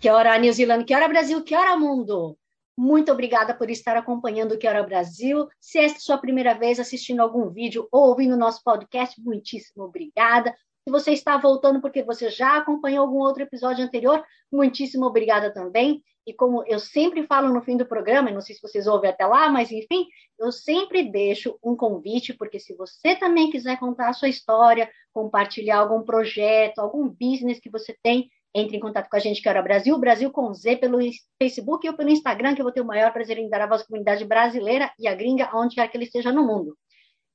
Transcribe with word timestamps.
Que 0.00 0.08
hora 0.08 0.38
New 0.38 0.50
Zealand, 0.50 0.86
que 0.86 0.94
hora 0.94 1.06
Brasil, 1.06 1.44
que 1.44 1.54
hora 1.54 1.76
mundo. 1.76 2.34
Muito 2.74 3.12
obrigada 3.12 3.52
por 3.52 3.68
estar 3.68 3.98
acompanhando 3.98 4.52
o 4.52 4.58
Que 4.58 4.66
Hora 4.66 4.82
Brasil. 4.82 5.46
Se 5.60 5.78
esta 5.78 5.98
é 5.98 6.00
a 6.00 6.00
sua 6.00 6.16
primeira 6.16 6.54
vez 6.54 6.80
assistindo 6.80 7.20
algum 7.20 7.50
vídeo 7.50 7.86
ou 7.92 8.08
ouvindo 8.08 8.34
nosso 8.34 8.64
podcast, 8.64 9.20
muitíssimo 9.20 9.84
obrigada. 9.84 10.56
Se 10.82 10.90
você 10.90 11.12
está 11.12 11.36
voltando 11.36 11.82
porque 11.82 12.02
você 12.02 12.30
já 12.30 12.56
acompanhou 12.56 13.04
algum 13.04 13.18
outro 13.18 13.42
episódio 13.42 13.84
anterior, 13.84 14.24
muitíssimo 14.50 15.04
obrigada 15.04 15.52
também. 15.52 16.02
E 16.26 16.32
como 16.32 16.64
eu 16.66 16.78
sempre 16.78 17.26
falo 17.26 17.52
no 17.52 17.60
fim 17.60 17.76
do 17.76 17.84
programa, 17.84 18.30
não 18.30 18.40
sei 18.40 18.54
se 18.54 18.62
vocês 18.62 18.86
ouvem 18.86 19.10
até 19.10 19.26
lá, 19.26 19.50
mas 19.50 19.70
enfim, 19.70 20.06
eu 20.38 20.50
sempre 20.50 21.02
deixo 21.02 21.58
um 21.62 21.76
convite, 21.76 22.32
porque 22.32 22.58
se 22.58 22.74
você 22.74 23.16
também 23.16 23.50
quiser 23.50 23.78
contar 23.78 24.08
a 24.08 24.14
sua 24.14 24.30
história, 24.30 24.90
compartilhar 25.12 25.80
algum 25.80 26.02
projeto, 26.02 26.78
algum 26.78 27.06
business 27.06 27.60
que 27.60 27.68
você 27.68 27.94
tem, 28.02 28.30
entre 28.54 28.76
em 28.76 28.80
contato 28.80 29.08
com 29.08 29.16
a 29.16 29.20
gente, 29.20 29.40
que 29.40 29.48
era 29.48 29.62
Brasil, 29.62 29.96
Brasil 29.98 30.30
com 30.30 30.52
Z, 30.52 30.76
pelo 30.76 30.98
Facebook 31.40 31.88
ou 31.88 31.96
pelo 31.96 32.10
Instagram, 32.10 32.54
que 32.54 32.60
eu 32.60 32.64
vou 32.64 32.72
ter 32.72 32.80
o 32.80 32.86
maior 32.86 33.12
prazer 33.12 33.38
em 33.38 33.48
dar 33.48 33.62
a 33.62 33.66
voz 33.66 33.82
à 33.82 33.86
comunidade 33.86 34.24
brasileira 34.24 34.92
e 34.98 35.06
a 35.06 35.14
gringa, 35.14 35.50
onde 35.54 35.76
quer 35.76 35.88
que 35.88 35.96
ele 35.96 36.04
esteja 36.04 36.32
no 36.32 36.46
mundo. 36.46 36.76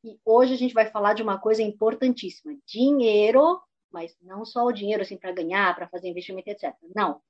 E 0.03 0.19
hoje 0.25 0.53
a 0.53 0.57
gente 0.57 0.73
vai 0.73 0.85
falar 0.85 1.13
de 1.13 1.23
uma 1.23 1.39
coisa 1.39 1.63
importantíssima: 1.63 2.55
dinheiro, 2.65 3.59
mas 3.91 4.15
não 4.21 4.43
só 4.45 4.65
o 4.65 4.71
dinheiro 4.71 5.01
assim 5.01 5.17
para 5.17 5.31
ganhar, 5.31 5.73
para 5.73 5.87
fazer 5.87 6.09
investimento, 6.09 6.49
etc. 6.49 6.73
Não. 6.93 7.21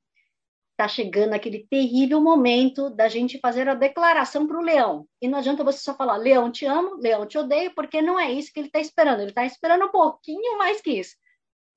Está 0.72 0.90
chegando 0.90 1.34
aquele 1.34 1.66
terrível 1.70 2.20
momento 2.20 2.90
da 2.90 3.08
gente 3.08 3.40
fazer 3.40 3.70
a 3.70 3.76
declaração 3.76 4.46
para 4.46 4.58
o 4.58 4.62
leão. 4.62 5.08
E 5.22 5.28
não 5.28 5.38
adianta 5.38 5.64
você 5.64 5.80
só 5.80 5.94
falar, 5.94 6.18
leão, 6.18 6.52
te 6.52 6.66
amo, 6.66 6.98
leão, 6.98 7.26
te 7.26 7.38
odeio, 7.38 7.74
porque 7.74 8.02
não 8.02 8.20
é 8.20 8.30
isso 8.30 8.52
que 8.52 8.59
ele 8.59 8.68
está 8.68 8.81
esperando. 8.81 9.22
Ele 9.22 9.30
está 9.30 9.46
esperando 9.46 9.86
um 9.86 9.92
pouquinho 9.92 10.58
mais 10.58 10.81
que 10.81 10.92
isso. 10.92 11.16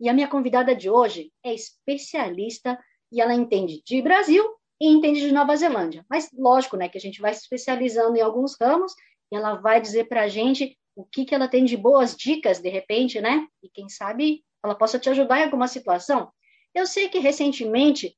E 0.00 0.08
a 0.08 0.12
minha 0.12 0.28
convidada 0.28 0.74
de 0.74 0.88
hoje 0.88 1.32
é 1.44 1.52
especialista 1.52 2.78
e 3.10 3.20
ela 3.20 3.34
entende 3.34 3.82
de 3.84 4.00
Brasil 4.00 4.44
e 4.80 4.86
entende 4.86 5.20
de 5.20 5.32
Nova 5.32 5.56
Zelândia. 5.56 6.04
Mas 6.08 6.30
lógico, 6.32 6.76
né, 6.76 6.88
que 6.88 6.98
a 6.98 7.00
gente 7.00 7.20
vai 7.20 7.34
se 7.34 7.40
especializando 7.40 8.16
em 8.16 8.20
alguns 8.20 8.56
ramos 8.60 8.92
e 9.32 9.36
ela 9.36 9.54
vai 9.54 9.80
dizer 9.80 10.08
para 10.08 10.22
a 10.22 10.28
gente 10.28 10.78
o 10.94 11.04
que, 11.04 11.24
que 11.24 11.34
ela 11.34 11.48
tem 11.48 11.64
de 11.64 11.76
boas 11.76 12.16
dicas, 12.16 12.60
de 12.60 12.68
repente, 12.68 13.20
né? 13.20 13.46
E 13.62 13.68
quem 13.68 13.88
sabe 13.88 14.44
ela 14.64 14.74
possa 14.74 14.98
te 14.98 15.08
ajudar 15.08 15.40
em 15.40 15.44
alguma 15.44 15.68
situação. 15.68 16.30
Eu 16.74 16.86
sei 16.86 17.08
que 17.08 17.18
recentemente 17.18 18.16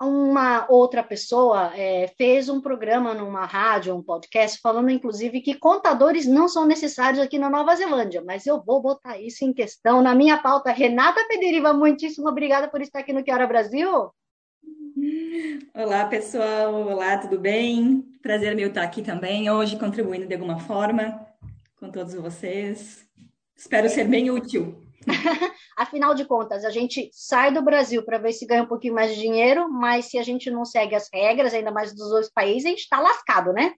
uma 0.00 0.66
outra 0.70 1.02
pessoa 1.02 1.72
é, 1.74 2.06
fez 2.16 2.48
um 2.48 2.60
programa 2.60 3.14
numa 3.14 3.44
rádio, 3.44 3.94
um 3.94 4.02
podcast, 4.02 4.60
falando 4.60 4.90
inclusive 4.90 5.40
que 5.40 5.54
contadores 5.54 6.26
não 6.26 6.48
são 6.48 6.66
necessários 6.66 7.20
aqui 7.20 7.38
na 7.38 7.50
Nova 7.50 7.74
Zelândia, 7.74 8.22
mas 8.24 8.46
eu 8.46 8.62
vou 8.62 8.80
botar 8.80 9.18
isso 9.18 9.44
em 9.44 9.52
questão 9.52 10.00
na 10.00 10.14
minha 10.14 10.38
pauta. 10.38 10.70
Renata 10.70 11.24
Pederiva, 11.26 11.72
muitíssimo 11.72 12.28
obrigada 12.28 12.68
por 12.68 12.80
estar 12.80 13.00
aqui 13.00 13.12
no 13.12 13.24
Que 13.24 13.32
Hora 13.32 13.46
Brasil. 13.46 14.10
Olá, 15.74 16.04
pessoal. 16.06 16.74
Olá, 16.74 17.18
tudo 17.18 17.38
bem? 17.38 18.02
Prazer 18.22 18.54
meu 18.54 18.68
estar 18.68 18.82
aqui 18.82 19.02
também, 19.02 19.50
hoje 19.50 19.78
contribuindo 19.78 20.26
de 20.26 20.34
alguma 20.34 20.58
forma 20.60 21.26
com 21.78 21.90
todos 21.90 22.14
vocês. 22.14 23.04
Espero 23.56 23.88
ser 23.88 24.04
bem 24.04 24.30
útil. 24.30 24.80
Afinal 25.78 26.12
de 26.12 26.24
contas, 26.24 26.64
a 26.64 26.70
gente 26.70 27.08
sai 27.12 27.52
do 27.52 27.62
Brasil 27.62 28.02
para 28.02 28.18
ver 28.18 28.32
se 28.32 28.44
ganha 28.44 28.64
um 28.64 28.66
pouquinho 28.66 28.94
mais 28.94 29.14
de 29.14 29.20
dinheiro, 29.20 29.70
mas 29.70 30.06
se 30.06 30.18
a 30.18 30.24
gente 30.24 30.50
não 30.50 30.64
segue 30.64 30.96
as 30.96 31.08
regras, 31.14 31.54
ainda 31.54 31.70
mais 31.70 31.94
dos 31.94 32.10
outros 32.10 32.32
países, 32.32 32.66
a 32.66 32.70
gente 32.70 32.80
está 32.80 32.98
lascado, 32.98 33.52
né? 33.52 33.76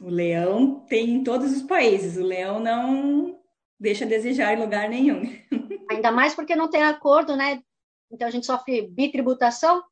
O 0.00 0.10
leão 0.10 0.80
tem 0.88 1.10
em 1.10 1.22
todos 1.22 1.52
os 1.52 1.62
países. 1.62 2.16
O 2.16 2.24
leão 2.24 2.58
não 2.58 3.40
deixa 3.78 4.04
a 4.04 4.08
desejar 4.08 4.54
em 4.54 4.60
lugar 4.60 4.88
nenhum. 4.88 5.22
Ainda 5.88 6.10
mais 6.10 6.34
porque 6.34 6.56
não 6.56 6.68
tem 6.68 6.82
acordo, 6.82 7.36
né? 7.36 7.62
Então 8.10 8.26
a 8.26 8.30
gente 8.32 8.44
sofre 8.44 8.88
bitributação. 8.88 9.84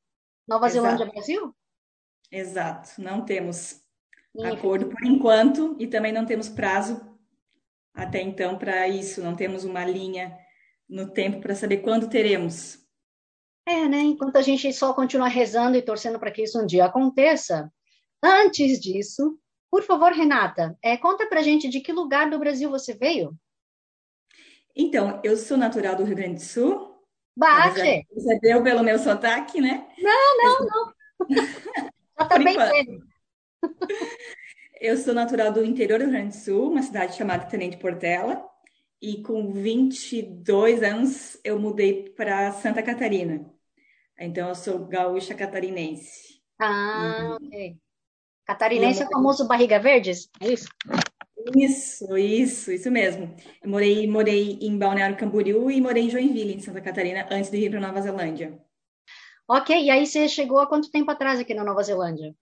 Nova 0.46 0.66
Exato. 0.66 0.82
Zelândia, 0.82 1.06
Brasil? 1.06 1.54
Exato. 2.32 3.00
Não 3.00 3.24
temos 3.24 3.80
acordo 4.44 4.88
por 4.88 5.04
enquanto 5.04 5.76
e 5.78 5.86
também 5.86 6.12
não 6.12 6.26
temos 6.26 6.48
prazo 6.48 7.00
até 7.94 8.20
então 8.20 8.58
para 8.58 8.88
isso, 8.88 9.22
não 9.22 9.36
temos 9.36 9.62
uma 9.62 9.84
linha 9.84 10.36
no 10.88 11.10
tempo 11.10 11.40
para 11.40 11.54
saber 11.54 11.78
quando 11.78 12.08
teremos. 12.08 12.78
É, 13.66 13.88
né? 13.88 13.98
Enquanto 13.98 14.36
a 14.36 14.42
gente 14.42 14.72
só 14.72 14.92
continua 14.92 15.28
rezando 15.28 15.76
e 15.76 15.82
torcendo 15.82 16.18
para 16.18 16.30
que 16.30 16.42
isso 16.42 16.60
um 16.60 16.66
dia 16.66 16.84
aconteça, 16.84 17.72
antes 18.22 18.78
disso, 18.78 19.38
por 19.70 19.82
favor, 19.82 20.12
Renata, 20.12 20.78
é, 20.82 20.96
conta 20.96 21.26
para 21.26 21.42
gente 21.42 21.68
de 21.68 21.80
que 21.80 21.92
lugar 21.92 22.30
do 22.30 22.38
Brasil 22.38 22.70
você 22.70 22.94
veio. 22.94 23.36
Então, 24.76 25.20
eu 25.24 25.36
sou 25.36 25.56
natural 25.56 25.96
do 25.96 26.04
Rio 26.04 26.16
Grande 26.16 26.34
do 26.34 26.42
Sul. 26.42 26.94
Bate! 27.36 28.06
Você 28.12 28.38
deu 28.40 28.62
pelo 28.62 28.82
meu 28.82 28.98
sotaque, 28.98 29.60
né? 29.60 29.88
Não, 29.98 30.38
não, 30.38 30.66
não. 30.66 30.94
Já 32.18 32.26
tá 32.26 32.38
bem 32.38 32.56
Eu 34.80 34.96
sou 34.96 35.14
natural 35.14 35.52
do 35.52 35.64
interior 35.64 35.98
do 35.98 36.04
Rio 36.04 36.12
Grande 36.12 36.36
do 36.36 36.40
Sul, 36.40 36.70
uma 36.70 36.82
cidade 36.82 37.16
chamada 37.16 37.46
Tenente 37.46 37.76
Portela, 37.76 38.44
e 39.04 39.22
com 39.22 39.52
22 39.52 40.82
anos 40.82 41.38
eu 41.44 41.58
mudei 41.58 42.08
para 42.10 42.50
Santa 42.52 42.82
Catarina. 42.82 43.44
Então 44.18 44.48
eu 44.48 44.54
sou 44.54 44.86
gaúcha 44.86 45.34
catarinense. 45.34 46.40
Ah, 46.58 47.36
uhum. 47.40 47.46
ok. 47.46 47.76
Catarinense 48.46 49.02
é 49.02 49.06
o 49.06 49.10
famoso 49.10 49.46
barriga 49.46 49.78
verdes, 49.78 50.30
é 50.40 50.52
isso? 50.52 50.68
Isso, 51.54 52.16
isso, 52.16 52.72
isso 52.72 52.90
mesmo. 52.90 53.34
Eu 53.62 53.68
morei, 53.68 54.06
morei 54.06 54.58
em 54.60 54.78
Balneário 54.78 55.16
Camboriú 55.16 55.70
e 55.70 55.80
morei 55.80 56.04
em 56.04 56.10
Joinville, 56.10 56.54
em 56.54 56.60
Santa 56.60 56.80
Catarina, 56.80 57.26
antes 57.30 57.50
de 57.50 57.58
ir 57.58 57.70
para 57.70 57.80
Nova 57.80 58.00
Zelândia. 58.00 58.58
Ok, 59.46 59.78
e 59.78 59.90
aí 59.90 60.06
você 60.06 60.26
chegou 60.28 60.58
há 60.58 60.66
quanto 60.66 60.90
tempo 60.90 61.10
atrás 61.10 61.38
aqui 61.38 61.52
na 61.52 61.64
Nova 61.64 61.82
Zelândia? 61.82 62.34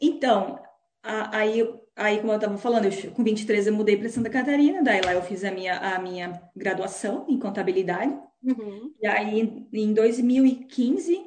Então, 0.00 0.60
Aí, 1.06 1.62
aí, 1.96 2.20
como 2.20 2.32
eu 2.32 2.36
estava 2.36 2.58
falando, 2.58 2.84
eu, 2.84 3.10
com 3.12 3.24
23 3.24 3.66
eu 3.66 3.72
mudei 3.72 3.96
para 3.96 4.08
Santa 4.08 4.28
Catarina, 4.28 4.82
daí 4.82 5.00
lá 5.00 5.14
eu 5.14 5.22
fiz 5.22 5.42
a 5.42 5.50
minha, 5.50 5.78
a 5.78 5.98
minha 5.98 6.40
graduação 6.54 7.26
em 7.28 7.38
contabilidade. 7.38 8.12
Uhum. 8.42 8.94
E 9.00 9.06
aí, 9.06 9.68
em 9.72 9.94
2015, 9.94 11.26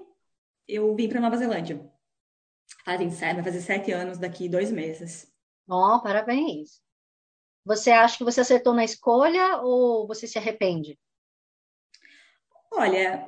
eu 0.68 0.96
vim 0.96 1.09
para 1.09 1.19
Nova 1.19 1.35
Zelândia. 1.35 1.84
Fazem 2.85 3.09
sete, 3.09 3.35
vai 3.35 3.44
fazer 3.44 3.62
sete 3.62 3.91
anos 3.91 4.19
daqui 4.19 4.47
dois 4.47 4.72
meses. 4.72 5.28
Ó, 5.68 5.96
oh, 5.96 6.02
parabéns. 6.02 6.81
Você 7.66 7.91
acha 7.91 8.18
que 8.18 8.24
você 8.24 8.41
acertou 8.41 8.74
na 8.74 8.84
escolha 8.84 9.57
ou 9.57 10.07
você 10.07 10.25
se 10.25 10.38
arrepende? 10.38 10.97
Olha, 12.72 13.28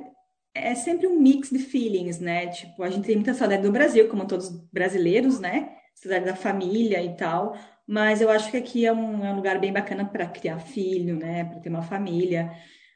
é 0.54 0.76
sempre 0.76 1.08
um 1.08 1.20
mix 1.20 1.50
de 1.50 1.60
feelings, 1.60 2.20
né? 2.20 2.48
Tipo, 2.48 2.84
a 2.84 2.90
gente 2.90 3.06
tem 3.06 3.16
muita 3.16 3.34
saudade 3.34 3.64
do 3.64 3.72
Brasil, 3.72 4.08
como 4.10 4.28
todos 4.28 4.50
brasileiros, 4.72 5.40
né? 5.40 5.81
Cidade 6.02 6.26
da 6.26 6.36
família 6.36 7.02
e 7.04 7.16
tal, 7.16 7.56
mas 7.88 8.22
eu 8.22 8.30
acho 8.32 8.50
que 8.50 8.58
aqui 8.58 8.86
é 8.88 8.92
um, 8.92 9.24
é 9.24 9.32
um 9.32 9.36
lugar 9.36 9.60
bem 9.60 9.72
bacana 9.72 10.04
para 10.04 10.26
criar 10.26 10.60
filho, 10.60 11.16
né, 11.16 11.44
para 11.44 11.60
ter 11.60 11.70
uma 11.70 11.84
família. 11.84 12.52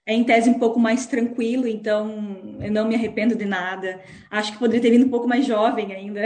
É 0.08 0.14
em 0.14 0.24
tese 0.24 0.50
um 0.50 0.58
pouco 0.58 0.80
mais 0.80 1.06
tranquilo, 1.06 1.68
então 1.68 2.58
eu 2.60 2.72
não 2.72 2.88
me 2.88 2.96
arrependo 2.96 3.36
de 3.36 3.46
nada. 3.46 4.02
Acho 4.30 4.54
que 4.54 4.60
poderia 4.60 4.82
ter 4.82 4.90
vindo 4.90 5.06
um 5.06 5.10
pouco 5.10 5.28
mais 5.28 5.46
jovem 5.46 5.94
ainda 5.94 6.22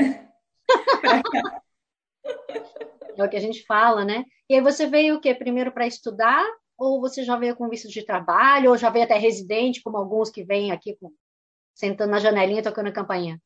É 3.18 3.24
o 3.24 3.30
que 3.30 3.36
a 3.36 3.42
gente 3.42 3.66
fala, 3.66 4.06
né? 4.06 4.24
E 4.50 4.56
aí 4.56 4.62
você 4.62 4.88
veio 4.88 5.16
o 5.16 5.20
quê? 5.20 5.36
Primeiro 5.36 5.74
para 5.74 5.86
estudar 5.86 6.46
ou 6.78 7.02
você 7.02 7.26
já 7.26 7.36
veio 7.36 7.58
com 7.58 7.68
visto 7.68 7.90
de 7.90 8.06
trabalho 8.06 8.70
ou 8.70 8.78
já 8.78 8.90
veio 8.90 9.04
até 9.04 9.18
residente, 9.18 9.82
como 9.82 9.98
alguns 9.98 10.30
que 10.30 10.46
vêm 10.46 10.72
aqui 10.72 10.96
com, 10.96 11.12
sentando 11.76 12.12
na 12.12 12.20
janelinha 12.20 12.64
tocando 12.64 12.94
campainha? 12.94 13.38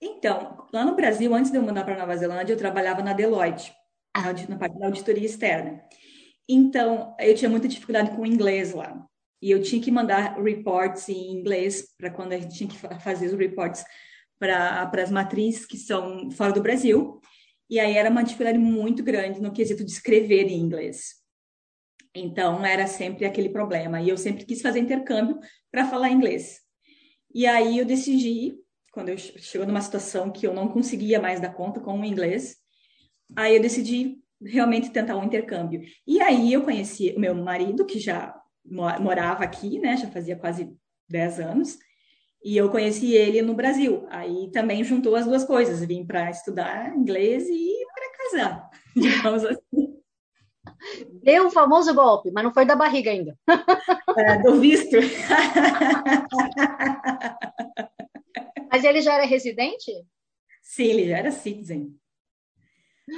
Então, 0.00 0.66
lá 0.72 0.84
no 0.84 0.96
Brasil, 0.96 1.34
antes 1.34 1.50
de 1.50 1.58
eu 1.58 1.62
mudar 1.62 1.84
para 1.84 1.98
Nova 1.98 2.16
Zelândia, 2.16 2.54
eu 2.54 2.58
trabalhava 2.58 3.02
na 3.02 3.12
Deloitte, 3.12 3.72
ah. 4.14 4.32
na 4.48 4.56
parte 4.56 4.78
da 4.78 4.86
auditoria 4.86 5.26
externa. 5.26 5.82
Então, 6.48 7.14
eu 7.20 7.34
tinha 7.34 7.50
muita 7.50 7.68
dificuldade 7.68 8.10
com 8.10 8.22
o 8.22 8.26
inglês 8.26 8.72
lá. 8.72 9.06
E 9.42 9.50
eu 9.50 9.62
tinha 9.62 9.80
que 9.80 9.90
mandar 9.90 10.40
reports 10.40 11.08
em 11.08 11.32
inglês 11.32 11.94
para 11.96 12.10
quando 12.10 12.32
a 12.32 12.38
gente 12.38 12.56
tinha 12.56 12.68
que 12.68 12.76
fazer 13.00 13.26
os 13.26 13.38
reports 13.38 13.84
para 14.38 14.90
as 15.02 15.10
matrizes 15.10 15.66
que 15.66 15.76
são 15.76 16.30
fora 16.30 16.52
do 16.52 16.62
Brasil. 16.62 17.20
E 17.68 17.78
aí 17.78 17.96
era 17.96 18.10
uma 18.10 18.24
dificuldade 18.24 18.58
muito 18.58 19.02
grande 19.02 19.40
no 19.40 19.52
quesito 19.52 19.84
de 19.84 19.90
escrever 19.92 20.48
em 20.48 20.58
inglês. 20.58 21.20
Então, 22.14 22.64
era 22.64 22.86
sempre 22.86 23.24
aquele 23.24 23.50
problema. 23.50 24.00
E 24.00 24.08
eu 24.08 24.16
sempre 24.16 24.44
quis 24.44 24.60
fazer 24.60 24.80
intercâmbio 24.80 25.38
para 25.70 25.86
falar 25.86 26.10
inglês. 26.10 26.60
E 27.32 27.46
aí 27.46 27.78
eu 27.78 27.84
decidi, 27.84 28.58
quando 28.90 29.08
eu 29.08 29.18
chegou 29.18 29.66
numa 29.66 29.80
situação 29.80 30.30
que 30.30 30.46
eu 30.46 30.52
não 30.52 30.68
conseguia 30.68 31.20
mais 31.20 31.40
dar 31.40 31.54
conta 31.54 31.80
com 31.80 32.00
o 32.00 32.04
inglês, 32.04 32.56
aí 33.36 33.56
eu 33.56 33.62
decidi 33.62 34.18
realmente 34.42 34.90
tentar 34.90 35.16
um 35.16 35.24
intercâmbio. 35.24 35.82
E 36.06 36.20
aí 36.20 36.52
eu 36.52 36.62
conheci 36.62 37.14
o 37.16 37.20
meu 37.20 37.34
marido, 37.34 37.84
que 37.84 37.98
já 37.98 38.34
morava 38.64 39.44
aqui, 39.44 39.78
né? 39.78 39.96
Já 39.96 40.08
fazia 40.08 40.36
quase 40.36 40.72
10 41.08 41.40
anos. 41.40 41.78
E 42.42 42.56
eu 42.56 42.70
conheci 42.70 43.12
ele 43.12 43.42
no 43.42 43.54
Brasil. 43.54 44.06
Aí 44.08 44.50
também 44.50 44.82
juntou 44.82 45.14
as 45.14 45.26
duas 45.26 45.44
coisas. 45.44 45.84
Vim 45.84 46.06
para 46.06 46.30
estudar 46.30 46.96
inglês 46.96 47.46
e 47.48 47.84
para 47.94 48.12
casar, 48.24 48.70
digamos 48.96 49.44
assim. 49.44 50.00
Deu 51.22 51.48
o 51.48 51.50
famoso 51.50 51.94
golpe, 51.94 52.30
mas 52.30 52.44
não 52.44 52.52
foi 52.52 52.64
da 52.64 52.74
barriga 52.74 53.10
ainda. 53.10 53.36
É, 54.16 54.38
do 54.38 54.58
visto. 54.58 54.96
Ele 58.90 59.00
já 59.00 59.14
era 59.14 59.24
residente? 59.24 59.92
Sim, 60.62 60.84
ele 60.84 61.08
já 61.08 61.18
era 61.18 61.30
citizen. 61.30 61.94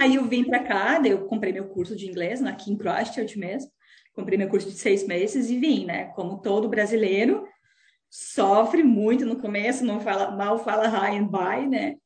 Aí 0.00 0.14
eu 0.14 0.24
vim 0.26 0.44
para 0.44 0.62
cá, 0.62 1.00
eu 1.04 1.26
comprei 1.26 1.52
meu 1.52 1.69
curso 1.69 1.96
de 1.96 2.08
inglês 2.08 2.42
aqui 2.42 2.70
em 2.70 2.76
Christchurch 2.76 3.38
mesmo. 3.38 3.70
Comprei 4.14 4.38
meu 4.38 4.48
curso 4.48 4.69
de 4.69 4.76
seis 4.76 5.06
meses 5.06 5.50
e 5.50 5.58
vim, 5.58 5.86
né? 5.86 6.06
Como 6.14 6.40
todo 6.40 6.69
brasileiro, 6.69 7.46
sofre 8.10 8.82
muito 8.82 9.24
no 9.24 9.40
começo, 9.40 9.84
não 9.84 9.98
fala 10.00 10.30
mal 10.30 10.58
fala 10.62 10.88
high 10.88 11.16
and 11.16 11.28
by, 11.28 11.66
né? 11.66 11.96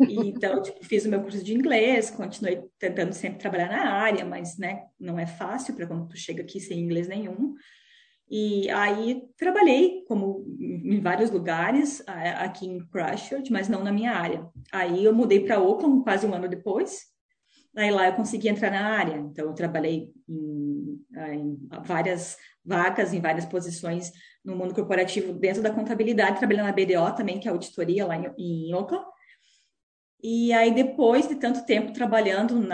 então, 0.00 0.62
tipo, 0.62 0.82
fiz 0.84 1.04
o 1.04 1.08
meu 1.08 1.20
curso 1.20 1.44
de 1.44 1.54
inglês, 1.54 2.10
continuei 2.10 2.62
tentando 2.78 3.12
sempre 3.12 3.38
trabalhar 3.38 3.68
na 3.68 3.92
área, 3.92 4.24
mas, 4.24 4.58
né, 4.58 4.84
não 4.98 5.18
é 5.18 5.26
fácil 5.26 5.74
para 5.74 5.86
quando 5.86 6.08
tu 6.08 6.16
chega 6.16 6.42
aqui 6.42 6.58
sem 6.58 6.80
inglês 6.80 7.06
nenhum. 7.06 7.54
E 8.30 8.70
aí 8.70 9.24
trabalhei 9.36 10.04
como 10.06 10.44
em 10.58 11.00
vários 11.00 11.30
lugares 11.30 12.02
aqui 12.06 12.66
em 12.66 12.78
Christchurch, 12.88 13.52
mas 13.52 13.68
não 13.68 13.84
na 13.84 13.92
minha 13.92 14.12
área. 14.12 14.48
Aí 14.72 15.04
eu 15.04 15.14
mudei 15.14 15.40
para 15.40 15.56
Auckland 15.56 16.02
quase 16.02 16.26
um 16.26 16.34
ano 16.34 16.48
depois. 16.48 17.12
Aí 17.76 17.90
lá 17.90 18.06
eu 18.06 18.14
consegui 18.14 18.48
entrar 18.48 18.70
na 18.70 18.96
área. 18.96 19.16
Então 19.16 19.46
eu 19.46 19.54
trabalhei 19.54 20.10
em, 20.28 21.04
em 21.32 21.68
várias 21.84 22.36
vagas, 22.64 23.12
em 23.12 23.20
várias 23.20 23.44
posições 23.44 24.12
no 24.44 24.56
mundo 24.56 24.74
corporativo 24.74 25.32
dentro 25.32 25.62
da 25.62 25.70
contabilidade, 25.70 26.38
trabalhando 26.38 26.66
na 26.66 26.72
BDO 26.72 27.16
também, 27.16 27.38
que 27.38 27.48
é 27.48 27.50
auditoria 27.50 28.06
lá 28.06 28.16
em, 28.16 28.32
em 28.38 28.72
Auckland. 28.72 29.04
E 30.22 30.52
aí, 30.52 30.72
depois 30.72 31.28
de 31.28 31.34
tanto 31.34 31.64
tempo 31.66 31.92
trabalhando 31.92 32.64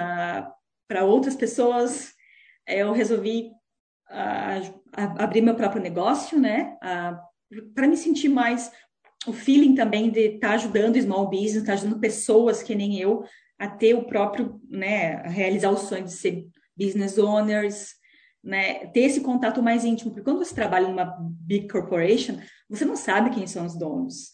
para 0.86 1.04
outras 1.04 1.34
pessoas, 1.34 2.12
eu 2.66 2.92
resolvi 2.92 3.50
uh, 4.10 4.88
abrir 5.18 5.40
meu 5.40 5.54
próprio 5.54 5.82
negócio, 5.82 6.38
né? 6.38 6.76
Para 7.74 7.88
me 7.88 7.96
sentir 7.96 8.28
mais 8.28 8.70
o 9.26 9.32
feeling 9.32 9.74
também 9.74 10.10
de 10.10 10.34
estar 10.34 10.48
tá 10.48 10.54
ajudando 10.54 11.00
small 11.00 11.28
business, 11.28 11.56
estar 11.56 11.66
tá 11.66 11.72
ajudando 11.74 12.00
pessoas 12.00 12.62
que 12.62 12.74
nem 12.74 12.98
eu 12.98 13.24
a 13.58 13.68
ter 13.68 13.94
o 13.94 14.04
próprio, 14.04 14.60
né, 14.68 15.16
a 15.16 15.28
realizar 15.28 15.70
o 15.70 15.76
sonho 15.76 16.04
de 16.04 16.12
ser 16.12 16.46
business 16.76 17.18
owners, 17.18 17.94
né, 18.42 18.86
ter 18.86 19.00
esse 19.00 19.20
contato 19.20 19.60
mais 19.60 19.84
íntimo, 19.84 20.12
porque 20.12 20.24
quando 20.24 20.38
você 20.38 20.54
trabalha 20.54 20.86
numa 20.86 21.16
big 21.20 21.68
corporation, 21.68 22.38
você 22.68 22.84
não 22.84 22.94
sabe 22.94 23.30
quem 23.30 23.46
são 23.46 23.66
os 23.66 23.76
donos. 23.76 24.30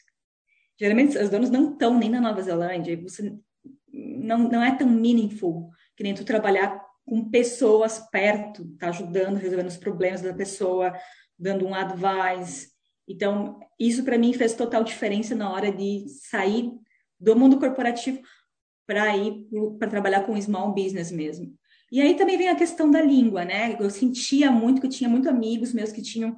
Geralmente 0.78 1.16
os 1.16 1.30
donos 1.30 1.48
não 1.48 1.72
estão 1.72 1.98
nem 1.98 2.10
na 2.10 2.20
Nova 2.20 2.42
Zelândia, 2.42 3.00
você 3.00 3.34
não, 3.90 4.38
não 4.38 4.62
é 4.62 4.76
tão 4.76 4.88
meaningful 4.88 5.70
que 5.96 6.02
nem 6.02 6.14
tu 6.14 6.24
trabalhar 6.24 6.83
com 7.04 7.30
pessoas 7.30 7.98
perto, 8.10 8.66
tá 8.78 8.88
ajudando, 8.88 9.36
resolvendo 9.36 9.68
os 9.68 9.76
problemas 9.76 10.22
da 10.22 10.32
pessoa, 10.32 10.92
dando 11.38 11.66
um 11.66 11.74
advice. 11.74 12.68
Então, 13.06 13.60
isso 13.78 14.04
para 14.04 14.18
mim 14.18 14.32
fez 14.32 14.54
total 14.54 14.82
diferença 14.82 15.34
na 15.34 15.50
hora 15.52 15.70
de 15.70 16.06
sair 16.08 16.72
do 17.20 17.36
mundo 17.36 17.58
corporativo 17.58 18.20
para 18.86 19.16
ir 19.16 19.46
para 19.78 19.88
trabalhar 19.88 20.22
com 20.22 20.40
small 20.40 20.72
business 20.72 21.10
mesmo. 21.10 21.54
E 21.92 22.00
aí 22.00 22.16
também 22.16 22.36
vem 22.36 22.48
a 22.48 22.56
questão 22.56 22.90
da 22.90 23.00
língua, 23.00 23.44
né? 23.44 23.76
Eu 23.78 23.88
sentia 23.90 24.50
muito 24.50 24.80
que 24.80 24.86
eu 24.86 24.90
tinha 24.90 25.08
muitos 25.08 25.28
amigos 25.28 25.72
meus 25.72 25.92
que 25.92 26.02
tinham 26.02 26.36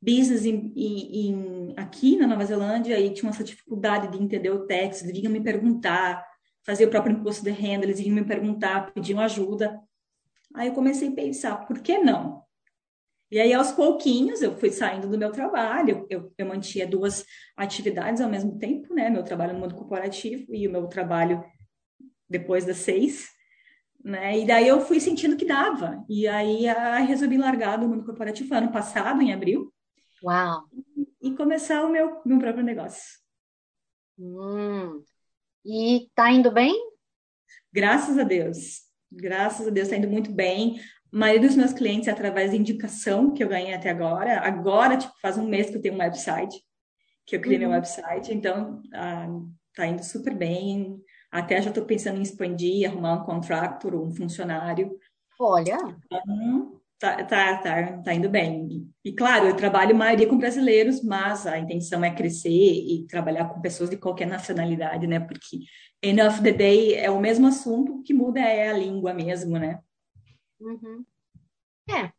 business 0.00 0.44
em, 0.44 1.72
aqui 1.76 2.16
na 2.16 2.26
Nova 2.26 2.44
Zelândia 2.44 2.98
e 3.00 3.12
tinham 3.12 3.30
essa 3.30 3.42
dificuldade 3.42 4.08
de 4.08 4.22
entender 4.22 4.50
o 4.50 4.66
texto, 4.66 5.06
vinham 5.06 5.32
me 5.32 5.40
perguntar, 5.40 6.24
fazer 6.64 6.86
o 6.86 6.90
próprio 6.90 7.16
imposto 7.16 7.42
de 7.42 7.50
renda, 7.50 7.84
eles 7.84 7.98
vinham 7.98 8.14
me 8.14 8.24
perguntar, 8.24 8.92
pediam 8.92 9.20
ajuda. 9.20 9.80
Aí 10.54 10.68
eu 10.68 10.74
comecei 10.74 11.08
a 11.08 11.12
pensar, 11.12 11.66
por 11.66 11.80
que 11.80 11.98
não? 11.98 12.42
E 13.30 13.40
aí, 13.40 13.52
aos 13.52 13.72
pouquinhos, 13.72 14.42
eu 14.42 14.56
fui 14.56 14.70
saindo 14.70 15.08
do 15.08 15.18
meu 15.18 15.32
trabalho, 15.32 16.06
eu, 16.08 16.32
eu 16.38 16.46
mantinha 16.46 16.86
duas 16.86 17.24
atividades 17.56 18.20
ao 18.20 18.30
mesmo 18.30 18.58
tempo, 18.58 18.94
né? 18.94 19.10
Meu 19.10 19.24
trabalho 19.24 19.54
no 19.54 19.60
mundo 19.60 19.74
corporativo 19.74 20.54
e 20.54 20.68
o 20.68 20.70
meu 20.70 20.86
trabalho 20.86 21.44
depois 22.28 22.64
das 22.64 22.76
seis, 22.76 23.28
né? 24.04 24.38
E 24.38 24.46
daí 24.46 24.68
eu 24.68 24.80
fui 24.80 25.00
sentindo 25.00 25.36
que 25.36 25.44
dava. 25.44 26.04
E 26.08 26.28
aí, 26.28 26.68
aí 26.68 27.04
resolvi 27.06 27.36
largar 27.36 27.76
do 27.76 27.88
mundo 27.88 28.04
corporativo 28.04 28.54
ano 28.54 28.70
passado, 28.70 29.20
em 29.20 29.32
abril, 29.32 29.74
Uau! 30.24 30.64
E 31.20 31.36
começar 31.36 31.84
o 31.84 31.90
meu, 31.90 32.22
meu 32.24 32.38
próprio 32.38 32.64
negócio. 32.64 33.20
Hum. 34.18 35.04
E 35.62 36.08
tá 36.14 36.30
indo 36.32 36.50
bem? 36.50 36.74
Graças 37.70 38.18
a 38.18 38.22
Deus. 38.22 38.83
Graças 39.16 39.66
a 39.66 39.70
Deus 39.70 39.88
está 39.88 39.96
indo 39.96 40.08
muito 40.08 40.32
bem. 40.32 40.80
A 41.12 41.16
maioria 41.16 41.48
dos 41.48 41.56
meus 41.56 41.72
clientes 41.72 42.08
é 42.08 42.10
através 42.10 42.50
de 42.50 42.56
indicação 42.56 43.32
que 43.32 43.42
eu 43.42 43.48
ganhei 43.48 43.74
até 43.74 43.90
agora. 43.90 44.40
Agora, 44.40 44.96
tipo, 44.96 45.12
faz 45.20 45.38
um 45.38 45.46
mês 45.46 45.70
que 45.70 45.76
eu 45.76 45.82
tenho 45.82 45.94
um 45.94 45.98
website, 45.98 46.60
que 47.26 47.36
eu 47.36 47.40
criei 47.40 47.58
uhum. 47.58 47.68
meu 47.68 47.70
website, 47.70 48.32
então 48.32 48.82
ah, 48.92 49.28
tá 49.74 49.86
indo 49.86 50.02
super 50.02 50.34
bem. 50.34 50.98
Até 51.30 51.60
já 51.60 51.70
estou 51.70 51.84
pensando 51.84 52.18
em 52.18 52.22
expandir, 52.22 52.88
arrumar 52.88 53.14
um 53.14 53.24
contractor, 53.24 53.94
um 53.94 54.14
funcionário. 54.14 54.98
Olha. 55.38 55.78
Então, 56.06 56.80
Tá, 57.04 57.22
tá, 57.24 57.58
tá, 57.58 57.98
tá 57.98 58.14
indo 58.14 58.30
bem. 58.30 58.88
E, 59.04 59.12
claro, 59.12 59.46
eu 59.46 59.56
trabalho 59.56 59.94
maioria 59.94 60.26
com 60.26 60.38
brasileiros, 60.38 61.02
mas 61.02 61.46
a 61.46 61.58
intenção 61.58 62.02
é 62.02 62.10
crescer 62.10 62.48
e 62.48 63.04
trabalhar 63.06 63.46
com 63.46 63.60
pessoas 63.60 63.90
de 63.90 63.98
qualquer 63.98 64.26
nacionalidade, 64.26 65.06
né? 65.06 65.20
Porque 65.20 65.58
of 66.26 66.42
the 66.42 66.52
day 66.52 66.94
é 66.94 67.10
o 67.10 67.20
mesmo 67.20 67.46
assunto, 67.46 67.96
o 67.96 68.02
que 68.02 68.12
muda 68.12 68.40
é 68.40 68.68
a 68.68 68.76
língua 68.76 69.14
mesmo, 69.14 69.58
né? 69.58 69.80
Uhum. 70.60 71.04
É, 71.88 72.12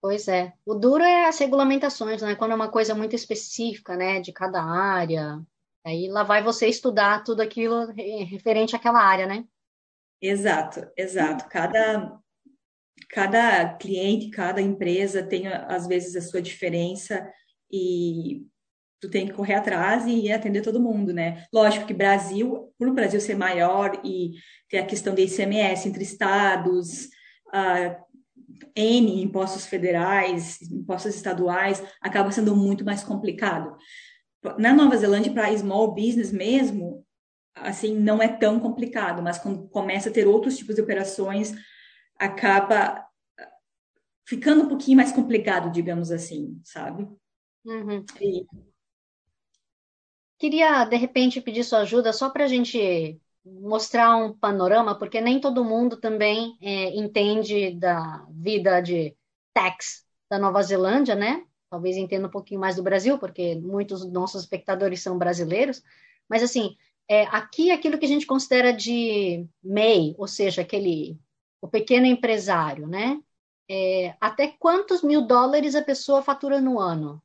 pois 0.00 0.28
é. 0.28 0.52
O 0.64 0.74
duro 0.74 1.02
é 1.02 1.26
as 1.26 1.38
regulamentações, 1.38 2.22
né? 2.22 2.34
Quando 2.34 2.52
é 2.52 2.54
uma 2.54 2.70
coisa 2.70 2.94
muito 2.94 3.14
específica, 3.14 3.96
né? 3.96 4.20
De 4.20 4.32
cada 4.32 4.62
área. 4.62 5.40
Aí 5.84 6.08
lá 6.08 6.22
vai 6.22 6.42
você 6.42 6.66
estudar 6.66 7.24
tudo 7.24 7.40
aquilo 7.40 7.86
referente 8.26 8.76
àquela 8.76 9.00
área, 9.00 9.26
né? 9.26 9.44
Exato, 10.20 10.86
exato. 10.96 11.48
Cada 11.48 12.18
cada 13.08 13.74
cliente, 13.74 14.28
cada 14.28 14.60
empresa 14.60 15.22
tem 15.22 15.46
às 15.46 15.86
vezes 15.86 16.16
a 16.16 16.20
sua 16.20 16.42
diferença 16.42 17.32
e 17.70 18.44
tu 19.00 19.08
tem 19.08 19.26
que 19.26 19.32
correr 19.32 19.54
atrás 19.54 20.04
e 20.06 20.30
atender 20.32 20.62
todo 20.62 20.80
mundo, 20.80 21.12
né? 21.12 21.46
Lógico 21.52 21.86
que 21.86 21.94
Brasil, 21.94 22.72
por 22.78 22.88
o 22.88 22.94
Brasil 22.94 23.20
ser 23.20 23.36
maior 23.36 24.00
e 24.04 24.32
ter 24.68 24.78
a 24.78 24.86
questão 24.86 25.14
de 25.14 25.22
ICMS 25.22 25.88
entre 25.88 26.02
estados, 26.02 27.04
uh, 27.48 28.08
N 28.74 29.22
impostos 29.22 29.66
federais, 29.66 30.60
impostos 30.62 31.14
estaduais, 31.14 31.82
acaba 32.00 32.30
sendo 32.32 32.56
muito 32.56 32.84
mais 32.84 33.04
complicado. 33.04 33.76
Na 34.58 34.72
Nova 34.72 34.96
Zelândia, 34.96 35.32
para 35.32 35.56
small 35.56 35.94
business 35.94 36.32
mesmo, 36.32 37.04
assim, 37.54 37.96
não 37.96 38.22
é 38.22 38.28
tão 38.28 38.60
complicado, 38.60 39.22
mas 39.22 39.38
quando 39.38 39.68
começa 39.68 40.08
a 40.08 40.12
ter 40.12 40.26
outros 40.26 40.56
tipos 40.56 40.74
de 40.74 40.80
operações, 40.82 41.54
acaba 42.18 43.04
ficando 44.26 44.64
um 44.64 44.68
pouquinho 44.68 44.96
mais 44.96 45.10
complicado, 45.10 45.72
digamos 45.72 46.10
assim, 46.10 46.60
sabe? 46.64 47.08
Uhum. 47.64 48.04
E... 48.20 48.46
Queria, 50.38 50.84
de 50.84 50.96
repente, 50.96 51.40
pedir 51.40 51.64
sua 51.64 51.80
ajuda 51.80 52.12
só 52.12 52.30
para 52.30 52.44
a 52.44 52.48
gente 52.48 53.20
mostrar 53.44 54.16
um 54.16 54.32
panorama, 54.32 54.96
porque 54.96 55.20
nem 55.20 55.40
todo 55.40 55.64
mundo 55.64 55.96
também 55.96 56.56
é, 56.60 56.94
entende 56.96 57.72
da 57.72 58.24
vida 58.30 58.80
de 58.80 59.16
tax 59.52 60.06
da 60.30 60.38
Nova 60.38 60.62
Zelândia, 60.62 61.14
né? 61.14 61.44
Talvez 61.70 61.96
entenda 61.96 62.28
um 62.28 62.30
pouquinho 62.30 62.60
mais 62.60 62.76
do 62.76 62.82
Brasil, 62.82 63.18
porque 63.18 63.56
muitos 63.56 64.02
dos 64.02 64.12
nossos 64.12 64.42
espectadores 64.42 65.02
são 65.02 65.18
brasileiros. 65.18 65.82
Mas, 66.28 66.42
assim, 66.42 66.76
é, 67.08 67.22
aqui 67.24 67.70
aquilo 67.70 67.98
que 67.98 68.04
a 68.04 68.08
gente 68.08 68.26
considera 68.26 68.72
de 68.72 69.46
MEI, 69.62 70.14
ou 70.18 70.28
seja, 70.28 70.62
aquele 70.62 71.18
o 71.60 71.66
pequeno 71.66 72.06
empresário, 72.06 72.86
né? 72.86 73.20
É, 73.68 74.16
até 74.20 74.48
quantos 74.48 75.02
mil 75.02 75.26
dólares 75.26 75.74
a 75.74 75.82
pessoa 75.82 76.22
fatura 76.22 76.60
no 76.60 76.78
ano? 76.78 77.22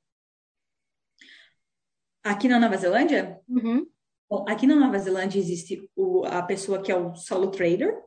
Aqui 2.23 2.47
na 2.47 2.59
Nova 2.59 2.77
Zelândia? 2.77 3.41
Uhum. 3.47 3.85
Bom, 4.29 4.45
aqui 4.47 4.65
na 4.65 4.75
Nova 4.75 4.97
Zelândia 4.97 5.39
existe 5.39 5.89
o, 5.95 6.23
a 6.25 6.41
pessoa 6.41 6.81
que 6.81 6.91
é 6.91 6.95
o 6.95 7.13
solo 7.15 7.51
trader, 7.51 8.01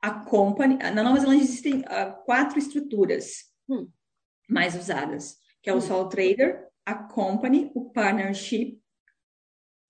a 0.00 0.12
company. 0.24 0.76
Na 0.76 1.02
Nova 1.02 1.18
Zelândia 1.18 1.42
existem 1.42 1.80
uh, 1.80 2.24
quatro 2.24 2.58
estruturas 2.58 3.52
hum. 3.68 3.90
mais 4.48 4.76
usadas, 4.76 5.36
que 5.60 5.68
é 5.68 5.74
o 5.74 5.78
hum. 5.78 5.80
solo 5.80 6.08
trader, 6.08 6.68
a 6.84 6.94
company, 6.94 7.70
o 7.74 7.90
partnership 7.90 8.80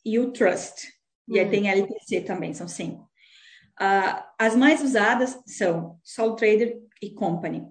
e 0.02 0.18
o 0.18 0.32
trust. 0.32 0.90
E 1.28 1.38
aí 1.38 1.46
hum. 1.46 1.50
tem 1.50 1.70
LTC 1.70 2.22
também, 2.22 2.54
são 2.54 2.66
cinco. 2.66 3.02
Uh, 3.78 4.24
as 4.38 4.56
mais 4.56 4.82
usadas 4.82 5.38
são 5.46 6.00
sole 6.02 6.36
trader 6.36 6.80
e 7.02 7.10
company. 7.12 7.70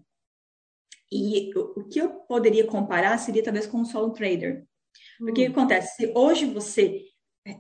E 1.11 1.51
o, 1.57 1.79
o, 1.79 1.87
que 1.87 1.99
eu 1.99 2.09
poderia 2.21 2.67
comparar 2.67 3.17
seria 3.17 3.43
talvez 3.43 3.65
com 3.65 3.81
o 3.81 3.85
sole 3.85 4.13
trader. 4.13 4.63
Porque 5.17 5.41
hum. 5.41 5.43
o 5.43 5.47
que 5.47 5.59
acontece? 5.59 5.95
Se 5.95 6.11
hoje 6.15 6.45
você 6.45 7.01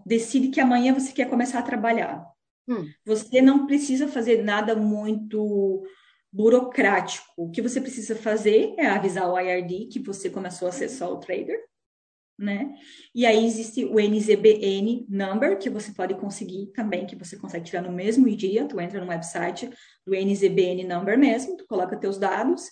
decide 0.05 0.49
que 0.49 0.59
amanhã 0.59 0.93
você 0.93 1.11
quer 1.11 1.29
começar 1.29 1.59
a 1.59 1.63
trabalhar, 1.63 2.25
hum. 2.67 2.87
você 3.05 3.41
não 3.41 3.65
precisa 3.65 4.07
fazer 4.07 4.43
nada 4.43 4.75
muito 4.75 5.83
burocrático. 6.31 7.25
O 7.37 7.49
que 7.49 7.61
você 7.61 7.79
precisa 7.79 8.15
fazer 8.15 8.73
é 8.77 8.85
avisar 8.87 9.29
o 9.29 9.39
IRD 9.39 9.87
que 9.87 9.99
você 9.99 10.29
começou 10.29 10.67
a 10.67 10.71
ser 10.71 10.89
sole 10.89 11.19
trader 11.19 11.59
né? 12.37 12.75
E 13.13 13.25
aí 13.25 13.45
existe 13.45 13.85
o 13.85 13.99
NZBN 13.99 15.05
number, 15.09 15.57
que 15.57 15.69
você 15.69 15.91
pode 15.93 16.13
conseguir 16.15 16.67
também, 16.67 17.05
que 17.05 17.15
você 17.15 17.37
consegue 17.37 17.65
tirar 17.65 17.81
no 17.81 17.91
mesmo 17.91 18.29
dia, 18.35 18.67
tu 18.67 18.79
entra 18.79 18.99
no 18.99 19.09
website 19.09 19.69
do 20.05 20.13
NZBN 20.13 20.83
number 20.83 21.17
mesmo, 21.17 21.55
tu 21.55 21.65
coloca 21.65 21.97
teus 21.97 22.17
dados 22.17 22.69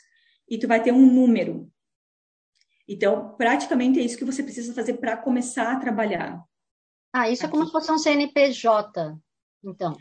e 0.49 0.57
tu 0.57 0.67
vai 0.67 0.83
ter 0.83 0.91
um 0.91 1.05
número. 1.05 1.69
Então, 2.93 3.35
praticamente 3.37 3.99
é 3.99 4.03
isso 4.03 4.17
que 4.17 4.25
você 4.25 4.43
precisa 4.43 4.73
fazer 4.73 4.93
para 4.93 5.17
começar 5.17 5.73
a 5.73 5.79
trabalhar. 5.79 6.43
Ah, 7.11 7.29
isso 7.29 7.45
Aqui. 7.45 7.49
é 7.49 7.51
como 7.51 7.65
se 7.65 7.71
fosse 7.71 7.91
um 7.91 7.97
CNPJ, 7.97 9.17
então. 9.63 9.95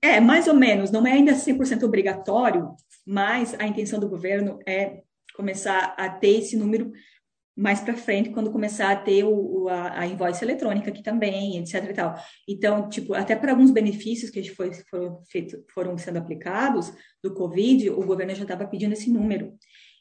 É, 0.00 0.20
mais 0.20 0.48
ou 0.48 0.54
menos, 0.54 0.90
não 0.90 1.06
é 1.06 1.12
ainda 1.12 1.32
100% 1.32 1.82
obrigatório, 1.84 2.74
mas 3.06 3.54
a 3.58 3.66
intenção 3.66 4.00
do 4.00 4.08
governo 4.08 4.58
é 4.66 5.02
começar 5.34 5.94
a 5.96 6.08
ter 6.08 6.38
esse 6.38 6.56
número 6.56 6.92
mais 7.54 7.80
para 7.80 7.94
frente, 7.94 8.30
quando 8.30 8.50
começar 8.50 8.90
a 8.90 8.96
ter 8.96 9.24
o, 9.24 9.68
a, 9.68 10.00
a, 10.00 10.06
invoice 10.06 10.42
eletrônica 10.42 10.88
aqui 10.88 11.02
também, 11.02 11.58
etc 11.58 11.90
e 11.90 11.92
tal. 11.92 12.14
Então, 12.48 12.88
tipo, 12.88 13.12
até 13.12 13.36
para 13.36 13.52
alguns 13.52 13.70
benefícios 13.70 14.30
que 14.30 14.42
foi, 14.48 14.72
foram, 14.90 15.22
feito, 15.30 15.62
foram 15.72 15.98
sendo 15.98 16.18
aplicados 16.18 16.92
do 17.22 17.34
Covid, 17.34 17.90
o 17.90 18.06
governo 18.06 18.34
já 18.34 18.42
estava 18.42 18.66
pedindo 18.66 18.92
esse 18.92 19.10
número. 19.10 19.54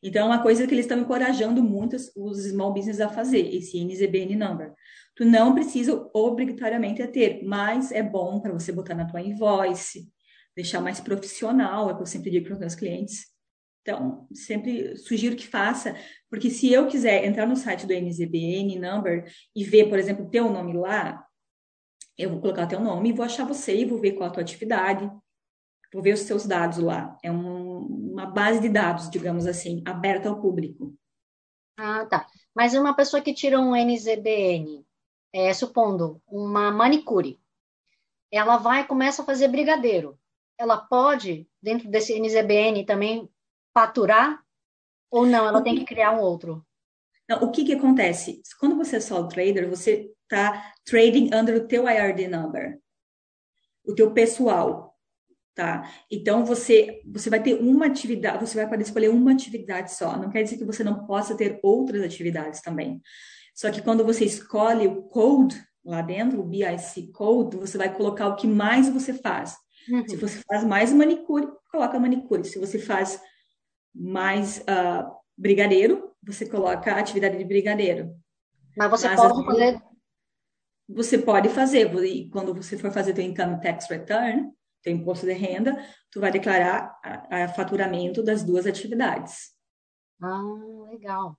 Então, 0.04 0.24
é 0.24 0.26
uma 0.26 0.42
coisa 0.42 0.66
que 0.66 0.74
eles 0.74 0.86
estão 0.86 1.00
encorajando 1.00 1.62
muito 1.62 1.96
os 2.16 2.46
small 2.46 2.74
business 2.74 3.00
a 3.00 3.10
fazer, 3.10 3.54
esse 3.54 3.84
NZBN 3.84 4.36
number. 4.36 4.74
Tu 5.16 5.26
não 5.26 5.54
precisa 5.54 6.10
obrigatoriamente 6.14 7.06
ter, 7.08 7.44
mas 7.44 7.92
é 7.92 8.02
bom 8.02 8.40
para 8.40 8.52
você 8.52 8.72
botar 8.72 8.96
na 8.96 9.06
tua 9.06 9.22
invoice, 9.22 10.10
deixar 10.56 10.82
mais 10.82 11.00
profissional, 11.00 11.90
é 11.90 11.94
o 11.94 11.96
que 11.98 12.02
eu 12.02 12.08
sempre 12.08 12.32
digo 12.32 12.46
para 12.46 12.54
os 12.54 12.60
meus 12.60 12.76
clientes. 12.76 13.28
Então, 13.82 14.28
sempre 14.34 14.96
sugiro 14.98 15.36
que 15.36 15.48
faça, 15.48 15.96
porque 16.30 16.50
se 16.50 16.72
eu 16.72 16.88
quiser 16.88 17.26
entrar 17.26 17.48
no 17.48 17.56
site 17.56 17.86
do 17.86 17.94
NZBN 17.94 18.80
Number 18.80 19.26
e 19.56 19.64
ver, 19.64 19.90
por 19.90 19.98
exemplo, 19.98 20.30
teu 20.30 20.52
nome 20.52 20.74
lá, 20.74 21.26
eu 22.18 22.30
vou 22.30 22.40
colocar 22.40 22.68
teu 22.68 22.80
nome 22.80 23.10
e 23.10 23.14
vou 23.14 23.26
achar 23.26 23.46
você 23.46 23.76
e 23.76 23.86
vou 23.86 24.00
ver 24.00 24.12
qual 24.12 24.30
a 24.30 24.34
tua 24.34 24.44
atividade, 24.44 25.10
vou 25.94 26.02
ver 26.02 26.14
os 26.14 26.22
seus 26.22 26.46
dados 26.46 26.78
lá. 26.78 27.18
É 27.24 27.32
um, 27.32 27.80
uma 27.80 28.26
base 28.26 28.60
de 28.60 28.70
dados, 28.70 29.10
digamos 29.10 29.46
assim, 29.46 29.84
aberta 29.86 30.30
ao 30.30 30.40
público. 30.40 30.96
Ah, 31.78 32.06
tá. 32.06 32.28
Mas 32.56 32.74
uma 32.74 32.96
pessoa 32.96 33.22
que 33.22 33.34
tira 33.34 33.60
um 33.60 33.76
NZBN, 33.76 34.86
é, 35.34 35.54
supondo 35.54 36.22
uma 36.28 36.72
manicure, 36.72 37.40
ela 38.32 38.58
vai 38.58 38.82
e 38.82 38.88
começa 38.88 39.22
a 39.22 39.26
fazer 39.26 39.48
brigadeiro. 39.48 40.18
Ela 40.58 40.78
pode, 40.78 41.48
dentro 41.62 41.90
desse 41.90 42.18
NZBN, 42.20 42.86
também 42.86 43.30
faturar 43.74 44.44
ou 45.10 45.26
não? 45.26 45.46
Ela 45.46 45.62
tem 45.62 45.76
que 45.76 45.86
criar 45.86 46.12
um 46.12 46.22
outro? 46.22 46.66
Não, 47.28 47.44
o 47.44 47.52
que 47.52 47.66
que 47.66 47.74
acontece? 47.74 48.42
Quando 48.60 48.76
você 48.76 48.98
é 48.98 49.00
solo 49.00 49.28
trader, 49.28 49.70
você 49.70 50.14
está 50.24 50.74
trading 50.86 51.34
under 51.34 51.56
o 51.56 51.68
teu 51.68 51.88
IRD 51.90 52.28
number, 52.28 52.80
o 53.86 53.96
teu 53.96 54.14
pessoal, 54.14 54.91
tá? 55.54 55.90
Então 56.10 56.46
você 56.46 57.02
você 57.06 57.30
vai 57.30 57.42
ter 57.42 57.56
uma 57.56 57.86
atividade, 57.88 58.46
você 58.46 58.56
vai 58.56 58.70
poder 58.70 58.84
escolher 58.84 59.10
uma 59.10 59.32
atividade 59.32 59.94
só. 59.94 60.18
Não 60.18 60.30
quer 60.30 60.44
dizer 60.44 60.58
que 60.58 60.66
você 60.66 60.84
não 60.84 61.06
possa 61.06 61.36
ter 61.36 61.60
outras 61.64 62.04
atividades 62.04 62.62
também. 62.62 63.02
Só 63.54 63.70
que 63.72 63.82
quando 63.82 64.04
você 64.06 64.26
escolhe 64.26 64.88
o 64.88 65.04
code 65.04 65.62
lá 65.84 66.02
dentro, 66.02 66.40
o 66.40 66.44
BIC 66.44 67.12
code, 67.12 67.58
você 67.58 67.78
vai 67.78 67.94
colocar 67.94 68.28
o 68.28 68.36
que 68.36 68.48
mais 68.48 68.90
você 68.90 69.14
faz. 69.14 69.56
Uhum. 69.90 70.08
Se 70.08 70.16
você 70.16 70.42
faz 70.48 70.64
mais 70.64 70.94
manicure, 70.94 71.48
coloca 71.72 72.00
manicure. 72.00 72.46
Se 72.46 72.60
você 72.60 72.80
faz 72.80 73.20
mais 73.94 74.60
uh, 74.60 75.12
brigadeiro, 75.38 76.12
você 76.24 76.48
coloca 76.48 76.94
a 76.94 77.00
atividade 77.00 77.38
de 77.38 77.44
brigadeiro. 77.44 78.16
Mas 78.78 78.90
você 78.90 79.08
Mas, 79.08 79.20
pode 79.20 79.46
fazer. 79.46 79.82
Você 80.88 81.18
pode 81.18 81.50
fazer, 81.50 82.06
e 82.06 82.30
quando 82.30 82.54
você 82.54 82.78
for 82.78 82.92
fazer 82.92 83.14
teu 83.14 83.24
income 83.24 83.62
tax 83.62 83.88
return, 83.90 84.52
teu 84.82 84.94
imposto 84.94 85.26
de 85.26 85.34
renda, 85.34 85.84
tu 86.10 86.20
vai 86.20 86.32
declarar 86.32 87.00
a, 87.04 87.44
a 87.44 87.48
faturamento 87.50 88.24
das 88.24 88.44
duas 88.44 88.66
atividades. 88.66 89.52
Ah, 90.22 90.42
legal. 90.90 91.38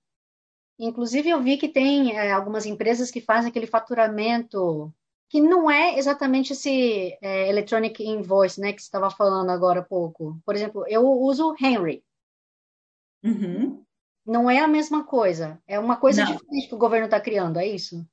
Inclusive, 0.79 1.29
eu 1.29 1.41
vi 1.41 1.57
que 1.57 1.69
tem 1.69 2.17
é, 2.17 2.31
algumas 2.31 2.65
empresas 2.65 3.11
que 3.11 3.21
fazem 3.21 3.49
aquele 3.49 3.67
faturamento 3.67 4.93
que 5.29 5.41
não 5.41 5.69
é 5.69 5.97
exatamente 5.97 6.53
esse 6.53 7.17
é, 7.21 7.49
electronic 7.49 8.03
invoice, 8.03 8.61
né, 8.61 8.71
que 8.71 8.81
você 8.81 8.85
estava 8.85 9.09
falando 9.09 9.49
agora 9.49 9.79
há 9.79 9.83
pouco. 9.83 10.39
Por 10.45 10.55
exemplo, 10.55 10.85
eu 10.87 11.03
uso 11.07 11.55
Henry. 11.59 12.03
Uhum. 13.23 13.83
Não 14.25 14.49
é 14.49 14.59
a 14.59 14.67
mesma 14.67 15.03
coisa. 15.03 15.61
É 15.67 15.79
uma 15.79 15.97
coisa 15.97 16.23
Não. 16.23 16.33
diferente 16.33 16.67
que 16.67 16.75
o 16.75 16.77
governo 16.77 17.05
está 17.05 17.19
criando, 17.19 17.57
é 17.57 17.65
isso? 17.65 18.07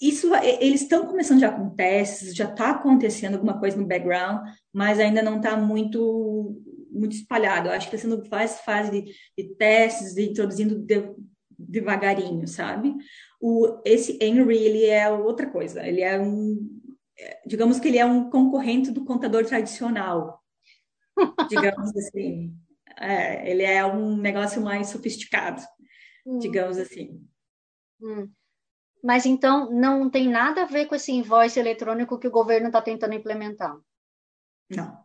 Isso, 0.00 0.34
eles 0.34 0.82
estão 0.82 1.06
começando 1.06 1.40
já 1.40 1.52
com 1.52 1.70
testes, 1.70 2.34
já 2.34 2.46
está 2.46 2.70
acontecendo 2.70 3.34
alguma 3.34 3.58
coisa 3.58 3.76
no 3.76 3.86
background, 3.86 4.48
mas 4.72 4.98
ainda 4.98 5.22
não 5.22 5.36
está 5.36 5.56
muito 5.56 6.62
muito 6.90 7.14
espalhado. 7.14 7.68
Eu 7.68 7.72
acho 7.72 7.88
que 7.88 7.94
está 7.94 8.08
sendo 8.08 8.24
faz 8.26 8.60
fase 8.60 8.90
de, 8.90 9.14
de, 9.36 9.54
testes, 9.54 10.14
de 10.14 10.30
introduzindo 10.30 10.78
de, 10.78 11.14
devagarinho, 11.56 12.48
sabe? 12.48 12.94
O, 13.40 13.80
esse 13.84 14.18
Henry, 14.20 14.56
ele 14.56 14.86
é 14.86 15.08
outra 15.10 15.48
coisa. 15.48 15.86
Ele 15.86 16.00
é 16.00 16.20
um, 16.20 16.80
digamos 17.46 17.78
que 17.78 17.88
ele 17.88 17.98
é 17.98 18.04
um 18.04 18.30
concorrente 18.30 18.90
do 18.90 19.04
contador 19.04 19.44
tradicional, 19.44 20.42
digamos 21.48 21.94
assim. 21.96 22.54
É, 22.98 23.50
ele 23.50 23.62
é 23.62 23.84
um 23.84 24.16
negócio 24.16 24.60
mais 24.60 24.88
sofisticado, 24.88 25.62
hum. 26.26 26.38
digamos 26.38 26.76
assim. 26.76 27.22
Hum. 28.02 28.28
Mas 29.02 29.24
então 29.24 29.70
não 29.70 30.10
tem 30.10 30.28
nada 30.28 30.62
a 30.62 30.66
ver 30.66 30.86
com 30.86 30.94
esse 30.94 31.12
invoice 31.12 31.58
eletrônico 31.58 32.18
que 32.18 32.28
o 32.28 32.32
governo 32.32 32.66
está 32.66 32.82
tentando 32.82 33.14
implementar? 33.14 33.78
Não. 34.68 35.04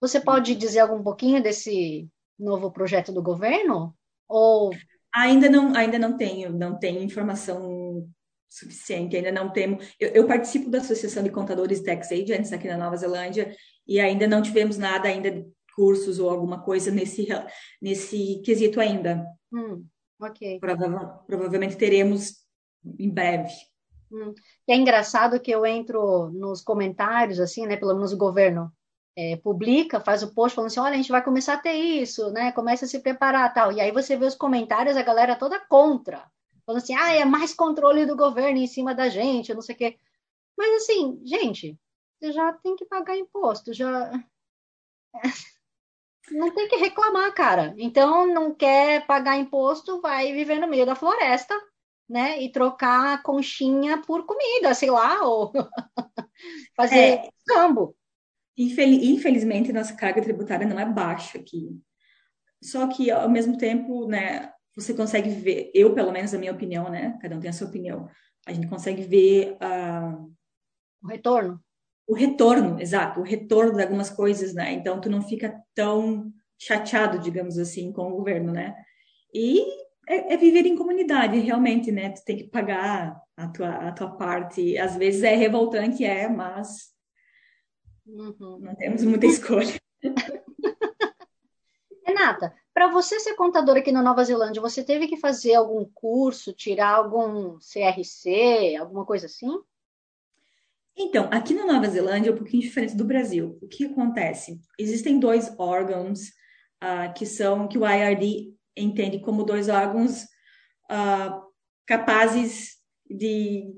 Você 0.00 0.20
pode 0.20 0.54
dizer 0.54 0.80
algum 0.80 1.02
pouquinho 1.02 1.42
desse 1.42 2.08
novo 2.38 2.72
projeto 2.72 3.12
do 3.12 3.22
governo? 3.22 3.94
Ou 4.28 4.72
ainda 5.14 5.48
não, 5.48 5.76
ainda 5.76 5.98
não 5.98 6.16
tenho, 6.16 6.50
não 6.50 6.78
tenho 6.78 7.02
informação 7.02 8.08
suficiente, 8.48 9.16
ainda 9.16 9.30
não 9.30 9.50
temos. 9.50 9.94
Eu, 9.98 10.10
eu, 10.10 10.26
participo 10.26 10.68
da 10.68 10.78
Associação 10.78 11.22
de 11.22 11.30
Contadores 11.30 11.82
Tax 11.82 12.10
Agents 12.10 12.52
aqui 12.52 12.68
na 12.68 12.76
Nova 12.76 12.96
Zelândia 12.96 13.54
e 13.86 14.00
ainda 14.00 14.26
não 14.26 14.42
tivemos 14.42 14.76
nada 14.76 15.08
ainda 15.08 15.46
cursos 15.74 16.18
ou 16.18 16.28
alguma 16.28 16.62
coisa 16.62 16.90
nesse, 16.90 17.26
nesse 17.80 18.42
quesito 18.44 18.80
ainda. 18.80 19.24
Hum, 19.52 19.86
ok. 20.20 20.58
Prova 20.60 21.24
provavelmente 21.26 21.76
teremos 21.76 22.41
em 22.98 23.10
breve. 23.10 23.52
Hum. 24.10 24.34
É 24.68 24.76
engraçado 24.76 25.40
que 25.40 25.50
eu 25.50 25.64
entro 25.64 26.30
nos 26.30 26.60
comentários, 26.60 27.40
assim, 27.40 27.66
né? 27.66 27.76
Pelo 27.76 27.94
menos 27.94 28.12
o 28.12 28.18
governo 28.18 28.70
é, 29.16 29.36
publica, 29.36 30.00
faz 30.00 30.22
o 30.22 30.34
post 30.34 30.54
falando 30.54 30.70
assim, 30.70 30.80
olha, 30.80 30.94
a 30.94 30.96
gente 30.96 31.10
vai 31.10 31.22
começar 31.22 31.54
a 31.54 31.58
ter 31.58 31.74
isso, 31.74 32.30
né? 32.30 32.52
Começa 32.52 32.84
a 32.84 32.88
se 32.88 33.00
preparar 33.00 33.52
tal. 33.52 33.72
E 33.72 33.80
aí 33.80 33.90
você 33.90 34.16
vê 34.16 34.26
os 34.26 34.34
comentários, 34.34 34.96
a 34.96 35.02
galera 35.02 35.36
toda 35.36 35.60
contra. 35.60 36.30
Falando 36.64 36.82
assim, 36.82 36.94
ah, 36.94 37.12
é 37.12 37.24
mais 37.24 37.54
controle 37.54 38.06
do 38.06 38.16
governo 38.16 38.58
em 38.58 38.66
cima 38.66 38.94
da 38.94 39.08
gente, 39.08 39.54
não 39.54 39.62
sei 39.62 39.74
o 39.74 39.78
quê. 39.78 39.98
Mas 40.56 40.82
assim, 40.82 41.20
gente, 41.24 41.78
você 42.18 42.32
já 42.32 42.52
tem 42.52 42.76
que 42.76 42.84
pagar 42.84 43.16
imposto, 43.16 43.72
já 43.72 44.12
não 46.30 46.54
tem 46.54 46.68
que 46.68 46.76
reclamar, 46.76 47.34
cara. 47.34 47.74
Então, 47.78 48.26
não 48.26 48.54
quer 48.54 49.06
pagar 49.06 49.36
imposto, 49.36 50.00
vai 50.00 50.32
viver 50.32 50.60
no 50.60 50.68
meio 50.68 50.86
da 50.86 50.94
floresta, 50.94 51.54
né? 52.08 52.42
E 52.42 52.50
trocar 52.50 53.22
conchinha 53.22 54.02
por 54.02 54.26
comida, 54.26 54.74
sei 54.74 54.90
lá, 54.90 55.22
ou 55.26 55.52
fazer 56.76 56.98
é, 56.98 57.30
cambo. 57.46 57.96
Infelizmente, 58.56 59.72
nossa 59.72 59.94
carga 59.94 60.22
tributária 60.22 60.66
não 60.66 60.78
é 60.78 60.84
baixa 60.84 61.38
aqui. 61.38 61.80
Só 62.62 62.86
que, 62.86 63.10
ao 63.10 63.28
mesmo 63.28 63.56
tempo, 63.56 64.06
né, 64.06 64.52
você 64.76 64.94
consegue 64.94 65.30
ver, 65.30 65.70
eu, 65.74 65.94
pelo 65.94 66.12
menos, 66.12 66.32
a 66.32 66.38
minha 66.38 66.52
opinião, 66.52 66.88
né? 66.88 67.18
Cada 67.20 67.36
um 67.36 67.40
tem 67.40 67.50
a 67.50 67.52
sua 67.52 67.66
opinião. 67.66 68.08
A 68.46 68.52
gente 68.52 68.68
consegue 68.68 69.02
ver 69.02 69.56
uh, 69.56 70.32
o 71.02 71.08
retorno 71.08 71.60
o 72.06 72.14
retorno, 72.14 72.80
exato, 72.80 73.20
o 73.20 73.22
retorno 73.22 73.74
de 73.74 73.82
algumas 73.82 74.10
coisas, 74.10 74.52
né? 74.52 74.72
Então 74.72 75.00
tu 75.00 75.08
não 75.08 75.22
fica 75.22 75.58
tão 75.74 76.32
chateado, 76.58 77.18
digamos 77.18 77.58
assim, 77.58 77.92
com 77.92 78.10
o 78.10 78.16
governo, 78.16 78.52
né? 78.52 78.74
E 79.32 79.64
é, 80.08 80.34
é, 80.34 80.36
viver 80.36 80.66
em 80.66 80.76
comunidade, 80.76 81.38
realmente, 81.38 81.92
né? 81.92 82.10
Tu 82.10 82.24
tem 82.24 82.36
que 82.36 82.44
pagar 82.44 83.20
a 83.36 83.48
tua, 83.48 83.88
a 83.88 83.92
tua 83.92 84.10
parte. 84.16 84.76
Às 84.78 84.96
vezes 84.96 85.22
é 85.22 85.34
revoltante, 85.34 86.04
é, 86.04 86.28
mas 86.28 86.92
uhum. 88.06 88.58
não 88.60 88.74
temos 88.74 89.04
muita 89.04 89.26
escolha. 89.26 89.80
Renata, 92.04 92.52
para 92.74 92.88
você 92.88 93.20
ser 93.20 93.34
contadora 93.34 93.78
aqui 93.78 93.92
na 93.92 94.02
Nova 94.02 94.24
Zelândia, 94.24 94.60
você 94.60 94.82
teve 94.82 95.06
que 95.06 95.16
fazer 95.16 95.54
algum 95.54 95.84
curso, 95.94 96.52
tirar 96.52 96.96
algum 96.96 97.58
CRC, 97.58 98.76
alguma 98.76 99.06
coisa 99.06 99.26
assim? 99.26 99.48
Então, 100.96 101.28
aqui 101.32 101.54
na 101.54 101.64
Nova 101.64 101.88
Zelândia 101.88 102.30
é 102.30 102.32
um 102.32 102.36
pouquinho 102.36 102.62
diferente 102.62 102.96
do 102.96 103.04
Brasil. 103.04 103.56
O 103.62 103.68
que 103.68 103.86
acontece? 103.86 104.60
Existem 104.78 105.18
dois 105.18 105.54
órgãos 105.58 106.28
uh, 106.82 107.12
que 107.16 107.24
são 107.24 107.66
que 107.66 107.78
o 107.78 107.88
IRD 107.88 108.52
entende 108.76 109.20
como 109.20 109.44
dois 109.44 109.68
órgãos 109.68 110.22
uh, 110.90 111.42
capazes 111.86 112.76
de 113.08 113.74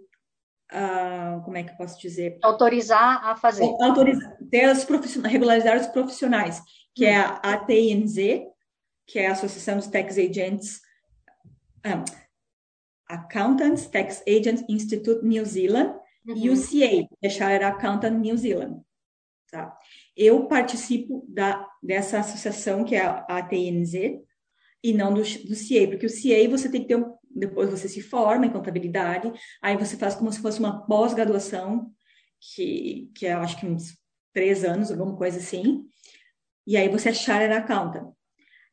uh, 0.73 1.43
como 1.45 1.57
é 1.57 1.63
que 1.63 1.73
eu 1.73 1.77
posso 1.77 2.01
dizer? 2.01 2.39
Autorizar 2.43 3.25
a 3.27 3.37
fazer. 3.37 3.65
Autorizar, 3.81 4.37
ter 4.51 4.71
os 4.71 4.85
profissionais, 4.85 5.33
regularizar 5.33 5.77
os 5.81 5.87
profissionais, 5.87 6.63
que 6.95 7.05
é 7.05 7.17
a 7.17 7.41
ATNZ, 7.43 8.17
que 9.07 9.19
é 9.19 9.29
a 9.29 9.33
Associação 9.33 9.77
dos 9.77 9.87
Tax 9.87 10.19
Agents, 10.19 10.81
um, 11.85 12.05
Accountants 13.07 13.87
Tax 13.87 14.23
Agents 14.27 14.65
Institute 14.69 15.25
New 15.25 15.45
Zealand, 15.45 15.95
uhum. 16.27 16.37
e 16.37 16.51
o 16.51 16.57
CA, 16.57 17.09
que 17.09 17.27
é 17.27 17.29
Chartered 17.29 17.65
Accountant 17.65 18.19
New 18.19 18.37
Zealand. 18.37 18.81
Tá? 19.51 19.77
Eu 20.17 20.47
participo 20.47 21.25
da, 21.29 21.69
dessa 21.83 22.19
associação, 22.19 22.85
que 22.85 22.97
é 22.97 23.05
a 23.05 23.25
ATNZ, 23.29 24.21
e 24.85 24.93
não 24.93 25.15
do, 25.15 25.23
do 25.23 25.57
CA, 25.57 25.89
porque 25.89 26.05
o 26.05 26.11
CA 26.11 26.47
você 26.51 26.69
tem 26.69 26.83
que 26.83 26.89
ter, 26.89 27.03
depois 27.31 27.71
você 27.71 27.89
se 27.89 28.03
forma 28.03 28.45
em 28.45 28.51
contabilidade, 28.51 29.33
aí 29.63 29.79
você 29.79 29.97
faz 29.97 30.15
como 30.15 30.31
se 30.31 30.41
fosse 30.41 30.61
uma 30.61 30.85
pós-graduação, 30.87 31.91
que, 32.39 33.11
que 33.15 33.25
é, 33.25 33.33
acho 33.33 33.59
que 33.59 33.67
uns 33.67 33.99
três 34.35 34.63
anos, 34.63 34.91
alguma 34.91 35.17
coisa 35.17 35.39
assim, 35.39 35.87
e 36.67 36.77
aí 36.77 36.91
você 36.91 37.09
é 37.09 37.15
Chartered 37.15 37.55
Accountant. 37.55 38.13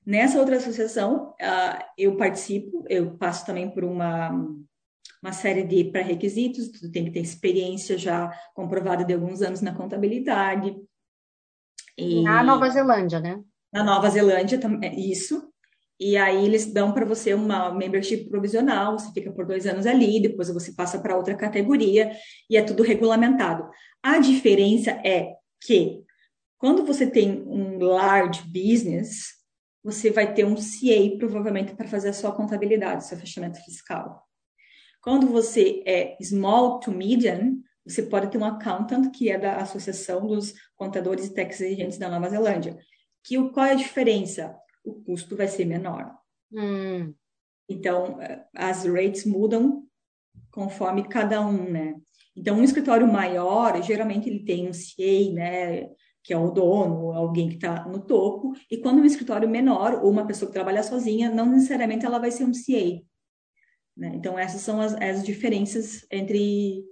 Nessa 0.06 0.38
outra 0.38 0.58
associação, 0.58 1.30
uh, 1.30 1.84
eu 1.98 2.18
participo, 2.18 2.84
eu 2.90 3.16
passo 3.18 3.46
também 3.46 3.70
por 3.70 3.86
uma, 3.86 4.32
uma 5.24 5.32
série 5.32 5.64
de 5.64 5.86
pré-requisitos, 5.86 6.72
tu 6.72 6.92
tem 6.92 7.06
que 7.06 7.12
ter 7.12 7.22
experiência 7.22 7.98
já 7.98 8.30
comprovada 8.54 9.06
de 9.06 9.14
alguns 9.14 9.42
anos 9.42 9.62
na 9.62 9.74
contabilidade. 9.74 10.76
E... 11.98 12.22
Na 12.22 12.44
Nova 12.44 12.70
Zelândia, 12.70 13.22
né? 13.22 13.42
Na 13.72 13.84
Nova 13.84 14.10
Zelândia, 14.10 14.60
isso. 14.98 15.51
E 16.04 16.18
aí 16.18 16.44
eles 16.44 16.66
dão 16.66 16.92
para 16.92 17.06
você 17.06 17.32
uma 17.32 17.72
membership 17.72 18.28
provisional, 18.28 18.98
você 18.98 19.12
fica 19.14 19.32
por 19.32 19.46
dois 19.46 19.68
anos 19.68 19.86
ali, 19.86 20.20
depois 20.20 20.50
você 20.50 20.74
passa 20.74 21.00
para 21.00 21.16
outra 21.16 21.36
categoria 21.36 22.12
e 22.50 22.58
é 22.58 22.64
tudo 22.64 22.82
regulamentado. 22.82 23.70
A 24.02 24.18
diferença 24.18 24.90
é 25.06 25.36
que 25.64 26.02
quando 26.58 26.84
você 26.84 27.06
tem 27.06 27.44
um 27.46 27.78
large 27.78 28.42
business, 28.48 29.28
você 29.84 30.10
vai 30.10 30.34
ter 30.34 30.44
um 30.44 30.56
CA, 30.56 31.18
provavelmente, 31.20 31.76
para 31.76 31.88
fazer 31.88 32.10
a 32.10 32.14
sua 32.14 32.32
contabilidade, 32.32 33.06
seu 33.06 33.18
fechamento 33.20 33.64
fiscal. 33.64 34.28
Quando 35.04 35.28
você 35.28 35.84
é 35.86 36.18
small 36.20 36.80
to 36.80 36.92
medium, 36.92 37.62
você 37.86 38.02
pode 38.02 38.32
ter 38.32 38.40
um 38.40 38.46
accountant, 38.46 39.12
que 39.12 39.30
é 39.30 39.38
da 39.38 39.58
Associação 39.58 40.26
dos 40.26 40.56
Contadores 40.76 41.28
e 41.28 41.34
Tax 41.36 41.62
Agents 41.62 42.00
da 42.00 42.10
Nova 42.10 42.28
Zelândia. 42.28 42.76
Que, 43.24 43.38
qual 43.50 43.68
é 43.68 43.74
a 43.74 43.76
diferença? 43.76 44.56
O 44.84 44.94
custo 45.04 45.36
vai 45.36 45.48
ser 45.48 45.66
menor. 45.66 46.18
Hum. 46.52 47.14
Então, 47.70 48.22
eh, 48.22 48.46
as 48.56 48.86
rates 48.86 49.26
mudam 49.26 49.88
conforme 50.52 51.08
cada 51.08 51.42
um, 51.46 51.70
né? 51.70 51.96
Então, 52.36 52.58
um 52.58 52.64
escritório 52.64 53.12
maior, 53.12 53.82
geralmente 53.82 54.30
ele 54.30 54.44
tem 54.44 54.68
um 54.68 54.74
CA, 54.74 55.34
né? 55.34 55.90
que 56.24 56.34
é 56.34 56.38
o 56.38 56.52
dono, 56.52 57.12
alguém 57.14 57.50
que 57.50 57.56
está 57.56 57.86
no 57.88 58.00
topo, 58.00 58.54
e 58.70 58.78
quando 58.78 59.00
um 59.00 59.06
escritório 59.06 59.50
menor, 59.50 60.04
ou 60.04 60.12
uma 60.12 60.28
pessoa 60.28 60.48
que 60.48 60.54
trabalha 60.54 60.84
sozinha, 60.84 61.30
não 61.32 61.48
necessariamente 61.48 62.06
ela 62.06 62.20
vai 62.20 62.32
ser 62.32 62.44
um 62.44 62.54
CA. 62.54 63.02
Né? 63.98 64.12
Então, 64.16 64.38
essas 64.38 64.62
são 64.62 64.80
as, 64.80 64.94
as 64.94 65.24
diferenças 65.24 66.06
entre, 66.12 66.84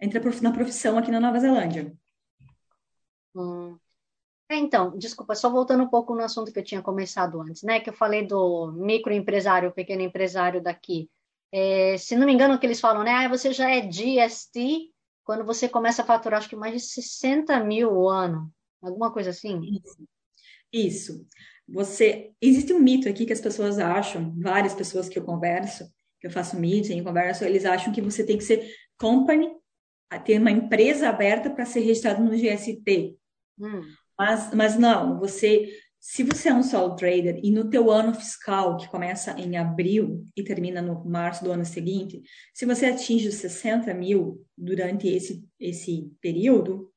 entre 0.00 0.18
a 0.18 0.20
prof, 0.20 0.42
na 0.42 0.52
profissão 0.52 0.96
aqui 0.96 1.10
na 1.10 1.20
Nova 1.20 1.40
Zelândia. 1.40 1.92
Hum. 3.34 3.76
É, 4.52 4.56
então, 4.56 4.94
desculpa, 4.98 5.34
só 5.34 5.48
voltando 5.48 5.82
um 5.82 5.88
pouco 5.88 6.14
no 6.14 6.22
assunto 6.22 6.52
que 6.52 6.58
eu 6.58 6.64
tinha 6.64 6.82
começado 6.82 7.40
antes, 7.40 7.62
né? 7.62 7.80
Que 7.80 7.88
eu 7.88 7.94
falei 7.94 8.26
do 8.26 8.70
microempresário, 8.72 9.72
pequeno 9.72 10.02
empresário 10.02 10.62
daqui. 10.62 11.08
É, 11.50 11.96
se 11.96 12.14
não 12.14 12.26
me 12.26 12.34
engano, 12.34 12.54
o 12.54 12.58
que 12.58 12.66
eles 12.66 12.78
falam, 12.78 13.02
né? 13.02 13.12
Ah, 13.12 13.28
você 13.28 13.50
já 13.50 13.70
é 13.70 13.80
GST, 13.80 14.90
quando 15.24 15.42
você 15.42 15.70
começa 15.70 16.02
a 16.02 16.04
faturar, 16.04 16.38
acho 16.38 16.50
que 16.50 16.56
mais 16.56 16.74
de 16.74 16.80
60 16.80 17.64
mil 17.64 17.92
o 17.92 18.10
ano, 18.10 18.52
alguma 18.82 19.10
coisa 19.10 19.30
assim? 19.30 19.58
Isso. 19.62 20.08
Isso. 20.70 21.26
Você 21.66 22.32
existe 22.38 22.74
um 22.74 22.78
mito 22.78 23.08
aqui 23.08 23.24
que 23.24 23.32
as 23.32 23.40
pessoas 23.40 23.78
acham, 23.78 24.34
várias 24.38 24.74
pessoas 24.74 25.08
que 25.08 25.18
eu 25.18 25.24
converso, 25.24 25.90
que 26.20 26.26
eu 26.26 26.30
faço 26.30 26.60
meeting 26.60 26.98
e 26.98 27.02
converso, 27.02 27.42
eles 27.42 27.64
acham 27.64 27.90
que 27.90 28.02
você 28.02 28.22
tem 28.22 28.36
que 28.36 28.44
ser 28.44 28.70
company, 28.98 29.50
ter 30.26 30.38
uma 30.38 30.50
empresa 30.50 31.08
aberta 31.08 31.48
para 31.48 31.64
ser 31.64 31.80
registrado 31.80 32.22
no 32.22 32.36
GST. 32.36 33.16
Hum. 33.58 33.80
Mas, 34.18 34.52
mas 34.54 34.78
não, 34.78 35.18
você 35.18 35.68
se 36.04 36.24
você 36.24 36.48
é 36.48 36.54
um 36.54 36.64
solo 36.64 36.96
trader 36.96 37.38
e 37.44 37.50
no 37.52 37.70
teu 37.70 37.88
ano 37.88 38.12
fiscal, 38.12 38.76
que 38.76 38.88
começa 38.88 39.38
em 39.38 39.56
abril 39.56 40.26
e 40.36 40.42
termina 40.42 40.82
no 40.82 41.04
março 41.04 41.44
do 41.44 41.52
ano 41.52 41.64
seguinte, 41.64 42.20
se 42.52 42.66
você 42.66 42.86
atinge 42.86 43.28
os 43.28 43.36
60 43.36 43.94
mil 43.94 44.44
durante 44.58 45.06
esse, 45.06 45.48
esse 45.60 46.10
período, 46.20 46.92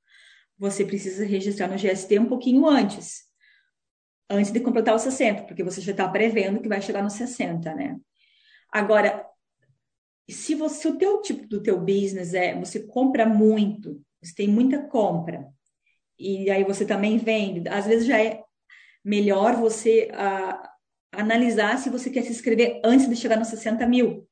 você 0.58 0.84
precisa 0.84 1.23
registrar 1.23 1.67
no 1.67 1.78
GST 1.78 2.17
um 2.17 2.25
pouquinho 2.25 2.65
antes, 2.65 3.25
antes 4.28 4.51
de 4.51 4.60
completar 4.60 4.95
os 4.95 5.04
60, 5.04 5.43
porque 5.43 5.63
você 5.63 5.82
já 5.82 5.91
está 5.91 6.08
prevendo 6.10 6.60
que 6.60 6.67
vai 6.67 6.82
chegar 6.82 7.04
nos 7.04 7.13
60, 7.13 7.75
né? 7.75 7.99
Agora, 8.71 9.23
se 10.28 10.56
você 10.56 10.88
o 10.88 10.97
teu 10.97 11.21
tipo 11.21 11.47
do 11.47 11.62
teu 11.62 11.80
business 11.80 12.34
é 12.34 12.60
você 12.60 12.80
compra 12.80 13.23
muito, 13.23 14.04
você 14.19 14.34
tem 14.34 14.47
muita 14.47 14.82
compra, 14.88 15.47
e 16.19 16.49
aí 16.49 16.63
você 16.63 16.86
também 16.86 17.17
vende, 17.17 17.67
às 17.69 17.86
vezes 17.86 18.06
já 18.06 18.21
é 18.21 18.43
melhor 19.04 19.56
você 19.56 20.10
uh, 20.12 20.67
analisar 21.12 21.78
se 21.78 21.89
você 21.89 22.10
quer 22.10 22.23
se 22.23 22.32
inscrever 22.32 22.82
antes 22.84 23.08
de 23.08 23.15
chegar 23.15 23.38
nos 23.38 23.49
60 23.49 23.86
mil, 23.88 24.28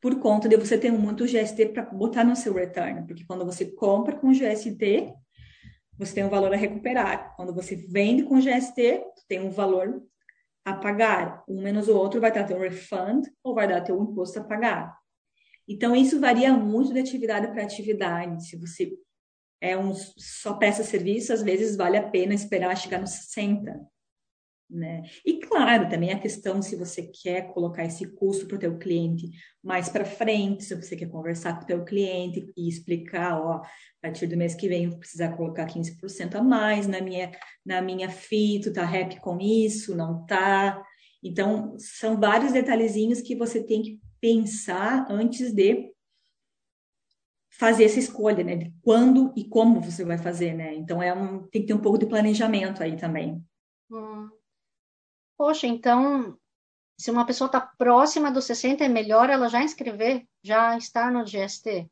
por 0.00 0.18
conta 0.18 0.48
de 0.48 0.56
você 0.56 0.76
ter 0.76 0.90
muito 0.90 1.24
GST 1.24 1.66
para 1.66 1.84
botar 1.84 2.24
no 2.24 2.34
seu 2.34 2.52
return, 2.52 3.06
porque 3.06 3.24
quando 3.24 3.44
você 3.44 3.66
compra 3.66 4.16
com 4.16 4.32
GST, 4.32 5.14
você 5.96 6.14
tem 6.14 6.24
um 6.24 6.28
valor 6.28 6.52
a 6.52 6.56
recuperar. 6.56 7.36
Quando 7.36 7.54
você 7.54 7.76
vende 7.76 8.24
com 8.24 8.40
GST, 8.40 9.04
tem 9.28 9.40
um 9.40 9.50
valor 9.50 10.02
a 10.64 10.74
pagar. 10.74 11.44
Um 11.48 11.62
menos 11.62 11.88
o 11.88 11.96
outro 11.96 12.20
vai 12.20 12.32
dar 12.32 12.44
teu 12.44 12.58
refund 12.58 13.26
ou 13.44 13.54
vai 13.54 13.68
dar 13.68 13.80
teu 13.82 14.00
imposto 14.02 14.40
a 14.40 14.44
pagar. 14.44 14.96
Então, 15.68 15.94
isso 15.94 16.18
varia 16.18 16.52
muito 16.52 16.92
de 16.92 16.98
atividade 16.98 17.46
para 17.48 17.62
atividade. 17.62 18.44
Se 18.48 18.56
você 18.56 18.92
é 19.62 19.78
um, 19.78 19.94
só 19.94 20.54
presta 20.54 20.82
serviço, 20.82 21.32
às 21.32 21.40
vezes 21.40 21.76
vale 21.76 21.96
a 21.96 22.02
pena 22.02 22.34
esperar 22.34 22.76
chegar 22.76 23.00
nos 23.00 23.10
60. 23.10 23.80
Né? 24.68 25.02
E 25.24 25.38
claro, 25.38 25.88
também 25.88 26.12
a 26.12 26.18
questão 26.18 26.60
se 26.62 26.74
você 26.74 27.02
quer 27.02 27.52
colocar 27.52 27.84
esse 27.84 28.06
custo 28.06 28.46
para 28.46 28.56
o 28.56 28.58
teu 28.58 28.78
cliente 28.78 29.30
mais 29.62 29.88
para 29.88 30.04
frente, 30.04 30.64
se 30.64 30.74
você 30.74 30.96
quer 30.96 31.10
conversar 31.10 31.58
com 31.58 31.62
o 31.62 31.66
teu 31.66 31.84
cliente 31.84 32.50
e 32.56 32.68
explicar, 32.68 33.38
ó, 33.38 33.56
a 33.56 33.62
partir 34.00 34.26
do 34.26 34.36
mês 34.36 34.54
que 34.54 34.68
vem 34.68 34.88
vou 34.88 34.98
precisar 34.98 35.36
colocar 35.36 35.66
15% 35.66 36.34
a 36.34 36.42
mais 36.42 36.86
na 36.86 37.00
minha 37.00 37.30
na 37.64 37.80
minha 37.82 38.08
fito, 38.08 38.72
tá 38.72 38.82
happy 38.82 39.20
com 39.20 39.38
isso, 39.38 39.94
não 39.94 40.26
tá? 40.26 40.82
Então, 41.22 41.76
são 41.78 42.18
vários 42.18 42.52
detalhezinhos 42.52 43.20
que 43.20 43.36
você 43.36 43.62
tem 43.62 43.80
que 43.82 44.00
pensar 44.20 45.06
antes 45.08 45.52
de 45.52 45.91
fazer 47.58 47.84
essa 47.84 47.98
escolha, 47.98 48.42
né? 48.42 48.56
De 48.56 48.72
quando 48.82 49.32
e 49.36 49.44
como 49.44 49.80
você 49.80 50.04
vai 50.04 50.18
fazer, 50.18 50.54
né? 50.54 50.74
Então 50.74 51.02
é 51.02 51.12
um, 51.12 51.46
tem 51.48 51.62
que 51.62 51.68
ter 51.68 51.74
um 51.74 51.80
pouco 51.80 51.98
de 51.98 52.06
planejamento 52.06 52.82
aí 52.82 52.96
também. 52.96 53.42
Hum. 53.90 54.28
Poxa, 55.36 55.66
então 55.66 56.38
se 56.98 57.10
uma 57.10 57.26
pessoa 57.26 57.46
está 57.46 57.60
próxima 57.60 58.30
dos 58.30 58.44
60, 58.44 58.84
é 58.84 58.88
melhor 58.88 59.28
ela 59.28 59.48
já 59.48 59.62
inscrever, 59.62 60.24
já 60.42 60.76
estar 60.76 61.10
no 61.10 61.24
GST? 61.24 61.90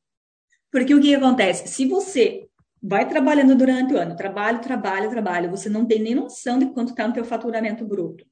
Porque 0.71 0.95
o 0.95 1.01
que 1.01 1.15
acontece? 1.15 1.67
Se 1.67 1.87
você 1.87 2.49
vai 2.83 3.09
trabalhando 3.09 3.57
durante 3.57 3.93
o 3.93 3.99
ano, 3.99 4.17
trabalho, 4.17 4.61
trabalho, 4.61 5.11
trabalho, 5.11 5.51
você 5.51 5.69
não 5.69 5.85
tem 5.85 6.01
nem 6.01 6.15
noção 6.15 6.59
de 6.59 6.67
quanto 6.67 6.91
está 6.91 7.07
no 7.07 7.15
teu 7.15 7.25
faturamento 7.25 7.85
bruto. 7.85 8.25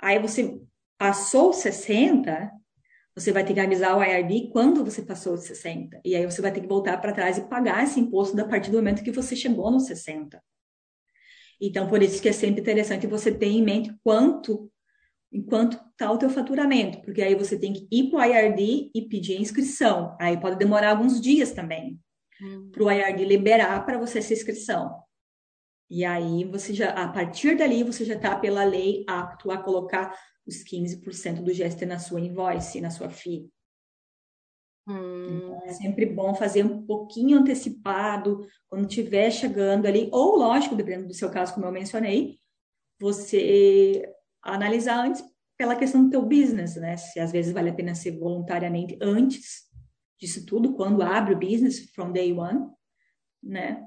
Aí 0.00 0.18
você 0.18 0.60
passou 0.98 1.52
60, 1.52 2.50
você 3.18 3.32
vai 3.32 3.44
ter 3.44 3.54
que 3.54 3.60
avisar 3.60 3.96
o 3.96 4.02
IRB 4.02 4.50
quando 4.52 4.84
você 4.84 5.02
passou 5.02 5.34
os 5.34 5.44
60. 5.44 6.00
E 6.04 6.14
aí 6.14 6.24
você 6.24 6.40
vai 6.40 6.52
ter 6.52 6.60
que 6.60 6.68
voltar 6.68 6.96
para 6.98 7.12
trás 7.12 7.38
e 7.38 7.48
pagar 7.48 7.84
esse 7.84 7.98
imposto 7.98 8.40
a 8.40 8.44
partir 8.44 8.70
do 8.70 8.78
momento 8.78 9.02
que 9.02 9.10
você 9.10 9.34
chegou 9.34 9.70
nos 9.70 9.86
60. 9.86 10.42
Então, 11.60 11.88
por 11.88 12.02
isso 12.02 12.22
que 12.22 12.28
é 12.28 12.32
sempre 12.32 12.60
interessante 12.60 13.06
você 13.06 13.32
ter 13.32 13.48
em 13.48 13.62
mente 13.62 13.92
quanto 14.04 14.70
enquanto 15.30 15.78
está 15.92 16.10
o 16.10 16.16
teu 16.16 16.30
faturamento, 16.30 17.02
porque 17.02 17.20
aí 17.20 17.34
você 17.34 17.58
tem 17.58 17.72
que 17.72 17.86
ir 17.90 18.10
para 18.10 18.18
o 18.18 18.24
IRD 18.24 18.90
e 18.94 19.02
pedir 19.08 19.36
a 19.36 19.40
inscrição. 19.40 20.16
Aí 20.18 20.40
pode 20.40 20.56
demorar 20.56 20.90
alguns 20.90 21.20
dias 21.20 21.52
também 21.52 22.00
hum. 22.40 22.70
para 22.72 22.82
o 22.82 22.90
IRD 22.90 23.24
liberar 23.24 23.84
para 23.84 23.98
você 23.98 24.20
essa 24.20 24.32
inscrição. 24.32 24.90
E 25.90 26.04
aí 26.04 26.44
você 26.44 26.74
já, 26.74 26.90
a 26.90 27.08
partir 27.08 27.56
dali, 27.56 27.82
você 27.82 28.04
já 28.04 28.14
está 28.14 28.36
pela 28.36 28.64
lei 28.64 29.04
apto 29.08 29.50
a 29.50 29.58
colocar 29.58 30.14
os 30.46 30.62
15% 30.64 31.42
do 31.42 31.52
GST 31.52 31.86
na 31.86 31.98
sua 31.98 32.20
invoice, 32.20 32.80
na 32.80 32.90
sua 32.90 33.08
FII. 33.08 33.50
Hum. 34.86 35.36
Então, 35.36 35.62
é 35.64 35.72
sempre 35.74 36.06
bom 36.06 36.34
fazer 36.34 36.64
um 36.64 36.84
pouquinho 36.86 37.38
antecipado, 37.38 38.46
quando 38.68 38.88
estiver 38.88 39.30
chegando 39.30 39.86
ali, 39.86 40.08
ou 40.12 40.36
lógico, 40.36 40.74
dependendo 40.74 41.08
do 41.08 41.14
seu 41.14 41.30
caso, 41.30 41.54
como 41.54 41.66
eu 41.66 41.72
mencionei, 41.72 42.38
você 42.98 44.10
analisar 44.42 45.04
antes 45.04 45.22
pela 45.56 45.76
questão 45.76 46.04
do 46.04 46.10
teu 46.10 46.22
business, 46.22 46.76
né? 46.76 46.96
Se 46.96 47.18
às 47.20 47.32
vezes 47.32 47.52
vale 47.52 47.70
a 47.70 47.74
pena 47.74 47.94
ser 47.94 48.18
voluntariamente 48.18 48.98
antes 49.02 49.68
disso 50.18 50.46
tudo, 50.46 50.74
quando 50.74 51.02
abre 51.02 51.34
o 51.34 51.38
business 51.38 51.90
from 51.90 52.12
day 52.12 52.32
one, 52.32 52.66
né? 53.42 53.84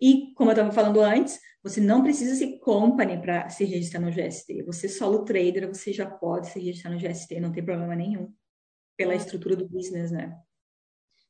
E, 0.00 0.32
como 0.34 0.50
eu 0.50 0.52
estava 0.52 0.72
falando 0.72 1.00
antes, 1.00 1.40
você 1.62 1.80
não 1.80 2.02
precisa 2.02 2.34
ser 2.34 2.58
company 2.58 3.20
para 3.20 3.48
se 3.48 3.64
registrar 3.64 4.00
no 4.00 4.10
GST. 4.10 4.62
Você 4.64 4.88
solo 4.88 5.24
trader, 5.24 5.68
você 5.68 5.92
já 5.92 6.10
pode 6.10 6.48
se 6.48 6.58
registrar 6.58 6.90
no 6.90 6.98
GST, 6.98 7.40
não 7.40 7.52
tem 7.52 7.64
problema 7.64 7.94
nenhum, 7.94 8.32
pela 8.96 9.14
estrutura 9.14 9.54
do 9.54 9.68
business, 9.68 10.10
né? 10.10 10.36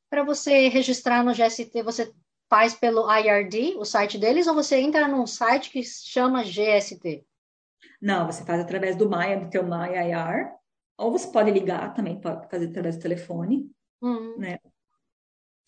Para 0.09 0.23
você 0.23 0.67
registrar 0.67 1.23
no 1.23 1.33
GST, 1.33 1.81
você 1.83 2.11
faz 2.49 2.73
pelo 2.75 3.09
IRD, 3.11 3.75
o 3.77 3.85
site 3.85 4.17
deles, 4.17 4.47
ou 4.47 4.53
você 4.53 4.77
entra 4.77 5.07
num 5.07 5.25
site 5.25 5.71
que 5.71 5.83
chama 5.83 6.43
GST? 6.43 7.25
Não, 8.01 8.25
você 8.25 8.43
faz 8.43 8.61
através 8.61 8.95
do 8.95 9.09
Maia, 9.09 9.39
do 9.39 9.49
teu 9.49 9.63
Maia 9.63 10.03
IR, 10.03 10.51
ou 10.97 11.11
você 11.11 11.31
pode 11.31 11.51
ligar 11.51 11.93
também, 11.93 12.19
pode 12.19 12.47
fazer 12.49 12.67
através 12.67 12.97
do 12.97 13.01
telefone, 13.01 13.71
uhum. 14.01 14.37
né? 14.37 14.59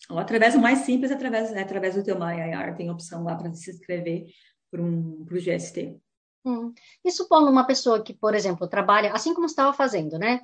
Ou 0.08 0.18
através, 0.18 0.54
o 0.54 0.60
mais 0.60 0.80
simples, 0.80 1.10
através, 1.10 1.52
é 1.52 1.60
através 1.60 1.94
do 1.94 2.04
teu 2.04 2.18
MyIR, 2.18 2.76
tem 2.76 2.90
opção 2.90 3.24
lá 3.24 3.34
para 3.34 3.52
se 3.52 3.70
inscrever 3.70 4.26
para 4.70 4.80
um, 4.80 5.26
o 5.28 5.34
GST. 5.34 6.00
Hum. 6.44 6.72
E 7.04 7.10
supondo 7.10 7.50
uma 7.50 7.66
pessoa 7.66 8.02
que, 8.02 8.14
por 8.14 8.34
exemplo, 8.34 8.68
trabalha, 8.68 9.12
assim 9.12 9.34
como 9.34 9.46
estava 9.46 9.72
fazendo, 9.72 10.18
né? 10.18 10.42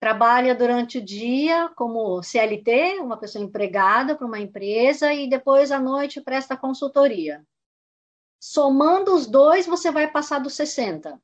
Trabalha 0.00 0.54
durante 0.54 0.98
o 0.98 1.04
dia 1.04 1.70
como 1.76 2.22
CLT, 2.22 2.98
uma 2.98 3.16
pessoa 3.16 3.44
empregada 3.44 4.16
para 4.16 4.26
uma 4.26 4.40
empresa, 4.40 5.12
e 5.12 5.28
depois 5.28 5.70
à 5.70 5.78
noite 5.78 6.20
presta 6.20 6.56
consultoria. 6.56 7.44
Somando 8.40 9.14
os 9.14 9.26
dois, 9.26 9.64
você 9.66 9.90
vai 9.90 10.10
passar 10.10 10.40
dos 10.40 10.54
60. 10.54 11.18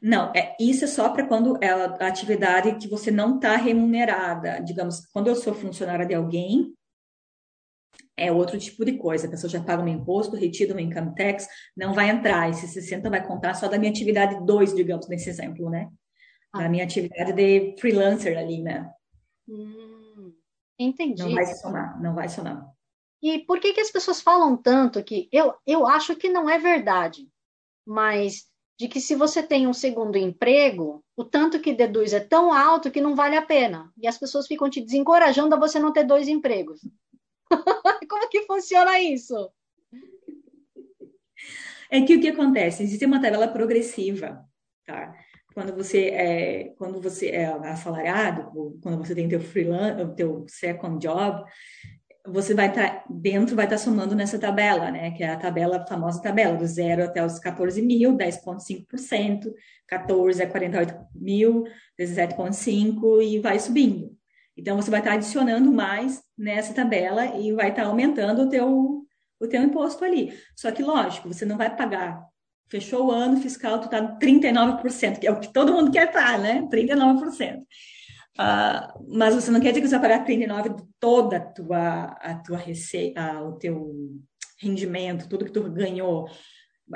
Não, 0.00 0.32
é, 0.34 0.56
isso 0.60 0.84
é 0.84 0.86
só 0.86 1.08
para 1.08 1.26
quando 1.26 1.58
é 1.62 1.70
a 1.70 2.06
atividade 2.06 2.76
que 2.76 2.88
você 2.88 3.10
não 3.10 3.36
está 3.36 3.56
remunerada. 3.56 4.60
Digamos, 4.60 5.04
quando 5.12 5.26
eu 5.26 5.34
sou 5.34 5.52
funcionária 5.52 6.06
de 6.06 6.14
alguém, 6.14 6.72
é 8.16 8.32
outro 8.32 8.58
tipo 8.58 8.84
de 8.84 8.96
coisa. 8.96 9.26
A 9.26 9.30
pessoa 9.30 9.50
já 9.50 9.62
paga 9.62 9.82
meu 9.82 9.94
imposto, 9.94 10.36
retira 10.36 10.74
o 10.74 10.80
income 10.80 11.14
tax, 11.14 11.46
não 11.76 11.92
vai 11.92 12.10
entrar. 12.10 12.48
Esse 12.48 12.66
60 12.66 13.10
vai 13.10 13.26
contar 13.26 13.54
só 13.54 13.68
da 13.68 13.78
minha 13.78 13.90
atividade 13.90 14.44
2, 14.44 14.74
digamos, 14.74 15.08
nesse 15.08 15.28
exemplo, 15.28 15.68
né? 15.68 15.90
Da 16.54 16.64
ah. 16.64 16.68
minha 16.68 16.84
atividade 16.84 17.32
de 17.32 17.76
freelancer 17.78 18.38
ali, 18.38 18.62
né? 18.62 18.90
Hum, 19.48 20.32
entendi. 20.78 21.22
Não 21.22 21.34
vai 21.34 21.46
somar, 21.46 22.02
não 22.02 22.14
vai 22.14 22.28
somar. 22.28 22.66
E 23.22 23.38
por 23.40 23.60
que, 23.60 23.72
que 23.72 23.80
as 23.80 23.90
pessoas 23.90 24.20
falam 24.20 24.56
tanto 24.56 25.02
que 25.02 25.28
eu, 25.32 25.54
eu 25.66 25.86
acho 25.86 26.16
que 26.16 26.28
não 26.28 26.48
é 26.48 26.58
verdade, 26.58 27.28
mas 27.84 28.46
de 28.78 28.88
que 28.88 29.00
se 29.00 29.14
você 29.14 29.42
tem 29.42 29.66
um 29.66 29.72
segundo 29.72 30.18
emprego, 30.18 31.02
o 31.16 31.24
tanto 31.24 31.60
que 31.60 31.72
deduz 31.72 32.12
é 32.12 32.20
tão 32.20 32.52
alto 32.52 32.90
que 32.90 33.00
não 33.00 33.14
vale 33.14 33.34
a 33.34 33.42
pena. 33.42 33.90
E 33.96 34.06
as 34.06 34.18
pessoas 34.18 34.46
ficam 34.46 34.68
te 34.68 34.82
desencorajando 34.82 35.54
a 35.54 35.58
você 35.58 35.78
não 35.78 35.92
ter 35.92 36.04
dois 36.04 36.28
empregos. 36.28 36.80
Como 38.08 38.28
que 38.28 38.42
funciona 38.42 39.00
isso? 39.00 39.50
É 41.90 42.00
que 42.02 42.16
o 42.16 42.20
que 42.20 42.28
acontece? 42.28 42.82
Existe 42.82 43.04
uma 43.04 43.20
tabela 43.20 43.48
progressiva, 43.48 44.44
tá? 44.84 45.14
Quando 45.54 45.74
você 45.74 46.08
é, 46.08 46.74
quando 46.76 47.00
você 47.00 47.28
é 47.28 47.46
assalariado, 47.46 48.78
quando 48.82 48.98
você 48.98 49.14
tem 49.14 49.28
teu 49.28 49.40
freelance, 49.40 50.14
teu 50.14 50.44
second 50.48 50.98
job, 50.98 51.44
você 52.26 52.54
vai 52.54 52.68
estar 52.68 52.88
tá, 52.88 53.04
dentro, 53.08 53.54
vai 53.54 53.66
estar 53.66 53.76
tá 53.76 53.82
somando 53.82 54.14
nessa 54.14 54.38
tabela, 54.38 54.90
né? 54.90 55.12
Que 55.12 55.22
é 55.22 55.30
a 55.30 55.36
tabela, 55.36 55.78
a 55.78 55.86
famosa 55.86 56.20
tabela, 56.20 56.56
do 56.56 56.66
zero 56.66 57.04
até 57.04 57.24
os 57.24 57.38
14 57.38 57.80
mil, 57.80 58.16
10,5%, 58.16 59.52
14 59.86 60.42
a 60.42 60.46
48 60.48 60.94
mil, 61.14 61.64
17,5% 61.98 63.22
e 63.22 63.38
vai 63.38 63.58
subindo. 63.58 64.15
Então, 64.56 64.76
você 64.76 64.90
vai 64.90 65.00
estar 65.00 65.12
adicionando 65.12 65.70
mais 65.72 66.22
nessa 66.36 66.72
tabela 66.72 67.26
e 67.36 67.52
vai 67.52 67.70
estar 67.70 67.84
aumentando 67.84 68.42
o 68.42 68.48
teu, 68.48 69.06
o 69.38 69.46
teu 69.46 69.62
imposto 69.62 70.04
ali. 70.04 70.32
Só 70.56 70.70
que, 70.70 70.82
lógico, 70.82 71.32
você 71.32 71.44
não 71.44 71.56
vai 71.56 71.74
pagar. 71.74 72.24
Fechou 72.68 73.06
o 73.06 73.10
ano 73.12 73.40
fiscal, 73.40 73.80
tu 73.80 73.88
tá 73.88 74.18
39%, 74.18 75.20
que 75.20 75.26
é 75.26 75.30
o 75.30 75.38
que 75.38 75.52
todo 75.52 75.72
mundo 75.72 75.90
quer 75.90 76.08
estar, 76.08 76.38
né? 76.38 76.62
39%. 76.70 77.58
Uh, 77.58 77.64
ah, 78.38 78.94
mas 79.08 79.34
você 79.34 79.50
não 79.50 79.60
quer 79.60 79.68
dizer 79.68 79.80
que 79.80 79.88
você 79.88 79.98
vai 79.98 80.10
pagar 80.10 80.26
39% 80.26 80.76
de 80.76 80.84
toda 80.98 81.36
a 81.36 81.40
tua, 81.40 82.04
a 82.20 82.34
tua 82.34 82.58
receita, 82.58 83.42
o 83.42 83.52
teu 83.52 83.94
rendimento, 84.58 85.28
tudo 85.28 85.44
que 85.44 85.52
tu 85.52 85.70
ganhou 85.70 86.28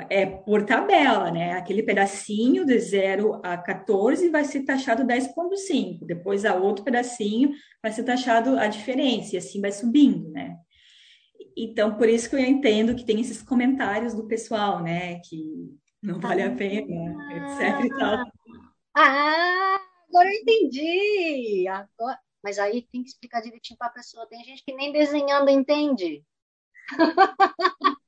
é 0.09 0.25
por 0.25 0.65
tabela, 0.65 1.31
né? 1.31 1.53
Aquele 1.53 1.83
pedacinho 1.83 2.65
de 2.65 2.79
0 2.79 3.41
a 3.43 3.57
14 3.57 4.29
vai 4.29 4.45
ser 4.45 4.63
taxado 4.63 5.03
10,5, 5.03 6.05
depois 6.05 6.45
a 6.45 6.55
outro 6.55 6.83
pedacinho 6.83 7.51
vai 7.81 7.91
ser 7.91 8.03
taxado 8.03 8.57
a 8.57 8.67
diferença, 8.67 9.35
e 9.35 9.37
assim 9.37 9.59
vai 9.59 9.71
subindo, 9.71 10.29
né? 10.29 10.57
Então, 11.57 11.97
por 11.97 12.07
isso 12.07 12.29
que 12.29 12.35
eu 12.35 12.39
entendo 12.39 12.95
que 12.95 13.05
tem 13.05 13.19
esses 13.19 13.41
comentários 13.41 14.13
do 14.13 14.27
pessoal, 14.27 14.81
né? 14.81 15.19
Que 15.19 15.43
não 16.01 16.19
vale 16.19 16.41
a 16.41 16.55
pena, 16.55 17.15
etc 17.35 17.85
e 17.85 17.89
tal. 17.89 18.25
Ah, 18.95 19.79
agora 20.09 20.29
eu 20.29 20.41
entendi! 20.41 21.67
Agora... 21.67 22.17
Mas 22.43 22.57
aí 22.57 22.87
tem 22.91 23.03
que 23.03 23.09
explicar 23.09 23.41
direitinho 23.41 23.77
para 23.77 23.89
a 23.89 23.93
pessoa. 23.93 24.27
Tem 24.27 24.43
gente 24.43 24.63
que 24.65 24.73
nem 24.73 24.91
desenhando 24.91 25.49
entende. 25.49 26.23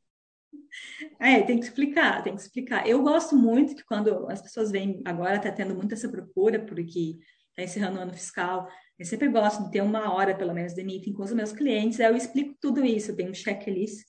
É, 1.20 1.42
tem 1.42 1.60
que 1.60 1.66
explicar, 1.66 2.24
tem 2.24 2.36
que 2.36 2.42
explicar. 2.42 2.88
Eu 2.88 3.02
gosto 3.02 3.36
muito 3.36 3.76
que 3.76 3.84
quando 3.84 4.30
as 4.30 4.42
pessoas 4.42 4.72
vêm, 4.72 5.02
agora 5.06 5.38
está 5.38 5.52
tendo 5.52 5.76
muito 5.76 5.94
essa 5.94 6.10
procura, 6.10 6.60
porque 6.60 7.18
está 7.50 7.64
encerrando 7.64 8.00
o 8.00 8.02
ano 8.02 8.14
fiscal, 8.14 8.68
eu 8.98 9.06
sempre 9.06 9.28
gosto 9.28 9.64
de 9.64 9.72
ter 9.72 9.82
uma 9.82 10.14
hora, 10.14 10.36
pelo 10.36 10.54
menos, 10.54 10.74
de 10.74 10.84
meeting 10.84 11.14
com 11.14 11.24
os 11.24 11.34
meus 11.34 11.52
clientes, 11.52 12.00
aí 12.00 12.08
eu 12.08 12.16
explico 12.16 12.56
tudo 12.60 12.84
isso, 12.86 13.12
eu 13.12 13.16
tenho 13.16 13.32
um 13.32 13.34
checklist 13.34 14.06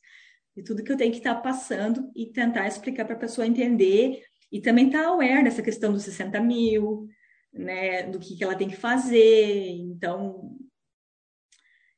de 0.57 0.63
tudo 0.63 0.85
que 0.85 0.93
eu 0.93 0.97
tenho 0.97 1.11
que 1.11 1.19
estar 1.19 1.35
tá 1.35 1.41
passando 1.41 2.11
e 2.15 2.27
tentar 2.27 2.67
explicar 2.67 3.05
para 3.05 3.17
a 3.17 3.19
pessoa 3.19 3.47
entender 3.47 4.23
e 4.53 4.61
também 4.61 4.87
estar 4.87 5.03
tá 5.03 5.09
aware 5.09 5.43
dessa 5.43 5.63
questão 5.63 5.93
dos 5.93 6.05
60 6.05 6.41
mil, 6.41 7.09
né, 7.53 8.05
do 8.05 8.19
que, 8.19 8.37
que 8.37 8.45
ela 8.45 8.55
tem 8.55 8.69
que 8.69 8.77
fazer. 8.77 9.69
Então, 9.71 10.57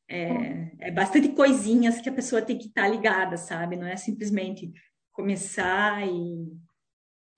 é, 0.08 0.88
é, 0.88 0.90
bastante 0.90 1.28
coisinhas 1.30 2.00
que 2.00 2.08
a 2.08 2.14
pessoa 2.14 2.42
tem 2.42 2.58
que 2.58 2.66
estar 2.66 2.82
tá 2.82 2.88
ligada, 2.88 3.36
sabe? 3.36 3.76
Não 3.76 3.86
é 3.86 3.96
simplesmente 3.96 4.72
começar 5.12 6.06
e 6.06 6.56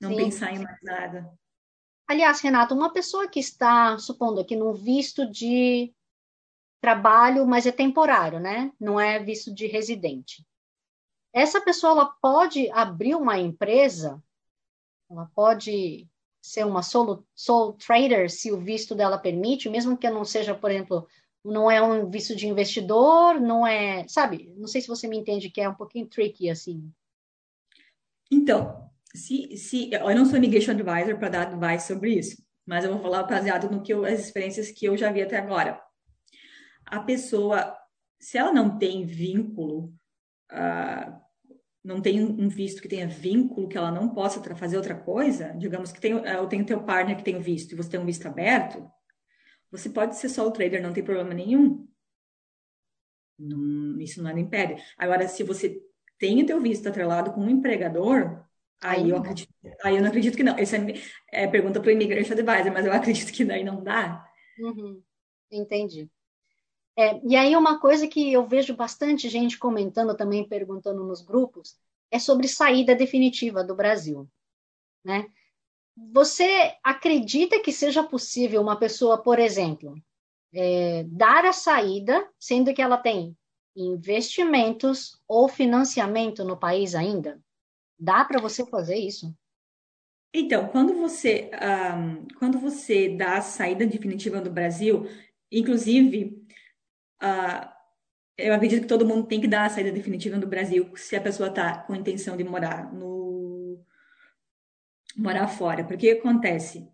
não 0.01 0.11
Sim. 0.11 0.17
pensar 0.17 0.53
em 0.53 0.59
mais 0.59 0.79
nada. 0.83 1.31
Aliás, 2.07 2.41
Renata, 2.41 2.75
uma 2.75 2.93
pessoa 2.93 3.29
que 3.29 3.41
está, 3.41 3.99
supondo 3.99 4.41
aqui, 4.41 4.57
num 4.57 4.73
visto 4.73 5.31
de 5.31 5.93
trabalho, 6.81 7.47
mas 7.47 7.67
é 7.67 7.73
temporário, 7.73 8.39
né? 8.39 8.73
Não 8.81 8.99
é 8.99 9.19
visto 9.19 9.53
de 9.53 9.67
residente. 9.67 10.47
Essa 11.33 11.61
pessoa 11.61 11.93
ela 11.93 12.07
pode 12.07 12.71
abrir 12.71 13.15
uma 13.15 13.39
empresa, 13.39 14.23
ela 15.11 15.31
pode 15.35 16.09
ser 16.41 16.65
uma 16.65 16.83
solo, 16.83 17.27
sole 17.35 17.77
trader, 17.77 18.31
se 18.31 18.51
o 18.51 18.59
visto 18.59 18.95
dela 18.95 19.19
permite, 19.19 19.69
mesmo 19.69 19.97
que 19.97 20.09
não 20.09 20.25
seja, 20.25 20.55
por 20.55 20.71
exemplo, 20.71 21.07
não 21.45 21.71
é 21.71 21.81
um 21.81 22.09
visto 22.11 22.35
de 22.35 22.47
investidor, 22.47 23.41
não 23.41 23.67
é, 23.67 24.07
sabe? 24.09 24.53
Não 24.57 24.67
sei 24.67 24.81
se 24.81 24.89
você 24.89 25.07
me 25.07 25.17
entende 25.17 25.51
que 25.51 25.61
é 25.61 25.69
um 25.69 25.75
pouquinho 25.75 26.07
tricky 26.07 26.51
assim. 26.51 26.91
Então, 28.31 28.91
se, 29.15 29.57
se 29.57 29.91
eu 29.93 30.15
não 30.15 30.27
sou 30.27 30.37
immigration 30.37 30.73
advisor 30.73 31.19
para 31.19 31.29
dar 31.29 31.49
advice 31.49 31.87
sobre 31.87 32.15
isso, 32.15 32.43
mas 32.67 32.85
eu 32.85 32.93
vou 32.93 33.01
falar 33.01 33.23
baseado 33.23 33.71
no 33.71 33.83
que 33.83 33.93
eu, 33.93 34.05
as 34.05 34.21
experiências 34.21 34.71
que 34.71 34.87
eu 34.87 34.97
já 34.97 35.11
vi 35.11 35.23
até 35.23 35.39
agora. 35.39 35.81
A 36.85 37.01
pessoa, 37.01 37.75
se 38.21 38.37
ela 38.37 38.53
não 38.53 38.79
tem 38.79 39.07
vínculo, 39.07 39.95
uh, 40.53 41.19
não 41.83 42.03
tem 42.03 42.23
um 42.23 42.49
visto 42.49 42.83
que 42.83 42.89
tenha 42.89 43.09
vínculo, 43.09 43.69
que 43.69 43.79
ela 43.79 43.91
não 43.91 44.11
possa 44.11 44.43
fazer 44.55 44.77
outra 44.77 44.95
coisa, 44.95 45.55
digamos 45.57 45.91
que 45.91 46.01
tem, 46.01 46.13
eu 46.13 46.47
tenho 46.47 46.67
teu 46.67 46.83
partner 46.83 47.17
que 47.17 47.25
tem 47.25 47.37
o 47.37 47.41
visto 47.41 47.73
e 47.73 47.77
você 47.77 47.89
tem 47.89 48.01
um 48.01 48.07
visto 48.07 48.27
aberto, 48.27 48.87
você 49.71 49.91
pode 49.91 50.17
ser 50.17 50.29
solo 50.29 50.51
trader, 50.51 50.83
não 50.83 50.93
tem 50.93 51.05
problema 51.05 51.35
nenhum. 51.35 51.87
Não, 53.39 54.01
isso 54.01 54.23
nada 54.23 54.39
impede. 54.41 54.83
Agora, 54.97 55.29
se 55.29 55.43
você 55.43 55.81
tem 56.19 56.43
o 56.43 56.47
teu 56.47 56.61
visto 56.61 56.89
atrelado 56.89 57.33
com 57.33 57.41
um 57.41 57.51
empregador, 57.51 58.45
aí 58.81 59.11
eu 59.11 59.17
acredito 59.17 59.53
Aí 59.83 59.97
eu 59.97 60.01
não 60.01 60.09
acredito 60.09 60.37
que 60.37 60.43
não. 60.43 60.57
Essa 60.59 60.77
é, 60.77 61.45
é 61.45 61.47
pergunta 61.47 61.81
para 61.81 61.89
o 61.89 61.93
Immigration 61.93 62.33
Advisor, 62.33 62.73
mas 62.73 62.87
eu 62.87 62.93
acredito 62.93 63.33
que 63.33 63.45
daí 63.45 63.63
não 63.63 63.83
dá. 63.83 64.25
Uhum. 64.59 65.03
Entendi. 65.51 66.11
É, 66.97 67.21
e 67.25 67.37
aí 67.37 67.55
uma 67.55 67.79
coisa 67.79 68.09
que 68.09 68.33
eu 68.33 68.47
vejo 68.47 68.75
bastante 68.75 69.29
gente 69.29 69.57
comentando 69.57 70.17
também, 70.17 70.49
perguntando 70.49 71.05
nos 71.05 71.23
grupos, 71.23 71.77
é 72.11 72.19
sobre 72.19 72.49
saída 72.49 72.95
definitiva 72.95 73.63
do 73.63 73.75
Brasil, 73.75 74.29
né? 75.05 75.29
Você 76.13 76.75
acredita 76.83 77.61
que 77.61 77.73
seja 77.73 78.03
possível 78.03 78.61
uma 78.61 78.79
pessoa, 78.79 79.23
por 79.23 79.39
exemplo, 79.39 79.95
é, 80.55 81.05
dar 81.09 81.45
a 81.45 81.53
saída, 81.53 82.29
sendo 82.39 82.73
que 82.73 82.83
ela 82.83 82.97
tem 82.97 83.37
investimentos 83.77 85.21
ou 85.27 85.49
financiamento 85.49 86.45
no 86.45 86.57
país 86.57 86.95
ainda? 86.95 87.41
Dá 87.99 88.25
para 88.25 88.41
você 88.41 88.65
fazer 88.67 88.97
isso? 88.97 89.35
Então, 90.35 90.69
quando 90.69 90.95
você, 90.95 91.51
um, 91.97 92.27
quando 92.39 92.59
você 92.59 93.09
dá 93.09 93.39
a 93.39 93.43
saída 93.43 93.87
definitiva 93.87 94.41
do 94.41 94.51
Brasil, 94.51 95.09
inclusive, 95.51 96.45
uh, 97.23 97.69
eu 98.37 98.55
acredito 98.55 98.83
que 98.83 98.89
todo 98.89 99.07
mundo 99.07 99.27
tem 99.27 99.41
que 99.41 99.49
dar 99.49 99.67
a 99.67 99.71
saída 99.71 99.91
definitiva 99.91 100.39
do 100.39 100.47
Brasil 100.47 100.91
se 100.97 101.17
a 101.17 101.21
pessoa 101.21 101.49
está 101.49 101.79
com 101.79 101.95
intenção 101.95 102.37
de 102.37 102.45
morar 102.45 102.93
no 102.93 103.28
morar 105.19 105.49
fora. 105.49 105.85
Porque 105.85 106.11
acontece 106.11 106.89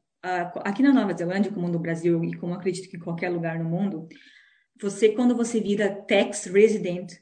aqui 0.64 0.82
na 0.82 0.92
Nova 0.92 1.12
Zelândia, 1.12 1.52
como 1.52 1.68
no 1.68 1.78
Brasil 1.78 2.24
e 2.24 2.34
como 2.34 2.54
acredito 2.54 2.88
que 2.88 2.96
em 2.96 3.00
qualquer 3.00 3.28
lugar 3.28 3.58
no 3.58 3.68
mundo, 3.68 4.08
você 4.80 5.10
quando 5.10 5.37
você 5.37 5.60
vira 5.60 5.94
tax 5.94 6.46
resident 6.46 7.12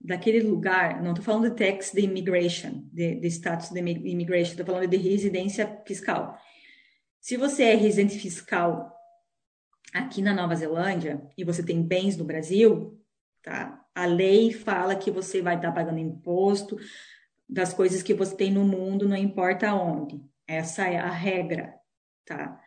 daquele 0.00 0.40
lugar, 0.40 1.02
não 1.02 1.10
estou 1.10 1.24
falando 1.24 1.50
de 1.50 1.56
tax 1.56 1.92
de 1.92 2.00
immigration, 2.02 2.84
de, 2.92 3.16
de 3.16 3.26
status 3.28 3.70
de 3.70 3.80
immigration, 3.80 4.52
estou 4.52 4.66
falando 4.66 4.88
de 4.88 4.96
residência 4.96 5.82
fiscal. 5.86 6.38
Se 7.20 7.36
você 7.36 7.64
é 7.64 7.74
residente 7.74 8.18
fiscal 8.18 8.92
aqui 9.92 10.22
na 10.22 10.34
Nova 10.34 10.54
Zelândia 10.54 11.20
e 11.36 11.44
você 11.44 11.62
tem 11.62 11.82
bens 11.82 12.16
no 12.16 12.24
Brasil, 12.24 12.98
tá? 13.42 13.82
A 13.94 14.06
lei 14.06 14.52
fala 14.52 14.94
que 14.94 15.10
você 15.10 15.40
vai 15.40 15.56
estar 15.56 15.72
pagando 15.72 15.98
imposto 15.98 16.76
das 17.48 17.72
coisas 17.72 18.02
que 18.02 18.14
você 18.14 18.36
tem 18.36 18.52
no 18.52 18.64
mundo, 18.64 19.08
não 19.08 19.16
importa 19.16 19.74
onde. 19.74 20.20
Essa 20.46 20.86
é 20.86 20.98
a 20.98 21.10
regra, 21.10 21.74
tá? 22.24 22.60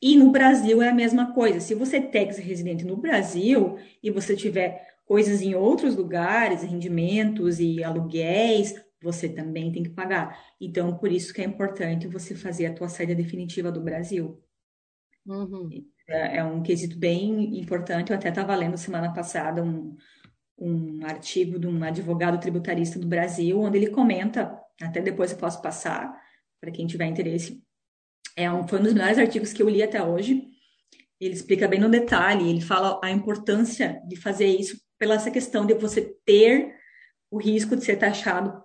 E 0.00 0.16
no 0.16 0.30
Brasil 0.32 0.82
é 0.82 0.88
a 0.88 0.94
mesma 0.94 1.32
coisa. 1.32 1.60
Se 1.60 1.74
você 1.74 1.98
é 1.98 2.02
tax 2.02 2.36
residente 2.38 2.84
no 2.84 2.96
Brasil 2.96 3.78
e 4.02 4.10
você 4.10 4.34
tiver 4.34 4.86
coisas 5.04 5.40
em 5.40 5.54
outros 5.54 5.94
lugares, 5.94 6.62
rendimentos 6.62 7.60
e 7.60 7.84
aluguéis, 7.84 8.74
você 9.00 9.28
também 9.28 9.70
tem 9.70 9.82
que 9.82 9.90
pagar. 9.90 10.38
Então, 10.60 10.96
por 10.96 11.10
isso 11.10 11.32
que 11.32 11.40
é 11.40 11.44
importante 11.44 12.08
você 12.08 12.34
fazer 12.34 12.66
a 12.66 12.74
tua 12.74 12.88
saída 12.88 13.14
definitiva 13.14 13.70
do 13.70 13.80
Brasil. 13.80 14.42
Uhum. 15.26 15.68
É, 16.08 16.38
é, 16.38 16.44
um 16.44 16.62
quesito 16.62 16.98
bem 16.98 17.60
importante. 17.60 18.10
Eu 18.10 18.16
até 18.16 18.28
estava 18.28 18.54
lendo 18.54 18.76
semana 18.76 19.12
passada 19.12 19.62
um, 19.62 19.96
um 20.58 21.04
artigo 21.04 21.58
de 21.58 21.66
um 21.66 21.82
advogado 21.82 22.40
tributarista 22.40 22.98
do 22.98 23.06
Brasil, 23.06 23.60
onde 23.60 23.78
ele 23.78 23.90
comenta, 23.90 24.58
até 24.80 25.00
depois 25.00 25.32
eu 25.32 25.38
posso 25.38 25.62
passar 25.62 26.20
para 26.62 26.70
quem 26.70 26.86
tiver 26.86 27.06
interesse. 27.06 27.60
É 28.36 28.50
um, 28.50 28.66
foi 28.68 28.78
um 28.78 28.84
dos 28.84 28.94
melhores 28.94 29.18
artigos 29.18 29.52
que 29.52 29.60
eu 29.60 29.68
li 29.68 29.82
até 29.82 30.00
hoje. 30.00 30.48
Ele 31.20 31.34
explica 31.34 31.66
bem 31.66 31.80
no 31.80 31.90
detalhe, 31.90 32.48
ele 32.48 32.60
fala 32.60 33.00
a 33.02 33.10
importância 33.10 34.00
de 34.06 34.14
fazer 34.14 34.46
isso 34.46 34.80
pela 34.96 35.16
essa 35.16 35.30
questão 35.30 35.66
de 35.66 35.74
você 35.74 36.16
ter 36.24 36.72
o 37.30 37.38
risco 37.38 37.74
de 37.74 37.84
ser 37.84 37.96
taxado 37.96 38.62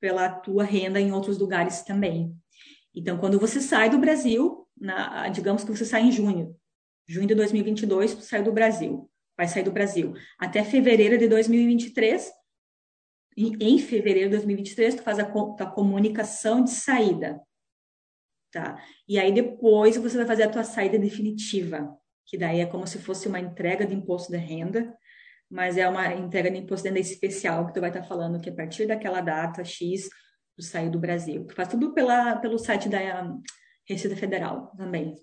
pela 0.00 0.30
tua 0.30 0.64
renda 0.64 0.98
em 0.98 1.12
outros 1.12 1.38
lugares 1.38 1.82
também. 1.82 2.34
Então, 2.94 3.18
quando 3.18 3.38
você 3.38 3.60
sai 3.60 3.90
do 3.90 3.98
Brasil, 3.98 4.66
na, 4.78 5.28
digamos 5.28 5.62
que 5.62 5.70
você 5.70 5.84
sai 5.84 6.02
em 6.02 6.12
junho, 6.12 6.56
junho 7.06 7.26
de 7.26 7.34
2022, 7.34 8.14
você 8.14 8.22
sai 8.22 8.42
do 8.42 8.52
Brasil, 8.52 9.10
vai 9.36 9.46
sair 9.46 9.62
do 9.62 9.72
Brasil, 9.72 10.14
até 10.38 10.64
fevereiro 10.64 11.18
de 11.18 11.28
2023, 11.28 12.30
em, 13.36 13.78
fevereiro 13.78 14.30
de 14.30 14.36
2023, 14.36 14.94
tu 14.94 15.02
faz 15.02 15.18
a, 15.18 15.24
a 15.24 15.66
comunicação 15.66 16.64
de 16.64 16.70
saída, 16.70 17.40
tá? 18.50 18.82
E 19.06 19.18
aí 19.18 19.32
depois 19.32 19.96
você 19.96 20.16
vai 20.16 20.26
fazer 20.26 20.44
a 20.44 20.50
tua 20.50 20.64
saída 20.64 20.98
definitiva, 20.98 21.94
que 22.24 22.38
daí 22.38 22.60
é 22.60 22.66
como 22.66 22.86
se 22.86 22.98
fosse 22.98 23.28
uma 23.28 23.38
entrega 23.38 23.86
de 23.86 23.94
imposto 23.94 24.32
de 24.32 24.38
renda, 24.38 24.96
mas 25.50 25.76
é 25.76 25.88
uma 25.88 26.14
entrega 26.14 26.50
de 26.50 26.56
imposto 26.56 26.84
de 26.84 26.88
renda 26.88 27.00
especial 27.00 27.66
que 27.66 27.74
tu 27.74 27.80
vai 27.80 27.90
estar 27.90 28.02
falando 28.02 28.40
que 28.40 28.50
a 28.50 28.54
partir 28.54 28.86
daquela 28.86 29.20
data 29.20 29.62
X 29.64 30.08
tu 30.56 30.62
saiu 30.62 30.90
do 30.90 30.98
Brasil. 30.98 31.44
Tu 31.44 31.54
faz 31.54 31.68
tudo 31.68 31.92
pela, 31.92 32.36
pelo 32.36 32.58
site 32.58 32.88
da 32.88 32.98
Receita 33.86 34.16
Federal 34.16 34.72
também. 34.76 35.14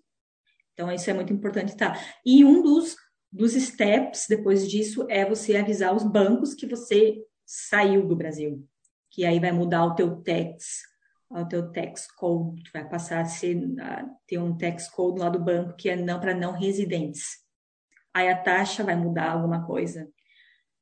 Então, 0.73 0.91
isso 0.91 1.09
é 1.09 1.13
muito 1.13 1.33
importante, 1.33 1.75
tá? 1.75 1.99
E 2.25 2.45
um 2.45 2.61
dos, 2.61 2.95
dos 3.31 3.53
steps 3.53 4.25
depois 4.29 4.69
disso 4.69 5.05
é 5.09 5.25
você 5.25 5.55
avisar 5.55 5.95
os 5.95 6.03
bancos 6.03 6.53
que 6.53 6.67
você 6.67 7.23
saiu 7.45 8.07
do 8.07 8.15
Brasil, 8.15 8.67
que 9.09 9.25
aí 9.25 9.39
vai 9.39 9.51
mudar 9.51 9.85
o 9.85 9.95
teu 9.95 10.21
tax, 10.21 10.81
o 11.29 11.45
teu 11.45 11.71
tax 11.71 12.07
code, 12.11 12.63
vai 12.71 12.87
passar 12.87 13.21
a 13.21 13.25
ser, 13.25 13.57
a 13.79 14.05
ter 14.27 14.37
um 14.37 14.57
tax 14.57 14.89
code 14.89 15.19
lá 15.19 15.29
do 15.29 15.39
banco 15.39 15.75
que 15.75 15.89
é 15.89 15.95
não 15.95 16.19
para 16.19 16.33
não 16.33 16.51
residentes 16.51 17.43
aí 18.13 18.29
a 18.29 18.37
taxa 18.37 18.83
vai 18.83 18.95
mudar 18.95 19.31
alguma 19.31 19.65
coisa. 19.65 20.07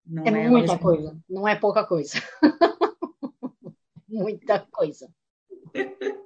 Não 0.06 0.26
é, 0.26 0.46
é 0.46 0.50
muita 0.50 0.78
coisa, 0.78 1.18
não 1.30 1.48
é 1.48 1.56
pouca 1.56 1.86
coisa. 1.86 2.20
muita 4.08 4.60
coisa. 4.72 5.10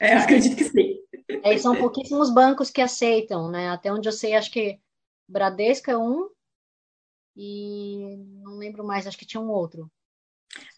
É, 0.00 0.14
acredito 0.14 0.56
que 0.56 0.64
sim. 0.64 0.96
É, 1.42 1.56
são 1.56 1.74
pouquíssimos 1.76 2.30
bancos 2.30 2.70
que 2.70 2.82
aceitam, 2.82 3.50
né? 3.50 3.70
Até 3.70 3.90
onde 3.90 4.06
eu 4.06 4.12
sei, 4.12 4.34
acho 4.34 4.50
que 4.50 4.78
Bradesco 5.26 5.90
é 5.90 5.96
um 5.96 6.28
e 7.36 8.16
não 8.42 8.56
lembro 8.56 8.84
mais, 8.84 9.06
acho 9.06 9.18
que 9.18 9.26
tinha 9.26 9.40
um 9.40 9.50
outro. 9.50 9.90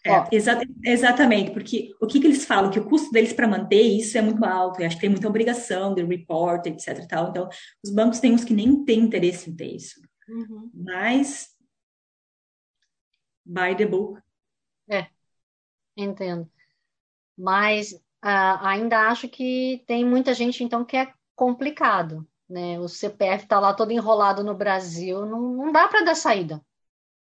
É, 0.05 0.35
exa 0.35 0.59
exatamente, 0.83 1.51
porque 1.51 1.93
o 2.01 2.07
que, 2.07 2.19
que, 2.19 2.27
eles 2.27 2.45
falam? 2.45 2.71
Que 2.71 2.79
o 2.79 2.85
custo 2.85 3.11
deles 3.11 3.33
para 3.33 3.47
manter 3.47 3.81
isso 3.81 4.17
é 4.17 4.21
muito 4.21 4.43
alto, 4.43 4.81
e 4.81 4.85
acho 4.85 4.95
que 4.95 5.01
tem 5.01 5.09
muita 5.09 5.27
obrigação 5.27 5.93
de 5.93 6.03
report, 6.03 6.65
etc. 6.65 7.05
Tal. 7.07 7.29
Então, 7.29 7.49
os 7.83 7.91
bancos 7.91 8.19
têm 8.19 8.33
uns 8.33 8.43
que 8.43 8.53
nem 8.53 8.83
têm 8.83 8.99
interesse 8.99 9.49
em 9.49 9.55
ter 9.55 9.75
isso. 9.75 10.01
Uhum. 10.27 10.69
Mas, 10.73 11.49
by 13.45 13.75
the 13.77 13.85
book. 13.85 14.21
É, 14.89 15.07
entendo. 15.95 16.49
Mas 17.37 17.93
uh, 17.93 18.59
ainda 18.61 19.07
acho 19.07 19.27
que 19.29 19.83
tem 19.87 20.05
muita 20.05 20.33
gente, 20.33 20.63
então, 20.63 20.83
que 20.83 20.97
é 20.97 21.13
complicado. 21.35 22.27
Né? 22.49 22.79
O 22.79 22.87
CPF 22.87 23.43
está 23.43 23.59
lá 23.59 23.73
todo 23.73 23.91
enrolado 23.91 24.43
no 24.43 24.55
Brasil, 24.55 25.25
não, 25.25 25.39
não 25.39 25.71
dá 25.71 25.87
para 25.87 26.03
dar 26.03 26.15
saída. 26.15 26.61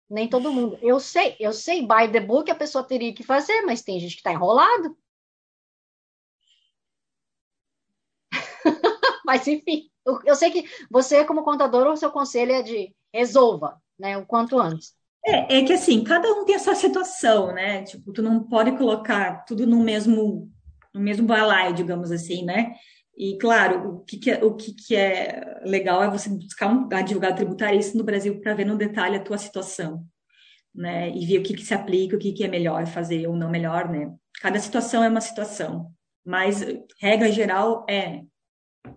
Nem 0.10 0.28
todo 0.28 0.52
mundo. 0.52 0.78
Eu 0.82 1.00
sei, 1.00 1.36
eu 1.40 1.54
sei, 1.54 1.82
by 1.82 2.12
the 2.12 2.20
book 2.20 2.50
a 2.50 2.56
pessoa 2.56 2.84
teria 2.84 3.14
que 3.14 3.24
fazer, 3.24 3.62
mas 3.62 3.82
tem 3.82 4.00
gente 4.00 4.14
que 4.14 4.20
está 4.20 4.32
enrolado. 4.32 4.98
mas 9.26 9.48
enfim, 9.48 9.90
eu, 10.06 10.20
eu, 10.26 10.36
sei 10.36 10.52
que 10.52 10.70
você, 10.90 11.24
como 11.26 11.44
contador, 11.44 11.88
o 11.88 11.98
seu 11.98 12.12
conselho 12.12 12.52
é 12.52 12.62
de 12.62 12.96
resolva, 13.14 13.82
né? 13.98 14.18
O 14.18 14.26
quanto 14.26 14.60
antes. 14.60 14.96
É, 15.26 15.60
é 15.60 15.64
que 15.64 15.74
assim, 15.74 16.04
cada 16.04 16.32
um 16.32 16.46
tem 16.46 16.56
a 16.56 16.60
sua 16.60 16.76
situação, 16.76 17.54
né? 17.54 17.84
Tipo, 17.84 18.12
tu 18.14 18.22
não 18.22 18.44
pode 18.44 18.76
colocar 18.78 19.46
tudo 19.46 19.68
no 19.68 19.84
mesmo, 19.84 20.52
no 20.94 21.02
mesmo 21.02 21.28
balaio, 21.28 21.76
digamos 21.76 22.12
assim, 22.12 22.44
né? 22.44 22.76
E, 23.20 23.38
claro, 23.38 23.96
o 23.96 24.00
que, 24.06 24.18
que 24.18 24.32
é, 24.32 24.46
o 24.46 24.56
que, 24.56 24.74
que, 24.74 24.96
é 24.96 25.62
legal 25.66 26.02
é 26.02 26.10
você 26.10 26.30
buscar 26.30 26.74
um 26.74 26.88
advogado 26.94 27.36
tributarista 27.36 27.98
no 27.98 28.04
Brasil 28.06 28.40
para 28.40 28.54
ver 28.54 28.66
no 28.66 28.78
detalhe 28.78 29.18
a 29.18 29.22
tua 29.22 29.38
situação, 29.38 30.08
né? 30.74 31.10
E 31.10 31.26
ver 31.26 31.40
o 31.40 31.44
que, 31.44 31.54
que 31.54 31.66
se 31.66 31.74
aplica, 31.74 32.16
o 32.16 32.20
que, 32.20 32.32
que 32.32 32.46
é 32.46 32.48
melhor 32.48 32.88
fazer 32.88 33.28
ou 33.28 33.36
não 33.36 33.50
melhor, 33.50 33.90
né? 33.90 34.16
Cada 34.40 34.58
situação 34.58 35.04
é 35.04 35.10
uma 35.10 35.20
situação, 35.20 35.92
mas 36.26 36.66
regra 36.98 37.30
geral 37.30 37.86
é 37.90 38.24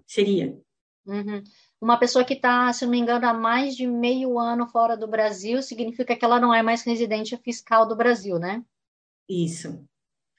seria. 0.07 0.57
Uhum. 1.05 1.43
Uma 1.81 1.99
pessoa 1.99 2.25
que 2.25 2.35
está, 2.35 2.73
se 2.73 2.85
não 2.85 2.93
me 2.93 3.01
engano, 3.01 3.27
há 3.27 3.35
mais 3.35 3.75
de 3.75 3.89
meio 3.89 4.39
ano 4.39 4.69
fora 4.69 4.97
do 4.97 5.09
Brasil, 5.09 5.61
significa 5.61 6.15
que 6.15 6.25
ela 6.25 6.39
não 6.39 6.55
é 6.55 6.63
mais 6.63 6.85
residente 6.85 7.37
fiscal 7.39 7.89
do 7.89 7.97
Brasil, 7.97 8.39
né? 8.39 8.63
Isso. 9.29 9.85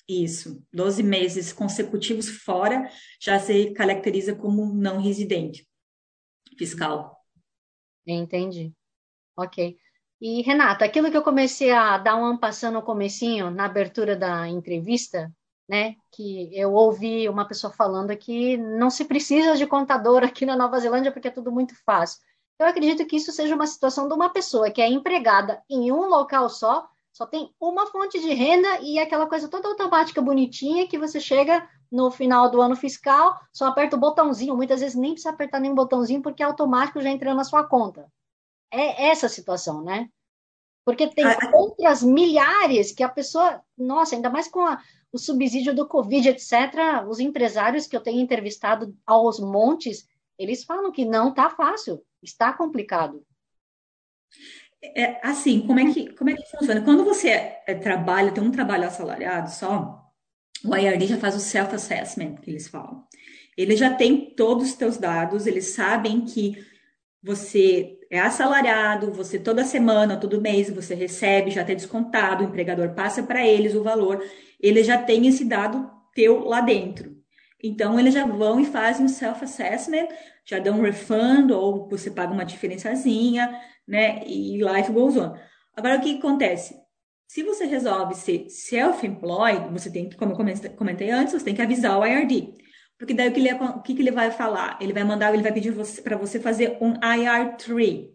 Isso, 0.08 0.62
12 0.74 1.02
meses 1.02 1.54
consecutivos 1.54 2.28
fora 2.30 2.89
já 3.20 3.39
se 3.39 3.72
caracteriza 3.72 4.36
como 4.36 4.74
não 4.74 5.02
residente 5.02 5.68
fiscal. 6.58 7.18
Entendi. 8.06 8.74
Ok. 9.38 9.78
E, 10.22 10.42
Renata, 10.42 10.86
aquilo 10.86 11.10
que 11.10 11.18
eu 11.18 11.24
comecei 11.24 11.72
a 11.72 11.98
dar 11.98 12.16
um 12.16 12.38
passando 12.38 12.76
no 12.76 12.82
comecinho, 12.82 13.50
na 13.50 13.66
abertura 13.66 14.16
da 14.16 14.48
entrevista, 14.48 15.32
né, 15.68 15.96
que 16.12 16.50
eu 16.58 16.74
ouvi 16.74 17.28
uma 17.28 17.48
pessoa 17.48 17.72
falando 17.74 18.16
que 18.16 18.58
não 18.58 18.89
se 18.89 19.06
precisa 19.06 19.56
de 19.56 19.66
contador 19.66 20.24
aqui 20.24 20.46
na 20.46 20.56
Nova 20.56 20.80
Zelândia 20.80 21.12
porque 21.12 21.30
é 21.30 21.32
tudo 21.32 21.52
muito 21.52 21.74
fácil. 21.84 22.22
Eu 22.60 22.68
acredito 22.68 23.06
que 23.06 23.16
isso 23.16 23.32
seja 23.32 23.56
uma 23.56 23.68
situação 23.68 24.08
de 24.08 24.13
uma 24.13 24.30
pessoa 24.30 24.70
que 24.70 24.82
é 24.82 24.88
empregada 24.88 25.62
em 25.70 25.92
um 25.92 26.08
local 26.08 26.50
só, 26.50 26.88
Só 27.13 27.28
tem 27.28 27.54
uma 27.60 27.86
fonte 27.86 28.19
de 28.19 28.34
renda 28.34 28.80
e 28.82 28.97
aquela 28.97 29.28
coisa 29.28 29.47
toda 29.47 29.67
automática, 29.67 30.19
bonitinha, 30.19 30.88
que 30.88 30.97
você 30.97 31.19
chega 31.19 31.67
no 31.91 32.10
final 32.10 32.49
do 32.49 32.60
ano 32.60 32.76
fiscal, 32.76 33.39
só 33.54 33.67
aperta 33.67 33.95
o 33.95 33.99
botãozinho. 33.99 34.58
Muitas 34.58 34.82
vezes 34.82 34.95
nem 34.95 35.12
precisa 35.12 35.30
apertar 35.30 35.60
nenhum 35.60 35.76
botãozinho, 35.76 36.23
porque 36.23 36.41
é 36.41 36.45
automático 36.45 36.99
já 36.99 37.10
entra 37.12 37.36
na 37.36 37.43
sua 37.43 37.63
conta. 37.63 38.12
É 38.71 39.10
essa 39.10 39.28
a 39.28 39.30
situação, 39.30 39.84
né? 39.84 40.10
Porque 40.84 41.08
tem 41.08 41.23
ah, 41.23 41.38
outras 41.54 42.02
milhares 42.02 42.91
que 42.91 43.04
a 43.04 43.10
pessoa, 43.10 43.62
nossa, 43.78 44.15
ainda 44.15 44.32
mais 44.32 44.47
com 44.47 44.62
a, 44.62 44.82
o 45.12 45.19
subsídio 45.19 45.76
do 45.76 45.88
Covid, 45.88 46.28
etc., 46.30 47.06
os 47.08 47.19
empresários 47.19 47.86
que 47.86 47.95
eu 47.95 48.02
tenho 48.02 48.19
entrevistado 48.19 48.97
aos 49.06 49.39
montes, 49.39 50.08
eles 50.38 50.63
falam 50.63 50.91
que 50.91 51.06
não 51.06 51.30
está 51.30 51.52
fácil, 51.52 52.04
está 52.23 52.52
complicado. 52.52 53.23
É, 54.84 55.26
assim, 55.26 55.62
como 55.62 55.80
é, 55.80 55.93
que, 55.93 56.13
como 56.13 56.30
é 56.30 56.34
que 56.34 56.52
funciona? 56.52 56.82
Quando 56.82 57.06
você 57.06 57.30
é, 57.30 57.74
trabalha, 57.74 58.32
tem 58.32 58.43
um 58.43 58.52
trabalho 58.52 58.86
assalariado 58.86 59.50
só, 59.50 60.12
o 60.65 60.76
IRD 60.76 61.08
já 61.08 61.17
faz 61.17 61.36
o 61.36 61.39
self-assessment, 61.39 62.36
que 62.41 62.52
eles 62.52 62.67
falam. 62.67 63.04
Ele 63.58 63.76
já 63.78 63.93
tem 63.93 64.34
todos 64.36 64.69
os 64.69 64.76
teus 64.76 64.98
dados, 64.98 65.48
eles 65.48 65.74
sabem 65.74 66.22
que 66.22 66.65
você 67.22 67.98
é 68.12 68.19
assalariado, 68.19 69.12
você 69.12 69.39
toda 69.39 69.63
semana, 69.63 70.17
todo 70.17 70.41
mês, 70.41 70.69
você 70.69 70.93
recebe, 70.93 71.52
já 71.52 71.63
tem 71.63 71.76
descontado, 71.76 72.43
o 72.43 72.48
empregador 72.48 72.93
passa 72.93 73.24
para 73.24 73.46
eles 73.46 73.76
o 73.76 73.84
valor, 73.84 74.22
eles 74.60 74.86
já 74.86 74.98
têm 74.98 75.28
esse 75.28 75.46
dado 75.46 75.89
teu 76.13 76.43
lá 76.46 76.60
dentro. 76.62 77.15
Então, 77.63 77.98
eles 77.98 78.13
já 78.13 78.26
vão 78.26 78.60
e 78.60 78.65
fazem 78.65 79.06
um 79.06 79.10
self-assessment, 79.10 80.08
já 80.46 80.60
dão 80.60 80.80
um 80.80 80.82
refund, 80.82 81.52
ou 81.52 81.88
você 81.88 82.12
paga 82.12 82.34
uma 82.34 82.43
diferençazinha, 82.43 83.58
né? 83.88 84.24
E 84.26 84.58
life 84.58 84.91
goes 84.91 85.17
on. 85.17 85.34
Agora, 85.76 85.98
o 85.98 86.02
que 86.02 86.17
acontece? 86.17 86.76
Se 87.28 87.43
você 87.43 87.65
resolve 87.65 88.13
ser 88.15 88.48
self-employed, 88.50 89.72
você 89.72 89.91
tem 89.91 90.08
que, 90.08 90.15
como 90.15 90.34
eu 90.34 90.76
comentei 90.76 91.10
antes, 91.10 91.34
você 91.34 91.46
tem 91.46 91.56
que 91.56 91.62
avisar 91.62 91.98
o 91.98 92.06
IRD. 92.06 92.54
Porque 92.98 93.13
daí 93.13 93.30
o 93.30 93.34
que 93.34 93.39
ele, 93.39 93.54
o 93.54 93.82
que 93.82 93.93
ele 93.93 94.12
vai 94.12 94.32
falar? 94.32 94.78
Ele 94.80 94.93
vai 94.93 95.04
mandar, 95.04 95.34
ele 95.34 95.43
vai 95.43 95.52
pedir 95.52 95.74
para 96.04 96.15
você 96.15 96.39
fazer 96.39 96.78
um 96.80 96.93
IR3. 96.93 98.12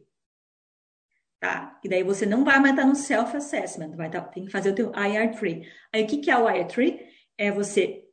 Tá? 1.40 1.78
E 1.84 1.88
daí 1.88 2.02
você 2.02 2.26
não 2.26 2.44
vai 2.44 2.58
mais 2.58 2.74
estar 2.74 2.86
no 2.86 2.96
self-assessment, 2.96 3.96
vai 3.96 4.06
estar, 4.06 4.22
tem 4.22 4.44
que 4.44 4.50
fazer 4.50 4.70
o 4.70 4.74
teu 4.74 4.92
IR3. 4.92 5.66
Aí 5.92 6.04
o 6.04 6.06
que, 6.06 6.18
que 6.18 6.30
é 6.30 6.38
o 6.38 6.46
IR3? 6.46 7.00
É 7.36 7.50
você 7.50 8.04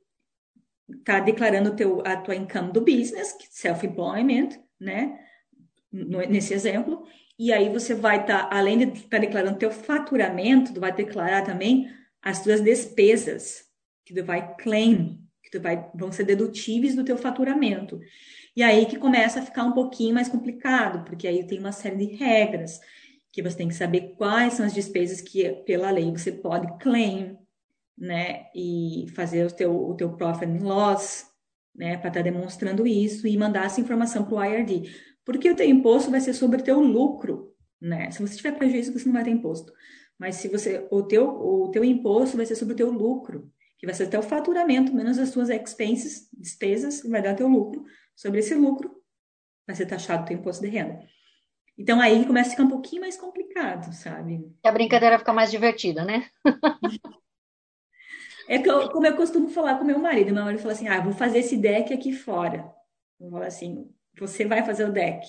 tá 1.04 1.20
declarando 1.20 1.76
teu, 1.76 2.02
a 2.06 2.18
tua 2.18 2.36
income 2.36 2.72
do 2.72 2.82
business, 2.82 3.36
self-employment, 3.50 4.50
né? 4.80 5.20
Nesse 5.92 6.54
exemplo. 6.54 7.08
E 7.38 7.52
aí 7.52 7.70
você 7.70 7.94
vai 7.94 8.22
estar, 8.22 8.50
tá, 8.50 8.58
além 8.58 8.78
de 8.78 8.86
estar 8.98 9.10
tá 9.10 9.18
declarando 9.18 9.60
teu 9.60 9.72
faturamento, 9.72 10.74
tu 10.74 10.80
vai 10.80 10.94
declarar 10.94 11.44
também 11.44 11.90
as 12.22 12.42
tuas 12.42 12.62
despesas 12.62 13.66
que 14.06 14.14
tu 14.14 14.24
vai 14.24 14.56
claim, 14.56 15.20
que 15.44 15.52
tu 15.52 15.62
vai, 15.62 15.90
vão 15.94 16.12
ser 16.12 16.24
dedutíveis 16.24 16.96
do 16.96 17.04
teu 17.04 17.18
faturamento. 17.18 18.00
E 18.56 18.64
aí 18.64 18.86
que 18.86 18.98
começa 18.98 19.40
a 19.40 19.46
ficar 19.46 19.64
um 19.64 19.74
pouquinho 19.74 20.14
mais 20.14 20.30
complicado, 20.30 21.04
porque 21.04 21.28
aí 21.28 21.46
tem 21.46 21.60
uma 21.60 21.72
série 21.72 21.98
de 21.98 22.16
regras 22.16 22.80
que 23.32 23.42
você 23.42 23.58
tem 23.58 23.68
que 23.68 23.76
saber 23.76 24.16
quais 24.18 24.54
são 24.54 24.66
as 24.66 24.74
despesas 24.74 25.20
que 25.20 25.52
pela 25.66 25.92
lei 25.92 26.10
você 26.10 26.32
pode 26.32 26.78
claim, 26.80 27.38
né, 27.98 28.48
e 28.54 29.08
fazer 29.16 29.46
o 29.46 29.52
teu, 29.52 29.90
o 29.90 29.94
teu 29.96 30.14
profit 30.16 30.46
and 30.46 30.64
loss, 30.64 31.26
né, 31.74 31.98
para 31.98 32.10
estar 32.10 32.20
tá 32.20 32.22
demonstrando 32.22 32.88
isso 32.88 33.28
e 33.28 33.38
mandar 33.38 33.66
essa 33.66 33.82
informação 33.82 34.26
para 34.26 34.36
o 34.36 34.44
IRD. 34.44 34.90
Porque 35.26 35.50
o 35.50 35.56
teu 35.56 35.68
imposto 35.68 36.12
vai 36.12 36.22
ser 36.22 36.34
sobre 36.34 36.62
o 36.62 36.64
teu 36.64 36.80
lucro, 36.80 37.54
né? 37.82 38.12
Se 38.12 38.22
você 38.22 38.38
tiver 38.38 38.56
prejuízo, 38.56 38.94
você 38.94 39.06
não 39.06 39.14
vai 39.14 39.24
ter 39.24 39.32
imposto. 39.32 39.74
Mas 40.18 40.36
se 40.36 40.48
você, 40.48 40.88
o 40.92 41.04
teu, 41.04 41.28
o 41.28 41.70
teu 41.72 41.84
imposto 41.84 42.38
vai 42.38 42.46
ser 42.46 42.56
sobre 42.56 42.74
o 42.74 42.78
teu 42.78 42.92
lucro, 42.92 43.52
que 43.78 43.86
vai 43.86 43.94
ser 43.94 44.06
o 44.06 44.10
teu 44.10 44.22
faturamento, 44.22 44.94
menos 44.94 45.18
as 45.18 45.32
tuas 45.32 45.50
expenses, 45.50 46.30
despesas, 46.32 47.02
vai 47.04 47.22
dar 47.22 47.36
teu 47.36 47.48
lucro. 47.48 47.84
Sobre 48.16 48.40
esse 48.40 48.54
lucro, 48.54 48.96
vai 49.68 49.76
ser 49.76 49.88
taxado 49.88 50.24
o 50.24 50.26
teu 50.26 50.38
imposto 50.38 50.64
de 50.64 50.70
renda. 50.70 51.06
Então 51.78 52.00
aí 52.00 52.26
começa 52.26 52.50
a 52.50 52.52
ficar 52.52 52.64
um 52.64 52.70
pouquinho 52.70 53.02
mais 53.02 53.18
complicado, 53.18 53.92
sabe? 53.94 54.50
A 54.64 54.72
brincadeira 54.72 55.20
fica 55.20 55.34
mais 55.34 55.52
divertida, 55.52 56.06
né? 56.06 56.30
é 58.48 58.60
que 58.60 58.70
eu, 58.70 58.90
como 58.92 59.06
eu 59.06 59.18
costumo 59.18 59.50
falar 59.50 59.78
com 59.78 59.84
meu 59.84 60.00
marido, 60.00 60.34
meu 60.34 60.46
marido 60.46 60.62
fala 60.62 60.74
assim: 60.74 60.88
ah, 60.88 61.02
vou 61.02 61.12
fazer 61.12 61.40
esse 61.40 61.58
deck 61.58 61.94
aqui 61.94 62.14
fora. 62.14 62.74
Eu 63.20 63.30
falo 63.30 63.44
assim, 63.44 63.94
você 64.20 64.46
vai 64.46 64.64
fazer 64.64 64.86
o 64.86 64.92
deck. 64.92 65.26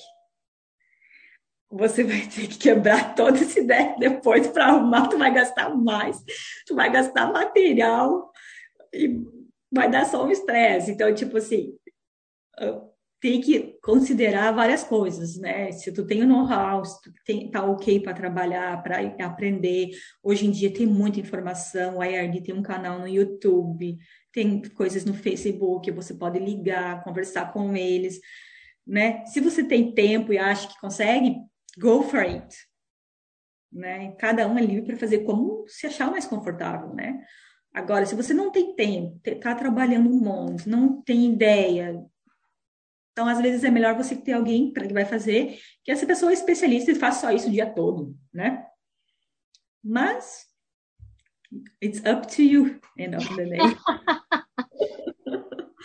Você 1.71 2.05
vai 2.05 2.21
ter 2.21 2.47
que 2.49 2.59
quebrar 2.59 3.15
todo 3.17 3.37
esse 3.37 3.63
deck 3.63 3.99
depois 3.99 4.47
para 4.47 4.67
arrumar, 4.67 5.09
tu 5.09 5.19
vai 5.19 5.33
gastar 5.33 5.75
mais, 5.75 6.23
tu 6.67 6.75
vai 6.75 6.91
gastar 6.91 7.33
material 7.33 8.31
e 8.95 9.21
vai 9.73 9.91
dar 9.91 10.05
só 10.07 10.25
um 10.25 10.31
estresse. 10.31 10.93
Então, 10.93 11.13
tipo 11.13 11.37
assim, 11.37 11.77
tem 13.21 13.41
que 13.41 13.77
considerar 13.83 14.53
várias 14.53 14.85
coisas, 14.85 15.37
né? 15.37 15.73
Se 15.73 15.91
tu 15.91 16.07
tem 16.07 16.23
o 16.23 16.27
know-how, 16.27 16.85
se 16.85 17.03
tu 17.03 17.13
tem, 17.25 17.51
tá 17.51 17.65
ok 17.65 17.99
para 17.99 18.15
trabalhar, 18.15 18.83
para 18.83 19.01
aprender. 19.27 19.91
Hoje 20.23 20.47
em 20.47 20.51
dia 20.51 20.73
tem 20.73 20.87
muita 20.87 21.19
informação, 21.19 22.01
a 22.01 22.09
IRD 22.09 22.43
tem 22.43 22.55
um 22.55 22.63
canal 22.63 23.01
no 23.01 23.09
YouTube, 23.09 23.99
tem 24.31 24.63
coisas 24.75 25.05
no 25.05 25.15
Facebook, 25.15 25.91
você 25.91 26.15
pode 26.15 26.39
ligar, 26.39 27.03
conversar 27.03 27.53
com 27.53 27.75
eles 27.77 28.21
né? 28.87 29.25
Se 29.27 29.41
você 29.41 29.65
tem 29.65 29.93
tempo 29.93 30.33
e 30.33 30.39
acha 30.39 30.69
que 30.69 30.81
consegue, 30.81 31.37
go 31.79 32.03
for 32.03 32.21
it. 32.21 32.57
Né? 33.73 34.13
Cada 34.13 34.47
um 34.47 34.57
é 34.59 34.63
livre 34.63 34.87
para 34.87 34.97
fazer 34.97 35.25
como 35.25 35.67
se 35.67 35.87
achar 35.87 36.11
mais 36.11 36.27
confortável, 36.27 36.95
né? 36.95 37.21
Agora, 37.75 38.07
se 38.07 38.15
você 38.15 38.33
não 38.33 38.51
tem 38.51 38.75
tempo, 38.75 39.21
está 39.27 39.55
trabalhando 39.55 40.09
um 40.09 40.19
monte, 40.19 40.69
não 40.69 41.03
tem 41.03 41.33
ideia, 41.33 42.03
então 43.17 43.27
às 43.27 43.41
vezes 43.41 43.65
é 43.65 43.71
melhor 43.71 43.95
você 43.97 44.15
ter 44.15 44.33
alguém 44.33 44.71
que 44.71 44.93
vai 44.93 45.07
fazer, 45.07 45.59
que 45.83 45.91
essa 45.91 46.07
pessoa 46.07 46.31
é 46.31 46.35
especialista 46.35 46.91
e 46.91 46.95
faz 46.95 47.17
só 47.17 47.31
isso 47.31 47.49
o 47.49 47.51
dia 47.51 47.67
todo, 47.67 48.15
né? 48.33 48.67
Mas 49.83 50.47
it's 51.83 52.01
up 52.01 52.27
to 52.35 52.43
you, 52.43 52.79
end 52.99 53.17
of 53.17 53.37
the 53.37 53.45
day. 53.45 53.59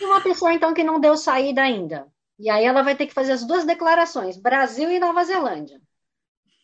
E 0.00 0.04
uma 0.04 0.20
pessoa 0.20 0.52
então 0.52 0.74
que 0.74 0.82
não 0.82 0.98
deu 0.98 1.16
saída 1.16 1.62
ainda, 1.62 2.11
e 2.38 2.50
aí 2.50 2.64
ela 2.64 2.82
vai 2.82 2.96
ter 2.96 3.06
que 3.06 3.14
fazer 3.14 3.32
as 3.32 3.44
duas 3.44 3.64
declarações, 3.64 4.36
Brasil 4.36 4.90
e 4.90 4.98
Nova 4.98 5.24
Zelândia. 5.24 5.80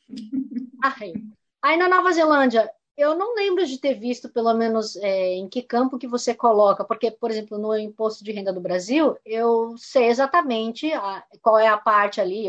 Aí, 0.80 1.12
aí 1.60 1.76
na 1.76 1.88
Nova 1.88 2.12
Zelândia, 2.12 2.70
eu 2.96 3.16
não 3.16 3.34
lembro 3.34 3.66
de 3.66 3.78
ter 3.78 3.94
visto, 3.94 4.28
pelo 4.28 4.54
menos, 4.54 4.96
é, 4.96 5.34
em 5.34 5.48
que 5.48 5.60
campo 5.60 5.98
que 5.98 6.06
você 6.06 6.34
coloca, 6.34 6.84
porque, 6.84 7.10
por 7.10 7.32
exemplo, 7.32 7.58
no 7.58 7.76
imposto 7.76 8.22
de 8.22 8.30
renda 8.30 8.52
do 8.52 8.60
Brasil, 8.60 9.16
eu 9.24 9.76
sei 9.76 10.06
exatamente 10.06 10.92
a, 10.92 11.24
qual 11.42 11.58
é 11.58 11.66
a 11.66 11.76
parte 11.76 12.20
ali, 12.20 12.46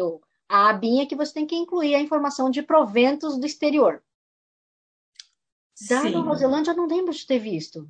a 0.47 0.69
abinha 0.69 1.07
que 1.07 1.15
você 1.15 1.33
tem 1.33 1.45
que 1.45 1.55
incluir 1.55 1.95
a 1.95 1.99
informação 1.99 2.49
de 2.49 2.61
proventos 2.61 3.37
do 3.39 3.45
exterior. 3.45 4.01
Da 5.87 6.01
Sim. 6.01 6.11
Nova 6.11 6.35
Zelândia, 6.35 6.71
eu 6.71 6.77
não 6.77 6.87
lembro 6.87 7.13
de 7.13 7.25
ter 7.25 7.39
visto. 7.39 7.87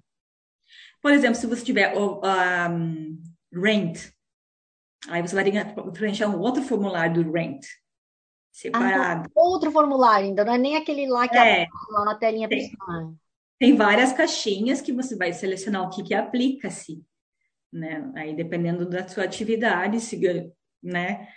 Por 1.01 1.13
exemplo, 1.13 1.35
se 1.35 1.47
você 1.47 1.63
tiver 1.63 1.97
um, 1.97 2.19
rent, 3.53 4.11
Aí 5.07 5.21
você 5.21 5.33
vai 5.33 5.43
ter 5.43 5.51
que 5.51 5.91
preencher 5.91 6.25
um 6.25 6.39
outro 6.39 6.61
formulário 6.61 7.23
do 7.23 7.31
rent, 7.31 7.65
separado. 8.51 9.29
Ah, 9.29 9.31
outro 9.39 9.71
formulário 9.71 10.27
ainda, 10.27 10.43
não 10.43 10.53
é 10.53 10.57
nem 10.57 10.75
aquele 10.75 11.07
lá 11.07 11.27
que 11.27 11.37
é, 11.37 11.67
lá 11.91 12.05
na 12.05 12.15
telinha 12.15 12.49
tem, 12.49 12.69
tem 13.57 13.75
várias 13.75 14.11
caixinhas 14.11 14.81
que 14.81 14.91
você 14.91 15.15
vai 15.15 15.31
selecionar 15.31 15.83
o 15.83 15.89
que, 15.89 16.03
que 16.03 16.13
aplica-se, 16.13 17.01
né? 17.71 18.11
Aí 18.15 18.35
dependendo 18.35 18.87
da 18.87 19.07
sua 19.07 19.23
atividade, 19.23 19.99
se, 19.99 20.19
né? 20.83 21.27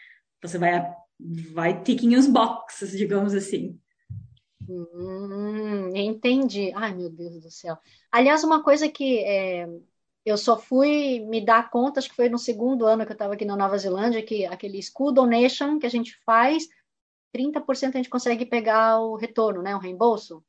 Você 0.41 0.59
vai 0.59 0.93
vai 1.55 1.83
ticking 1.83 2.17
os 2.17 2.27
boxes, 2.27 2.91
digamos 2.91 3.35
assim. 3.35 3.79
Hum, 4.69 5.91
entendi. 5.95 6.73
Ai, 6.75 6.95
meu 6.95 7.11
Deus 7.11 7.41
do 7.41 7.51
céu. 7.51 7.77
Aliás, 8.11 8.43
uma 8.45 8.63
coisa 8.63 8.89
que 8.89 9.19
é, 9.21 9.69
eu 10.25 10.37
só 10.37 10.57
fui 10.59 11.21
me 11.21 11.45
dar 11.45 11.71
conta, 11.71 11.99
acho 11.99 12.09
que 12.09 12.17
foi 12.17 12.29
no 12.29 12.39
segundo 12.39 12.87
ano 12.87 13.05
que 13.05 13.13
eu 13.13 13.15
estava 13.15 13.35
aqui 13.35 13.45
na 13.45 13.57
Nova 13.57 13.77
Zelândia, 13.77 14.23
que 14.23 14.47
aquele 14.47 14.81
school 14.83 15.13
donation 15.13 15.79
que 15.79 15.87
a 15.87 15.91
gente 15.91 16.17
faz, 16.25 16.69
30% 17.35 17.95
a 17.95 17.97
gente 17.97 18.11
consegue 18.11 18.47
pegar 18.47 19.01
o 19.01 19.17
retorno, 19.17 19.63
né, 19.63 19.75
o 19.75 19.81
reembolso. 19.81 20.45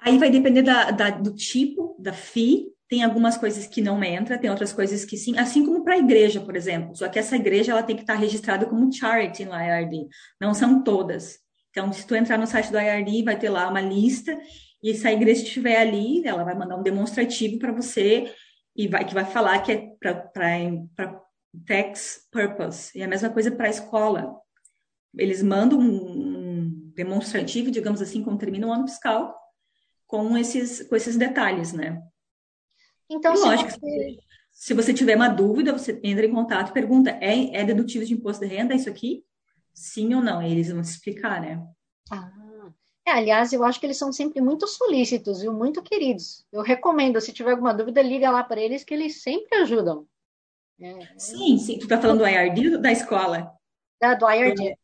Aí 0.00 0.18
vai 0.18 0.30
depender 0.30 0.62
da, 0.62 0.90
da, 0.90 1.10
do 1.10 1.34
tipo 1.34 1.94
da 1.98 2.12
FII, 2.12 2.72
tem 2.88 3.02
algumas 3.02 3.36
coisas 3.36 3.66
que 3.66 3.82
não 3.82 4.02
entra, 4.02 4.38
tem 4.38 4.50
outras 4.50 4.72
coisas 4.72 5.04
que 5.04 5.16
sim, 5.16 5.38
assim 5.38 5.64
como 5.64 5.84
para 5.84 5.94
a 5.94 5.98
igreja, 5.98 6.40
por 6.40 6.56
exemplo. 6.56 6.96
Só 6.96 7.08
que 7.08 7.18
essa 7.18 7.36
igreja 7.36 7.72
ela 7.72 7.82
tem 7.82 7.96
que 7.96 8.02
estar 8.02 8.14
registrada 8.14 8.66
como 8.66 8.92
charity 8.92 9.44
no 9.44 9.54
IRD, 9.54 10.08
não 10.40 10.54
são 10.54 10.82
todas. 10.82 11.38
Então, 11.70 11.92
se 11.92 12.06
tu 12.06 12.14
entrar 12.14 12.38
no 12.38 12.46
site 12.46 12.70
do 12.70 12.78
IRD, 12.78 13.24
vai 13.24 13.38
ter 13.38 13.48
lá 13.48 13.68
uma 13.68 13.80
lista, 13.80 14.38
e 14.82 14.94
se 14.94 15.06
a 15.08 15.12
igreja 15.12 15.42
estiver 15.42 15.76
ali, 15.76 16.22
ela 16.26 16.44
vai 16.44 16.54
mandar 16.54 16.76
um 16.76 16.82
demonstrativo 16.82 17.58
para 17.58 17.72
você 17.72 18.32
e 18.76 18.88
vai, 18.88 19.04
que 19.04 19.14
vai 19.14 19.24
falar 19.24 19.60
que 19.60 19.72
é 19.72 19.96
para 20.00 21.22
tax 21.66 22.26
purpose. 22.30 22.96
E 22.98 23.02
a 23.02 23.08
mesma 23.08 23.30
coisa 23.30 23.50
para 23.50 23.66
a 23.66 23.70
escola. 23.70 24.40
Eles 25.16 25.42
mandam 25.42 25.78
um, 25.78 26.90
demonstrativo, 26.94 27.70
digamos 27.70 28.02
assim, 28.02 28.22
quando 28.22 28.40
termina 28.40 28.66
o 28.66 28.72
ano 28.72 28.88
fiscal, 28.88 29.32
com 30.06 30.36
esses, 30.36 30.82
com 30.88 30.96
esses 30.96 31.16
detalhes, 31.16 31.72
né? 31.72 32.02
Então, 33.08 33.34
e, 33.34 33.38
lógico, 33.38 33.70
se 33.70 33.78
você... 33.78 34.16
se 34.50 34.74
você 34.74 34.94
tiver 34.94 35.14
uma 35.14 35.28
dúvida, 35.28 35.72
você 35.72 36.00
entra 36.02 36.26
em 36.26 36.32
contato 36.32 36.70
e 36.70 36.74
pergunta: 36.74 37.10
é, 37.20 37.56
é 37.56 37.64
dedutivo 37.64 38.04
de 38.04 38.12
imposto 38.12 38.44
de 38.44 38.52
renda 38.52 38.74
isso 38.74 38.88
aqui? 38.88 39.24
Sim 39.72 40.14
ou 40.14 40.22
não? 40.22 40.42
E 40.42 40.50
eles 40.50 40.70
vão 40.70 40.82
te 40.82 40.86
explicar, 40.86 41.40
né? 41.40 41.64
Ah, 42.10 42.32
é, 43.06 43.10
aliás, 43.10 43.52
eu 43.52 43.62
acho 43.62 43.78
que 43.78 43.86
eles 43.86 43.98
são 43.98 44.10
sempre 44.12 44.40
muito 44.40 44.66
solícitos 44.66 45.42
e 45.42 45.48
muito 45.50 45.82
queridos. 45.82 46.46
Eu 46.50 46.62
recomendo, 46.62 47.20
se 47.20 47.32
tiver 47.32 47.50
alguma 47.50 47.74
dúvida, 47.74 48.00
liga 48.00 48.30
lá 48.30 48.42
para 48.42 48.60
eles 48.60 48.82
que 48.82 48.94
eles 48.94 49.22
sempre 49.22 49.58
ajudam. 49.58 50.06
É, 50.80 51.08
sim, 51.18 51.58
sim. 51.58 51.78
Tu 51.78 51.84
está 51.84 52.00
falando 52.00 52.18
do 52.18 52.26
IRD 52.26 52.78
da 52.78 52.90
escola? 52.90 53.52
Da, 54.00 54.14
do 54.14 54.28
IRD. 54.28 54.76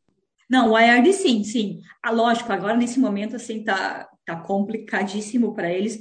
Não, 0.48 0.72
o 0.72 0.78
IRD 0.78 1.12
sim, 1.12 1.44
sim. 1.44 1.80
Ah, 2.02 2.10
lógico, 2.10 2.52
agora 2.52 2.76
nesse 2.76 3.00
momento 3.00 3.36
assim 3.36 3.64
tá, 3.64 4.08
tá 4.24 4.36
complicadíssimo 4.36 5.54
para 5.54 5.72
eles 5.72 5.98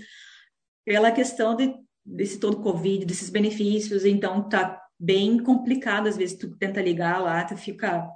pela 0.84 1.12
questão 1.12 1.56
de, 1.56 1.74
desse 2.04 2.40
todo 2.40 2.62
Covid, 2.62 3.06
desses 3.06 3.30
benefícios, 3.30 4.06
então 4.06 4.50
tá 4.50 4.82
bem 5.00 5.38
complicado, 5.38 6.08
às 6.08 6.18
vezes 6.18 6.38
tu 6.38 6.58
tenta 6.58 6.82
ligar 6.82 7.22
lá, 7.22 7.44
tu 7.46 7.56
fica 7.56 8.10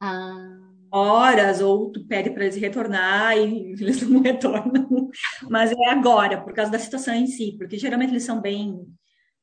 ah. 0.00 0.67
Horas, 0.90 1.60
ou 1.60 1.90
tu 1.90 2.06
pede 2.06 2.30
para 2.30 2.44
eles 2.44 2.56
retornar 2.56 3.36
e 3.36 3.72
eles 3.80 4.02
não 4.02 4.20
retornam. 4.20 5.10
Mas 5.48 5.72
é 5.72 5.90
agora, 5.90 6.42
por 6.42 6.52
causa 6.52 6.70
da 6.70 6.78
situação 6.78 7.14
em 7.14 7.26
si, 7.26 7.56
porque 7.58 7.78
geralmente 7.78 8.10
eles 8.10 8.24
são 8.24 8.40
bem 8.40 8.86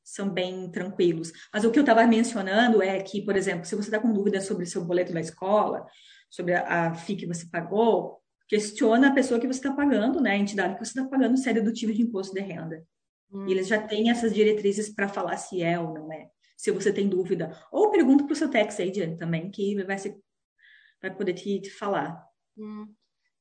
são 0.03 0.29
bem 0.29 0.69
tranquilos. 0.69 1.31
Mas 1.51 1.63
o 1.65 1.71
que 1.71 1.79
eu 1.79 1.81
estava 1.81 2.05
mencionando 2.05 2.79
é 2.79 3.01
que, 3.01 3.23
por 3.23 3.35
exemplo, 3.35 3.65
se 3.65 3.75
você 3.75 3.87
está 3.87 3.99
com 3.99 4.13
dúvida 4.13 4.39
sobre 4.39 4.67
seu 4.67 4.85
boleto 4.85 5.11
da 5.11 5.19
escola, 5.19 5.83
sobre 6.29 6.53
a, 6.53 6.89
a 6.89 6.93
FII 6.93 7.15
que 7.15 7.25
você 7.25 7.47
pagou, 7.47 8.21
questiona 8.47 9.09
a 9.09 9.13
pessoa 9.13 9.39
que 9.39 9.47
você 9.47 9.59
está 9.59 9.73
pagando, 9.73 10.21
né, 10.21 10.31
a 10.31 10.37
entidade 10.37 10.75
que 10.75 10.85
você 10.85 10.91
está 10.99 11.09
pagando, 11.09 11.37
se 11.37 11.49
é 11.49 11.53
dedutível 11.53 11.95
de 11.95 12.03
imposto 12.03 12.33
de 12.33 12.41
renda. 12.41 12.83
Hum. 13.31 13.47
E 13.47 13.51
eles 13.51 13.67
já 13.67 13.81
têm 13.81 14.11
essas 14.11 14.33
diretrizes 14.33 14.89
para 14.89 15.07
falar 15.07 15.37
se 15.37 15.63
é 15.63 15.79
ou 15.79 15.93
não 15.93 16.11
é, 16.13 16.27
se 16.55 16.71
você 16.71 16.93
tem 16.93 17.07
dúvida. 17.07 17.57
Ou 17.71 17.89
pergunta 17.89 18.23
para 18.23 18.33
o 18.33 18.35
seu 18.35 18.49
tax 18.49 18.79
agent 18.79 19.17
também, 19.17 19.49
que 19.49 19.83
vai, 19.83 19.97
ser, 19.97 20.15
vai 21.07 21.15
poder 21.15 21.33
te, 21.33 21.59
te 21.59 21.69
falar. 21.69 22.27
Hum. 22.57 22.87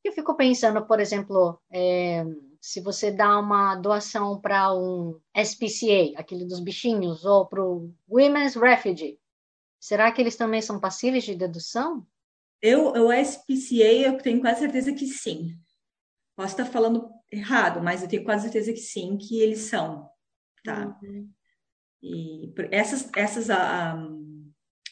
Eu 0.02 0.12
fico 0.12 0.36
pensando, 0.36 0.84
por 0.84 1.00
exemplo, 1.00 1.58
é, 1.72 2.24
se 2.60 2.80
você 2.80 3.10
dá 3.10 3.38
uma 3.38 3.74
doação 3.76 4.38
para 4.38 4.74
um 4.74 5.18
SPCA, 5.34 6.12
aquele 6.16 6.44
dos 6.44 6.60
bichinhos, 6.60 7.24
ou 7.24 7.46
para 7.46 7.64
o 7.64 7.94
Women's 8.06 8.54
Refugee, 8.54 9.18
será 9.80 10.12
que 10.12 10.20
eles 10.20 10.36
também 10.36 10.60
são 10.60 10.78
passíveis 10.78 11.24
de 11.24 11.34
dedução? 11.34 12.06
Eu, 12.60 12.92
o 12.92 13.12
SPCA, 13.12 13.92
eu 14.06 14.18
tenho 14.18 14.40
quase 14.40 14.60
certeza 14.60 14.92
que 14.92 15.06
sim. 15.06 15.56
Posso 16.36 16.52
estar 16.52 16.66
falando 16.66 17.08
errado, 17.32 17.82
mas 17.82 18.02
eu 18.02 18.08
tenho 18.08 18.24
quase 18.24 18.44
certeza 18.44 18.72
que 18.72 18.80
sim, 18.80 19.16
que 19.16 19.40
eles 19.40 19.60
são, 19.60 20.10
tá? 20.62 20.98
Uhum. 21.02 21.30
E 22.02 22.52
essas, 22.70 23.08
essas, 23.16 23.48
um, 23.48 24.33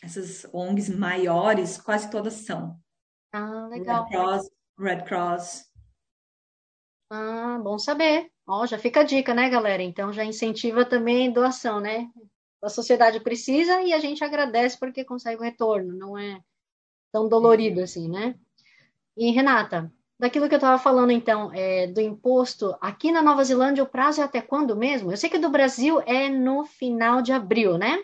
essas 0.02 0.44
ONGs 0.52 0.88
maiores, 0.88 1.78
quase 1.80 2.10
todas 2.10 2.34
são. 2.34 2.76
Ah, 3.32 3.68
legal. 3.68 4.04
Red 4.04 4.10
Cross, 4.10 4.50
Red 4.78 5.02
Cross. 5.04 5.70
Ah, 7.10 7.60
bom 7.62 7.78
saber. 7.78 8.30
Ó, 8.46 8.66
já 8.66 8.78
fica 8.78 9.00
a 9.00 9.04
dica, 9.04 9.32
né, 9.32 9.48
galera? 9.48 9.82
Então 9.82 10.12
já 10.12 10.24
incentiva 10.24 10.84
também 10.84 11.32
doação, 11.32 11.80
né? 11.80 12.10
A 12.60 12.68
sociedade 12.68 13.20
precisa 13.20 13.80
e 13.82 13.92
a 13.92 13.98
gente 13.98 14.24
agradece 14.24 14.78
porque 14.78 15.04
consegue 15.04 15.40
o 15.40 15.44
retorno, 15.44 15.94
não 15.94 16.18
é 16.18 16.40
tão 17.12 17.28
dolorido 17.28 17.78
uhum. 17.78 17.84
assim, 17.84 18.08
né? 18.08 18.34
E 19.16 19.30
Renata, 19.30 19.92
daquilo 20.18 20.48
que 20.48 20.54
eu 20.54 20.58
estava 20.58 20.78
falando 20.78 21.10
então, 21.10 21.52
é, 21.52 21.86
do 21.86 22.00
imposto, 22.00 22.76
aqui 22.80 23.12
na 23.12 23.22
Nova 23.22 23.44
Zelândia 23.44 23.84
o 23.84 23.88
prazo 23.88 24.20
é 24.20 24.24
até 24.24 24.40
quando 24.40 24.74
mesmo? 24.74 25.12
Eu 25.12 25.16
sei 25.16 25.28
que 25.28 25.38
do 25.38 25.50
Brasil 25.50 26.00
é 26.06 26.28
no 26.28 26.64
final 26.64 27.20
de 27.20 27.32
abril, 27.32 27.76
né? 27.76 28.02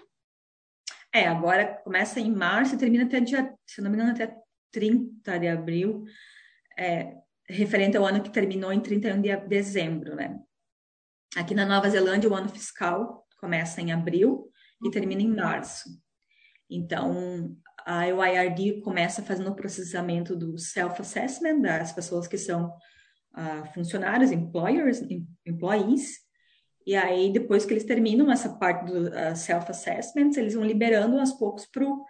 É, 1.13 1.27
agora 1.27 1.81
começa 1.83 2.21
em 2.21 2.31
março 2.31 2.75
e 2.75 2.79
termina 2.79 3.05
até 3.05 3.21
dia, 3.21 3.55
se 3.67 3.81
não 3.81 3.91
me 3.91 3.97
engano, 3.97 4.13
até 4.13 4.37
30 4.71 5.39
de 5.39 5.49
abril, 5.49 6.05
é, 6.79 7.15
referente 7.49 7.97
ao 7.97 8.05
ano 8.05 8.23
que 8.23 8.31
terminou 8.31 8.73
em 8.73 8.81
31 8.81 9.21
de 9.21 9.37
dezembro, 9.49 10.15
né? 10.15 10.39
Aqui 11.37 11.55
na 11.55 11.65
Nova 11.65 11.89
Zelândia, 11.89 12.29
o 12.29 12.35
ano 12.35 12.49
fiscal 12.49 13.27
começa 13.39 13.81
em 13.81 13.93
abril 13.93 14.51
e 14.85 14.91
termina 14.91 15.23
em 15.23 15.35
março. 15.35 15.89
Então, 16.71 17.57
a 17.87 18.07
UIRD 18.07 18.83
começa 18.83 19.23
fazendo 19.23 19.51
o 19.51 19.55
processamento 19.55 20.37
do 20.37 20.59
self-assessment 20.59 21.61
das 21.61 21.93
pessoas 21.93 22.27
que 22.27 22.37
são 22.37 22.69
uh, 22.69 23.73
funcionários, 23.73 24.31
employers, 24.31 25.01
employees, 25.47 26.19
e 26.89 26.97
aí 26.97 27.31
depois 27.31 27.67
que 27.67 27.75
eles 27.75 27.85
terminam 27.85 28.33
essa 28.33 28.49
parte 28.49 28.87
do 28.87 29.09
uh, 29.09 29.37
self-assessment, 29.37 30.31
eles 30.39 30.55
vão 30.55 30.65
liberando 30.65 31.19
aos 31.19 31.33
poucos 31.33 31.67
para 31.67 31.85
o 31.85 32.07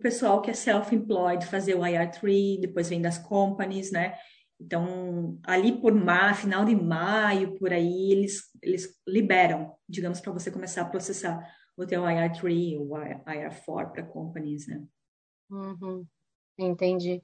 pessoal 0.00 0.40
que 0.40 0.50
é 0.50 0.54
self-employed 0.54 1.44
fazer 1.44 1.74
o 1.74 1.80
IR3, 1.80 2.58
depois 2.58 2.88
vem 2.88 3.02
das 3.02 3.18
companies, 3.18 3.92
né? 3.92 4.14
Então, 4.58 5.38
ali 5.44 5.78
por 5.78 5.92
mar, 5.92 6.34
final 6.34 6.64
de 6.64 6.74
maio, 6.74 7.58
por 7.58 7.74
aí, 7.74 8.10
eles, 8.10 8.44
eles 8.62 8.98
liberam, 9.06 9.76
digamos, 9.86 10.18
para 10.18 10.32
você 10.32 10.50
começar 10.50 10.80
a 10.80 10.88
processar 10.88 11.38
o 11.76 11.84
teu 11.84 12.00
IR3 12.00 12.78
ou 12.80 12.88
IR4 12.96 13.92
para 13.92 14.02
companies, 14.02 14.66
né? 14.66 14.82
Uhum. 15.50 16.06
Entendi. 16.56 17.22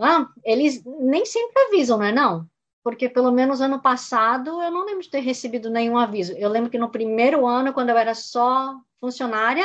Ah, 0.00 0.28
eles 0.44 0.82
nem 0.84 1.24
sempre 1.24 1.62
avisam, 1.68 1.96
não 1.96 2.06
é 2.06 2.12
não? 2.12 2.50
Porque 2.84 3.08
pelo 3.08 3.32
menos 3.32 3.60
ano 3.60 3.80
passado 3.80 4.62
eu 4.62 4.70
não 4.70 4.84
lembro 4.84 5.02
de 5.02 5.10
ter 5.10 5.20
recebido 5.20 5.70
nenhum 5.70 5.98
aviso. 5.98 6.34
Eu 6.34 6.50
lembro 6.50 6.70
que 6.70 6.78
no 6.78 6.90
primeiro 6.90 7.46
ano, 7.46 7.72
quando 7.72 7.88
eu 7.88 7.98
era 7.98 8.14
só 8.14 8.78
funcionária, 9.00 9.64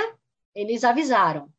eles 0.55 0.83
avisaram. 0.83 1.49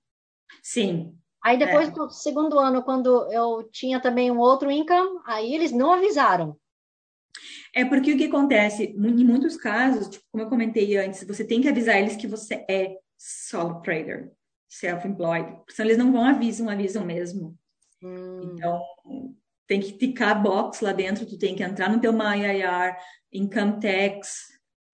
Sim. 0.63 1.15
Aí 1.45 1.59
depois, 1.59 1.89
é. 1.89 1.93
no 1.93 2.11
segundo 2.11 2.59
ano, 2.59 2.83
quando 2.83 3.31
eu 3.31 3.69
tinha 3.71 4.01
também 4.01 4.31
um 4.31 4.39
outro 4.39 4.71
income, 4.71 5.21
aí 5.27 5.55
eles 5.55 5.71
não 5.71 5.93
avisaram. 5.93 6.59
É 7.75 7.85
porque 7.85 8.13
o 8.13 8.17
que 8.17 8.25
acontece, 8.25 8.85
em 8.85 9.25
muitos 9.25 9.57
casos, 9.57 10.09
tipo, 10.09 10.25
como 10.33 10.43
eu 10.43 10.49
comentei 10.49 10.97
antes, 10.97 11.25
você 11.25 11.45
tem 11.45 11.61
que 11.61 11.69
avisar 11.69 11.99
eles 11.99 12.17
que 12.17 12.27
você 12.27 12.65
é 12.69 12.97
solo 13.17 13.81
trader 13.83 14.33
self-employed, 14.69 15.59
senão 15.69 15.89
eles 15.89 15.99
não 15.99 16.13
vão 16.13 16.25
avisam, 16.25 16.69
avisam 16.69 17.05
mesmo. 17.05 17.59
Hum. 18.03 18.53
Então, 18.55 18.81
tem 19.71 19.79
que 19.79 19.93
ticar 19.93 20.43
box 20.43 20.81
lá 20.81 20.93
dentro, 20.93 21.25
tu 21.25 21.39
tem 21.39 21.55
que 21.55 21.63
entrar 21.63 21.89
no 21.89 22.01
teu 22.01 22.13
MyIR, 22.13 22.97
Income 23.33 23.79
Tax, 23.81 24.49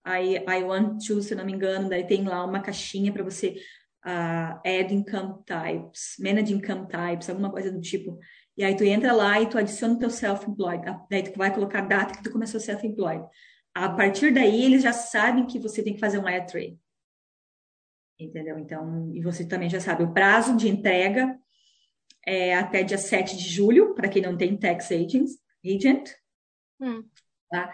aí 0.04 0.36
I 0.36 0.62
want 0.64 0.98
to, 1.06 1.22
se 1.22 1.34
não 1.34 1.46
me 1.46 1.54
engano, 1.54 1.88
daí 1.88 2.06
tem 2.06 2.24
lá 2.24 2.44
uma 2.44 2.60
caixinha 2.60 3.10
para 3.10 3.24
você 3.24 3.56
uh, 4.04 4.60
add 4.62 4.94
income 4.94 5.36
types, 5.46 6.16
manage 6.20 6.52
income 6.52 6.86
types, 6.88 7.30
alguma 7.30 7.50
coisa 7.50 7.72
do 7.72 7.80
tipo. 7.80 8.18
E 8.54 8.62
aí 8.62 8.76
tu 8.76 8.84
entra 8.84 9.14
lá 9.14 9.40
e 9.40 9.48
tu 9.48 9.56
adiciona 9.56 9.94
o 9.94 9.98
teu 9.98 10.10
self-employed, 10.10 10.84
daí 11.10 11.22
tu 11.22 11.38
vai 11.38 11.54
colocar 11.54 11.78
a 11.78 11.86
data 11.86 12.14
que 12.14 12.22
tu 12.22 12.30
começou 12.30 12.60
self-employed. 12.60 13.24
A 13.74 13.88
partir 13.88 14.30
daí, 14.30 14.62
eles 14.62 14.82
já 14.82 14.92
sabem 14.92 15.46
que 15.46 15.58
você 15.58 15.82
tem 15.82 15.94
que 15.94 16.00
fazer 16.00 16.18
um 16.18 16.24
IR3 16.24 16.76
entendeu? 18.18 18.58
Então, 18.58 19.10
e 19.14 19.20
você 19.22 19.46
também 19.46 19.68
já 19.68 19.78
sabe, 19.78 20.02
o 20.02 20.12
prazo 20.12 20.56
de 20.56 20.68
entrega 20.68 21.38
é 22.26 22.54
até 22.56 22.82
dia 22.82 22.98
7 22.98 23.36
de 23.36 23.48
julho, 23.48 23.94
para 23.94 24.08
quem 24.08 24.20
não 24.20 24.36
tem 24.36 24.56
tax 24.56 24.90
agent, 24.90 25.30
agent 25.64 26.10
hum. 26.80 27.04
tá? 27.48 27.72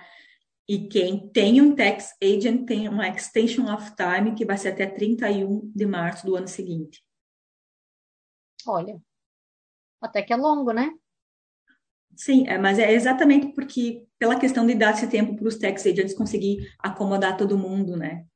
E 0.68 0.86
quem 0.88 1.28
tem 1.30 1.60
um 1.60 1.74
tax 1.74 2.14
agent 2.22 2.66
tem 2.66 2.88
uma 2.88 3.08
extension 3.08 3.72
of 3.72 3.92
time 3.96 4.34
que 4.34 4.44
vai 4.44 4.56
ser 4.56 4.68
até 4.68 4.86
31 4.86 5.72
de 5.74 5.86
março 5.86 6.24
do 6.24 6.36
ano 6.36 6.46
seguinte. 6.46 7.02
Olha, 8.66 9.02
até 10.00 10.22
que 10.22 10.32
é 10.32 10.36
longo, 10.36 10.72
né? 10.72 10.92
Sim, 12.14 12.46
é, 12.46 12.58
mas 12.58 12.78
é 12.78 12.92
exatamente 12.92 13.52
porque, 13.54 14.06
pela 14.18 14.38
questão 14.38 14.66
de 14.66 14.74
dar 14.74 14.92
esse 14.92 15.08
tempo 15.08 15.34
para 15.34 15.48
os 15.48 15.56
tax 15.56 15.86
agents 15.86 16.14
conseguir 16.14 16.70
acomodar 16.78 17.36
todo 17.36 17.58
mundo, 17.58 17.96
né? 17.96 18.26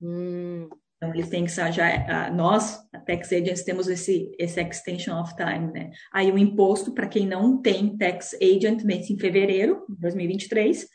Hum. 0.00 0.68
Então, 0.96 1.12
eles 1.12 1.28
têm 1.28 1.44
que 1.44 1.50
já, 1.50 2.30
nós, 2.30 2.78
a 2.92 2.98
Tax 2.98 3.30
Agents, 3.30 3.64
temos 3.64 3.86
esse, 3.86 4.34
esse 4.38 4.60
extension 4.60 5.20
of 5.20 5.36
time, 5.36 5.70
né? 5.70 5.90
Aí 6.12 6.32
o 6.32 6.38
imposto, 6.38 6.94
para 6.94 7.06
quem 7.06 7.26
não 7.26 7.60
tem 7.60 7.96
Tax 7.98 8.34
Agent, 8.34 8.82
vence 8.82 9.12
em 9.12 9.18
fevereiro 9.18 9.84
de 9.88 10.00
2023, 10.00 10.88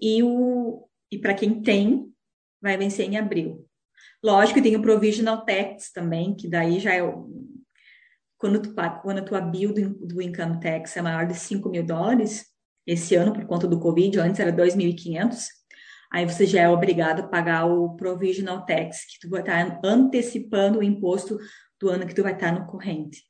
e, 0.00 0.22
o, 0.22 0.88
e 1.12 1.18
para 1.18 1.34
quem 1.34 1.60
tem, 1.60 2.10
vai 2.62 2.78
vencer 2.78 3.06
em 3.06 3.18
abril. 3.18 3.66
Lógico 4.24 4.58
que 4.58 4.62
tem 4.62 4.76
o 4.76 4.82
Provisional 4.82 5.44
Tax 5.44 5.92
também, 5.92 6.34
que 6.34 6.48
daí 6.48 6.80
já 6.80 6.94
é 6.94 7.02
quando 8.38 8.60
tu, 8.60 8.74
quando 9.02 9.18
a 9.18 9.22
tua 9.22 9.40
bill 9.40 9.72
do, 9.72 9.90
do 10.06 10.22
Income 10.22 10.60
Tax 10.60 10.96
é 10.96 11.02
maior 11.02 11.26
de 11.26 11.34
5 11.34 11.68
mil 11.68 11.84
dólares, 11.84 12.46
esse 12.86 13.14
ano, 13.14 13.32
por 13.32 13.44
conta 13.46 13.66
do 13.66 13.80
Covid, 13.80 14.18
antes 14.20 14.40
era 14.40 14.52
2.500, 14.52 15.46
aí 16.16 16.24
você 16.24 16.46
já 16.46 16.62
é 16.62 16.68
obrigado 16.68 17.20
a 17.20 17.28
pagar 17.28 17.66
o 17.66 17.94
provisional 17.94 18.64
tax, 18.64 19.04
que 19.04 19.20
tu 19.20 19.28
vai 19.28 19.40
estar 19.40 19.78
antecipando 19.84 20.78
o 20.78 20.82
imposto 20.82 21.38
do 21.78 21.90
ano 21.90 22.06
que 22.06 22.14
tu 22.14 22.22
vai 22.22 22.32
estar 22.32 22.52
no 22.52 22.66
corrente. 22.66 23.22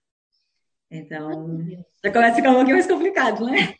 Então, 0.89 1.59
já 2.05 2.13
começa 2.13 2.33
a 2.33 2.37
ficar 2.37 2.51
um 2.51 2.55
pouquinho 2.55 2.77
mais 2.77 2.87
complicado, 2.87 3.45
né? 3.45 3.75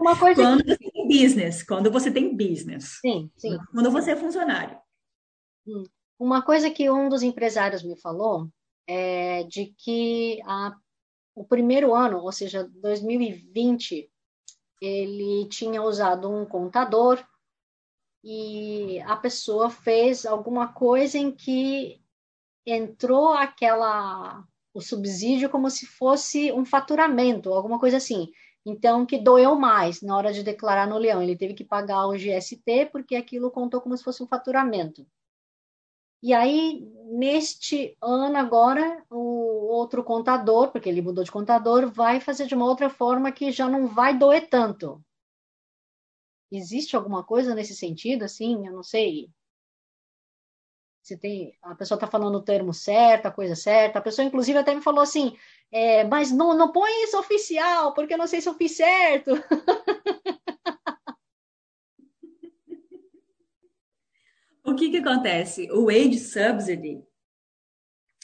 Uma 0.00 0.18
coisa 0.18 0.42
quando 0.42 0.64
que... 0.64 0.70
você 0.70 0.90
tem 0.90 1.08
business, 1.08 1.62
quando 1.62 1.90
você 1.90 2.10
tem 2.10 2.34
business. 2.34 2.98
Sim, 3.02 3.30
sim. 3.36 3.58
Quando 3.70 3.90
você 3.90 4.12
é 4.12 4.16
funcionário. 4.16 4.78
Hum. 5.66 5.84
Uma 6.18 6.40
coisa 6.40 6.70
que 6.70 6.90
um 6.90 7.10
dos 7.10 7.22
empresários 7.22 7.82
me 7.82 8.00
falou 8.00 8.48
é 8.86 9.44
de 9.44 9.74
que 9.76 10.40
a, 10.46 10.74
o 11.34 11.44
primeiro 11.44 11.94
ano, 11.94 12.20
ou 12.20 12.32
seja, 12.32 12.66
2020, 12.76 14.10
ele 14.80 15.46
tinha 15.48 15.82
usado 15.82 16.30
um 16.30 16.44
contador 16.44 17.22
e 18.24 19.00
a 19.06 19.16
pessoa 19.16 19.70
fez 19.70 20.26
alguma 20.26 20.72
coisa 20.72 21.18
em 21.18 21.30
que 21.32 22.00
entrou 22.66 23.32
aquela 23.32 24.44
o 24.72 24.80
subsídio 24.80 25.50
como 25.50 25.68
se 25.68 25.84
fosse 25.84 26.52
um 26.52 26.64
faturamento, 26.64 27.52
alguma 27.52 27.78
coisa 27.78 27.96
assim. 27.96 28.30
Então, 28.64 29.06
que 29.06 29.18
doeu 29.18 29.56
mais 29.56 30.02
na 30.02 30.16
hora 30.16 30.32
de 30.32 30.42
declarar 30.42 30.86
no 30.86 30.98
leão. 30.98 31.22
Ele 31.22 31.36
teve 31.36 31.54
que 31.54 31.64
pagar 31.64 32.06
o 32.06 32.16
GST 32.16 32.90
porque 32.92 33.16
aquilo 33.16 33.50
contou 33.50 33.80
como 33.80 33.96
se 33.96 34.04
fosse 34.04 34.22
um 34.22 34.26
faturamento. 34.26 35.06
E 36.22 36.34
aí, 36.34 36.86
neste 37.06 37.96
ano 38.00 38.36
agora, 38.36 39.02
o 39.08 39.29
outro 39.70 40.04
contador, 40.04 40.70
porque 40.70 40.88
ele 40.88 41.02
mudou 41.02 41.24
de 41.24 41.30
contador, 41.30 41.90
vai 41.90 42.20
fazer 42.20 42.46
de 42.46 42.54
uma 42.54 42.66
outra 42.66 42.90
forma 42.90 43.32
que 43.32 43.50
já 43.52 43.68
não 43.68 43.86
vai 43.86 44.16
doer 44.16 44.48
tanto. 44.48 45.02
Existe 46.50 46.96
alguma 46.96 47.24
coisa 47.24 47.54
nesse 47.54 47.74
sentido, 47.74 48.24
assim? 48.24 48.66
Eu 48.66 48.72
não 48.72 48.82
sei. 48.82 49.30
Se 51.02 51.16
tem, 51.16 51.56
a 51.62 51.74
pessoa 51.74 51.96
está 51.96 52.06
falando 52.06 52.36
o 52.36 52.42
termo 52.42 52.74
certo, 52.74 53.26
a 53.26 53.30
coisa 53.30 53.54
certa. 53.54 53.98
A 53.98 54.02
pessoa, 54.02 54.26
inclusive, 54.26 54.58
até 54.58 54.74
me 54.74 54.82
falou 54.82 55.00
assim: 55.00 55.36
é, 55.72 56.04
mas 56.04 56.30
não, 56.32 56.54
não 56.54 56.72
põe 56.72 56.90
isso 57.04 57.18
oficial, 57.18 57.94
porque 57.94 58.14
eu 58.14 58.18
não 58.18 58.26
sei 58.26 58.40
se 58.40 58.48
eu 58.48 58.54
fiz 58.54 58.76
certo. 58.76 59.30
O 64.62 64.74
que 64.76 64.88
que 64.90 64.98
acontece? 64.98 65.68
O 65.72 65.86
wage 65.86 66.18
subsidy, 66.18 67.02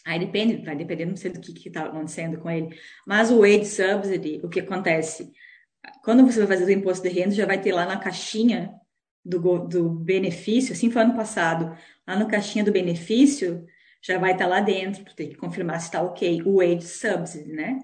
aí 0.07 0.20
depende, 0.20 0.64
vai 0.64 0.76
depender, 0.76 1.04
não 1.04 1.16
sei 1.16 1.32
do 1.32 1.40
que 1.40 1.68
está 1.68 1.84
acontecendo 1.86 2.38
com 2.38 2.48
ele, 2.48 2.78
mas 3.04 3.30
o 3.30 3.40
wage 3.40 3.66
subsidy, 3.66 4.40
o 4.42 4.48
que 4.48 4.61
acontece? 4.61 5.32
Quando 6.04 6.24
você 6.24 6.38
vai 6.44 6.57
fazer 6.57 6.72
o 6.72 6.78
imposto 6.78 7.07
de 7.07 7.12
renda, 7.12 7.34
já 7.34 7.44
vai 7.44 7.61
ter 7.61 7.72
lá 7.72 7.84
na 7.84 7.98
caixinha 7.98 8.72
do, 9.24 9.59
do 9.59 9.90
benefício, 9.90 10.72
assim 10.72 10.90
foi 10.90 11.02
ano 11.02 11.16
passado, 11.16 11.76
lá 12.07 12.16
na 12.16 12.24
caixinha 12.26 12.64
do 12.64 12.70
benefício, 12.70 13.66
já 14.00 14.16
vai 14.18 14.32
estar 14.32 14.44
tá 14.44 14.50
lá 14.50 14.61
dentro, 14.61 15.04
tem 15.16 15.28
que 15.28 15.36
confirmar 15.36 15.80
se 15.80 15.86
está 15.86 16.00
ok, 16.00 16.42
o 16.42 16.59
wage 16.59 16.86
subsidy, 16.86 17.52
né? 17.52 17.80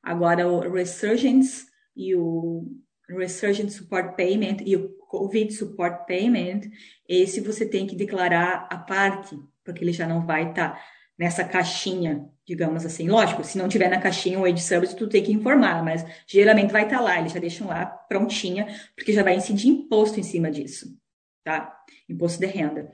Agora 0.00 0.46
o 0.46 0.72
resurgence 0.72 1.66
e 1.96 2.14
o 2.14 2.64
Resurgent 3.08 3.70
Support 3.70 4.16
Payment 4.16 4.58
e 4.64 4.76
o 4.76 4.90
COVID 5.08 5.52
Support 5.52 6.06
Payment, 6.06 6.70
esse 7.08 7.40
você 7.40 7.66
tem 7.66 7.86
que 7.86 7.96
declarar 7.96 8.68
a 8.70 8.78
parte, 8.78 9.36
porque 9.64 9.82
ele 9.82 9.92
já 9.92 10.06
não 10.06 10.24
vai 10.24 10.50
estar 10.50 10.70
tá 10.70 10.80
nessa 11.18 11.44
caixinha, 11.44 12.28
digamos 12.46 12.84
assim. 12.84 13.08
Lógico, 13.08 13.44
se 13.44 13.56
não 13.56 13.68
tiver 13.68 13.88
na 13.88 14.00
caixinha 14.00 14.38
o 14.38 14.44
Age 14.44 14.60
Service, 14.60 14.96
tu 14.96 15.08
tem 15.08 15.22
que 15.22 15.32
informar, 15.32 15.84
mas 15.84 16.04
geralmente 16.26 16.72
vai 16.72 16.84
estar 16.84 16.98
tá 16.98 17.02
lá, 17.02 17.18
eles 17.18 17.32
já 17.32 17.40
deixam 17.40 17.68
lá 17.68 17.86
prontinha, 17.86 18.66
porque 18.96 19.12
já 19.12 19.22
vai 19.22 19.36
incidir 19.36 19.68
imposto 19.68 20.18
em 20.18 20.22
cima 20.22 20.50
disso, 20.50 20.96
tá? 21.44 21.74
Imposto 22.08 22.40
de 22.40 22.46
renda. 22.46 22.92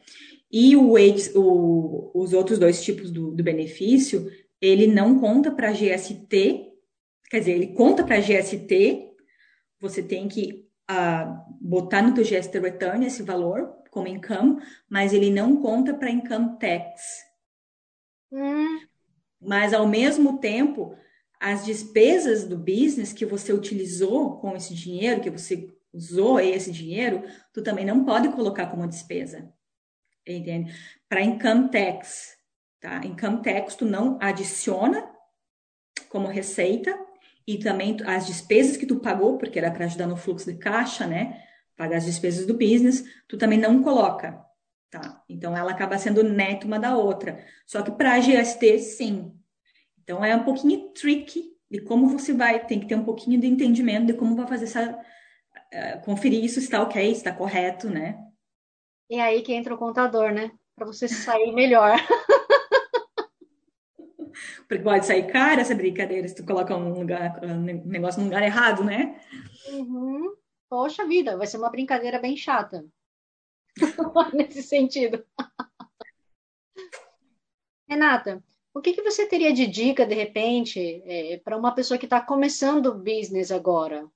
E 0.53 0.77
o, 0.77 0.97
age, 0.97 1.33
o 1.35 2.11
os 2.15 2.33
outros 2.33 2.59
dois 2.59 2.83
tipos 2.83 3.11
do, 3.11 3.31
do 3.31 3.43
benefício, 3.43 4.31
ele 4.61 4.87
não 4.87 5.19
conta 5.19 5.51
para 5.51 5.73
GST, 5.73 6.29
quer 7.31 7.39
dizer, 7.39 7.53
ele 7.53 7.69
conta 7.69 8.05
para 8.05 8.21
GST 8.21 9.11
você 9.81 10.03
tem 10.03 10.29
que 10.29 10.69
uh, 10.91 11.57
botar 11.61 12.03
no 12.03 12.13
teu 12.13 12.23
GST 12.23 12.59
Return 12.59 13.07
esse 13.07 13.23
valor 13.23 13.73
como 13.91 14.07
income, 14.07 14.63
mas 14.89 15.13
ele 15.13 15.31
não 15.31 15.57
conta 15.57 15.95
para 15.95 16.11
income 16.11 16.59
tax. 16.59 17.30
Hum. 18.33 18.81
Mas, 19.41 19.73
ao 19.73 19.87
mesmo 19.87 20.39
tempo, 20.39 20.95
as 21.39 21.65
despesas 21.65 22.45
do 22.47 22.57
business 22.57 23.13
que 23.13 23.25
você 23.25 23.53
utilizou 23.53 24.39
com 24.39 24.57
esse 24.57 24.75
dinheiro, 24.75 25.21
que 25.21 25.31
você 25.31 25.69
usou 25.93 26.39
esse 26.39 26.71
dinheiro, 26.71 27.25
tu 27.53 27.63
também 27.63 27.85
não 27.85 28.05
pode 28.05 28.29
colocar 28.29 28.67
como 28.67 28.87
despesa. 28.87 29.53
Entende? 30.27 30.73
Para 31.09 31.23
income 31.23 31.71
tax, 31.71 32.37
tá? 32.81 33.01
Income 33.05 33.43
tax 33.43 33.75
tu 33.75 33.85
não 33.85 34.19
adiciona 34.21 35.11
como 36.09 36.29
receita, 36.29 36.97
e 37.47 37.59
também 37.59 37.97
as 38.07 38.27
despesas 38.27 38.77
que 38.77 38.87
tu 38.87 39.01
pagou, 39.01 39.37
porque 39.37 39.59
era 39.59 39.73
para 39.73 39.85
ajudar 39.87 40.07
no 40.07 40.17
fluxo 40.17 40.53
de 40.53 40.59
caixa, 40.59 41.05
né? 41.07 41.43
Pagar 41.77 41.97
as 41.97 42.05
despesas 42.05 42.47
do 42.47 42.55
business, 42.55 43.03
tu 43.27 43.37
também 43.37 43.59
não 43.59 43.83
coloca, 43.83 44.41
tá? 44.91 45.23
Então 45.29 45.57
ela 45.57 45.71
acaba 45.71 45.97
sendo 45.97 46.23
neto 46.23 46.67
uma 46.67 46.79
da 46.79 46.97
outra. 46.97 47.45
Só 47.67 47.83
que 47.83 47.93
para 47.93 48.15
a 48.15 48.21
GST, 48.21 48.79
sim. 48.81 49.33
Então 50.03 50.25
é 50.25 50.35
um 50.35 50.43
pouquinho 50.43 50.89
tricky 50.93 51.51
de 51.71 51.81
como 51.81 52.09
você 52.09 52.33
vai, 52.33 52.67
tem 52.67 52.81
que 52.81 52.87
ter 52.87 52.97
um 52.97 53.05
pouquinho 53.05 53.41
de 53.41 53.47
entendimento 53.47 54.07
de 54.07 54.15
como 54.15 54.35
vai 54.35 54.47
fazer 54.47 54.65
essa. 54.65 54.99
Uh, 55.73 56.05
conferir 56.05 56.45
isso 56.45 56.59
está 56.59 56.83
ok, 56.83 57.13
está 57.13 57.33
correto, 57.33 57.89
né? 57.89 58.19
E 59.09 59.17
é 59.17 59.23
aí 59.23 59.43
que 59.43 59.53
entra 59.53 59.73
o 59.75 59.79
contador, 59.79 60.33
né? 60.33 60.51
Para 60.75 60.87
você 60.87 61.07
sair 61.07 61.53
melhor. 61.53 61.97
Porque 64.67 64.83
pode 64.83 65.07
sair 65.07 65.27
cara 65.27 65.61
essa 65.61 65.75
brincadeira 65.75 66.27
se 66.27 66.35
tu 66.35 66.45
coloca 66.45 66.77
um, 66.77 67.01
lugar, 67.01 67.41
um 67.45 67.61
negócio 67.87 68.21
no 68.21 68.27
lugar 68.27 68.43
errado, 68.43 68.85
né? 68.85 69.21
Uhum. 69.69 70.35
Poxa 70.69 71.07
vida, 71.07 71.37
vai 71.37 71.47
ser 71.47 71.59
uma 71.59 71.71
brincadeira 71.71 72.21
bem 72.21 72.37
chata. 72.37 72.85
Nesse 74.35 74.63
sentido. 74.63 75.25
Renata, 77.89 78.43
o 78.73 78.81
que, 78.81 78.93
que 78.93 79.03
você 79.03 79.27
teria 79.27 79.53
de 79.53 79.67
dica, 79.67 80.07
de 80.07 80.15
repente, 80.15 81.03
é, 81.05 81.39
para 81.39 81.57
uma 81.57 81.75
pessoa 81.75 81.99
que 81.99 82.07
está 82.07 82.21
começando 82.21 82.87
o 82.87 82.99
business 82.99 83.51
agora? 83.51 84.09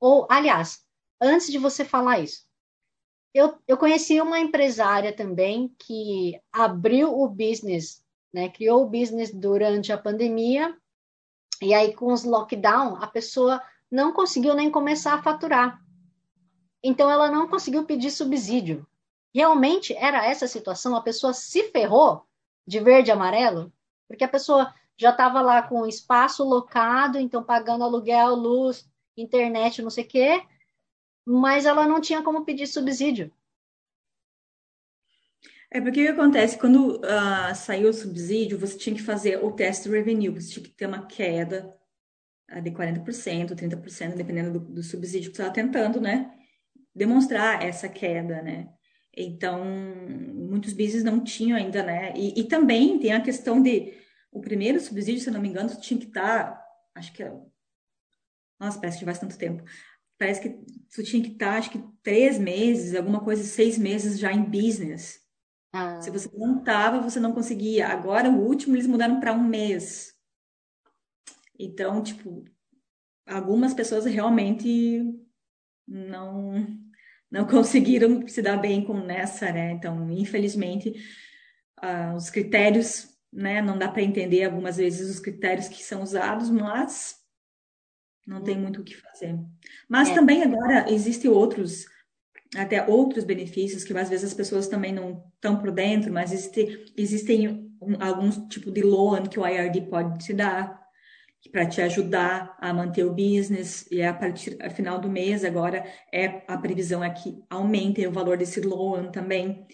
Ou, 0.00 0.26
aliás, 0.30 0.84
antes 1.20 1.50
de 1.50 1.58
você 1.58 1.84
falar 1.84 2.20
isso, 2.20 2.46
eu, 3.34 3.58
eu 3.68 3.76
conheci 3.76 4.20
uma 4.20 4.40
empresária 4.40 5.14
também 5.14 5.74
que 5.78 6.40
abriu 6.52 7.12
o 7.12 7.28
business 7.28 8.06
né? 8.36 8.50
Criou 8.50 8.82
o 8.82 8.86
business 8.90 9.32
durante 9.32 9.90
a 9.90 9.96
pandemia 9.96 10.76
e 11.62 11.72
aí 11.72 11.94
com 11.94 12.12
os 12.12 12.22
lockdown 12.22 12.96
a 12.96 13.06
pessoa 13.06 13.62
não 13.90 14.12
conseguiu 14.12 14.52
nem 14.54 14.70
começar 14.70 15.14
a 15.14 15.22
faturar. 15.22 15.82
Então 16.82 17.10
ela 17.10 17.30
não 17.30 17.48
conseguiu 17.48 17.84
pedir 17.84 18.10
subsídio. 18.10 18.86
Realmente 19.34 19.94
era 19.94 20.26
essa 20.26 20.44
a 20.46 20.48
situação, 20.48 20.96
a 20.96 21.02
pessoa 21.02 21.32
se 21.32 21.64
ferrou 21.70 22.26
de 22.66 22.80
verde 22.80 23.10
e 23.10 23.12
amarelo, 23.12 23.72
porque 24.08 24.24
a 24.24 24.28
pessoa 24.28 24.74
já 24.96 25.10
estava 25.10 25.42
lá 25.42 25.62
com 25.62 25.86
espaço 25.86 26.42
locado, 26.42 27.18
então 27.18 27.42
pagando 27.42 27.84
aluguel, 27.84 28.34
luz, 28.34 28.88
internet, 29.16 29.82
não 29.82 29.90
sei 29.90 30.04
o 30.04 30.08
quê, 30.08 30.42
mas 31.24 31.66
ela 31.66 31.86
não 31.86 32.00
tinha 32.00 32.22
como 32.22 32.44
pedir 32.44 32.66
subsídio. 32.66 33.32
É 35.70 35.80
porque 35.80 36.02
o 36.02 36.06
que 36.06 36.12
acontece? 36.12 36.58
Quando 36.58 36.96
uh, 36.98 37.54
saiu 37.54 37.90
o 37.90 37.92
subsídio, 37.92 38.58
você 38.58 38.78
tinha 38.78 38.94
que 38.94 39.02
fazer 39.02 39.44
o 39.44 39.52
teste 39.52 39.88
revenue, 39.88 40.28
você 40.28 40.52
tinha 40.52 40.64
que 40.64 40.70
ter 40.70 40.86
uma 40.86 41.06
queda 41.06 41.76
uh, 42.50 42.62
de 42.62 42.70
40%, 42.70 43.54
30%, 43.54 44.14
dependendo 44.14 44.58
do, 44.58 44.60
do 44.60 44.82
subsídio 44.82 45.30
que 45.30 45.36
você 45.36 45.42
estava 45.42 45.54
tentando, 45.54 46.00
né? 46.00 46.35
Demonstrar 46.96 47.62
essa 47.62 47.90
queda, 47.90 48.40
né? 48.40 48.70
Então, 49.14 49.62
muitos 50.34 50.72
business 50.72 51.04
não 51.04 51.22
tinham 51.22 51.58
ainda, 51.58 51.82
né? 51.82 52.14
E, 52.16 52.40
e, 52.40 52.44
também 52.44 52.98
tem 52.98 53.12
a 53.12 53.22
questão 53.22 53.62
de 53.62 53.94
o 54.32 54.40
primeiro 54.40 54.80
subsídio, 54.80 55.20
se 55.20 55.28
eu 55.28 55.34
não 55.34 55.40
me 55.40 55.48
engano, 55.48 55.78
tinha 55.78 56.00
que 56.00 56.06
estar, 56.06 56.52
tá, 56.52 56.66
acho 56.94 57.12
que 57.12 57.22
é. 57.22 57.32
Nossa, 58.58 58.80
parece 58.80 58.98
que 58.98 59.04
faz 59.04 59.18
tanto 59.18 59.36
tempo. 59.36 59.62
Parece 60.18 60.40
que 60.40 60.48
tu 60.94 61.02
tinha 61.02 61.22
que 61.22 61.32
estar, 61.32 61.52
tá, 61.52 61.58
acho 61.58 61.70
que 61.70 61.84
três 62.02 62.38
meses, 62.38 62.94
alguma 62.94 63.22
coisa, 63.22 63.42
seis 63.42 63.76
meses 63.76 64.18
já 64.18 64.32
em 64.32 64.42
business. 64.42 65.20
Ah. 65.72 66.00
Se 66.00 66.10
você 66.10 66.30
não 66.34 66.58
estava, 66.58 67.00
você 67.00 67.20
não 67.20 67.32
conseguia. 67.32 67.88
Agora, 67.88 68.30
o 68.30 68.40
último, 68.40 68.74
eles 68.74 68.86
mudaram 68.86 69.20
para 69.20 69.34
um 69.34 69.44
mês. 69.44 70.14
Então, 71.58 72.02
tipo, 72.02 72.44
algumas 73.26 73.74
pessoas 73.74 74.06
realmente 74.06 75.14
não 75.86 76.85
não 77.30 77.46
conseguiram 77.46 78.26
se 78.26 78.40
dar 78.42 78.56
bem 78.56 78.84
com 78.84 78.94
nessa, 78.94 79.52
né? 79.52 79.72
Então, 79.72 80.10
infelizmente, 80.10 80.94
uh, 81.82 82.14
os 82.16 82.30
critérios, 82.30 83.08
né? 83.32 83.60
Não 83.60 83.78
dá 83.78 83.88
para 83.88 84.02
entender 84.02 84.44
algumas 84.44 84.76
vezes 84.76 85.10
os 85.10 85.20
critérios 85.20 85.68
que 85.68 85.82
são 85.82 86.02
usados, 86.02 86.50
mas 86.50 87.16
não 88.26 88.42
tem 88.42 88.58
muito 88.58 88.80
o 88.80 88.84
que 88.84 88.96
fazer. 88.96 89.38
Mas 89.88 90.10
é. 90.10 90.14
também 90.14 90.42
agora 90.42 90.90
existem 90.90 91.30
outros 91.30 91.86
até 92.54 92.86
outros 92.86 93.24
benefícios 93.24 93.82
que 93.82 93.96
às 93.96 94.08
vezes 94.08 94.30
as 94.30 94.34
pessoas 94.34 94.68
também 94.68 94.92
não 94.92 95.24
estão 95.34 95.58
por 95.58 95.70
dentro, 95.70 96.12
mas 96.12 96.32
existe, 96.32 96.92
existem 96.96 97.72
alguns 98.00 98.36
tipo 98.48 98.70
de 98.70 98.82
loan 98.82 99.26
que 99.26 99.38
o 99.38 99.46
IRD 99.46 99.82
pode 99.82 100.24
te 100.24 100.32
dar, 100.32 100.85
para 101.50 101.66
te 101.66 101.80
ajudar 101.80 102.56
a 102.60 102.72
manter 102.72 103.04
o 103.04 103.12
business. 103.12 103.86
E 103.90 104.02
a 104.02 104.12
partir 104.12 104.56
a 104.60 104.70
final 104.70 104.98
do 104.98 105.08
mês 105.08 105.44
agora 105.44 105.84
é 106.12 106.42
a 106.46 106.56
previsão 106.56 107.02
é 107.02 107.10
que 107.10 107.38
aumente 107.50 108.06
o 108.06 108.12
valor 108.12 108.36
desse 108.36 108.60
loan 108.60 109.10
também 109.10 109.66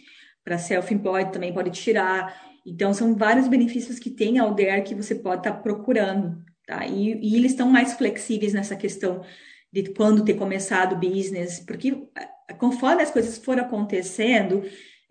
para 0.45 0.59
self-employed 0.59 1.33
também 1.33 1.53
pode 1.53 1.71
tirar. 1.71 2.35
Então 2.67 2.93
são 2.95 3.15
vários 3.15 3.49
benefícios 3.49 3.99
que 3.99 4.11
tem 4.11 4.39
a 4.39 4.43
Alder 4.43 4.85
que 4.85 4.95
você 4.95 5.15
pode 5.15 5.41
estar 5.41 5.53
tá 5.53 5.61
procurando 5.61 6.45
tá? 6.67 6.87
E, 6.87 7.19
e 7.21 7.37
eles 7.37 7.53
estão 7.53 7.69
mais 7.69 7.95
flexíveis 7.95 8.53
nessa 8.53 8.77
questão 8.77 9.23
de 9.73 9.93
quando 9.95 10.25
ter 10.25 10.35
começado 10.35 10.95
o 10.95 10.99
business 10.99 11.61
porque 11.61 12.09
eh, 12.17 12.55
conforme 12.55 13.03
as 13.03 13.11
coisas 13.11 13.39
foram 13.39 13.65
acontecendo 13.65 14.63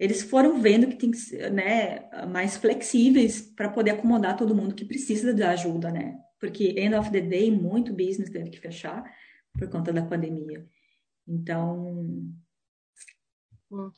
eles 0.01 0.23
foram 0.23 0.59
vendo 0.59 0.87
que 0.87 0.95
tem 0.95 1.11
que 1.11 1.17
ser 1.17 1.51
né, 1.51 2.09
mais 2.27 2.57
flexíveis 2.57 3.39
para 3.39 3.69
poder 3.69 3.91
acomodar 3.91 4.35
todo 4.35 4.55
mundo 4.55 4.73
que 4.73 4.83
precisa 4.83 5.31
de 5.31 5.43
ajuda, 5.43 5.91
né? 5.91 6.17
Porque 6.41 6.73
end 6.75 6.95
of 6.95 7.11
the 7.11 7.21
day 7.21 7.51
muito 7.51 7.93
business 7.93 8.31
teve 8.31 8.49
que 8.49 8.59
fechar 8.59 9.03
por 9.57 9.69
conta 9.69 9.93
da 9.93 10.03
pandemia. 10.03 10.67
Então, 11.27 12.33
hum. 13.69 13.91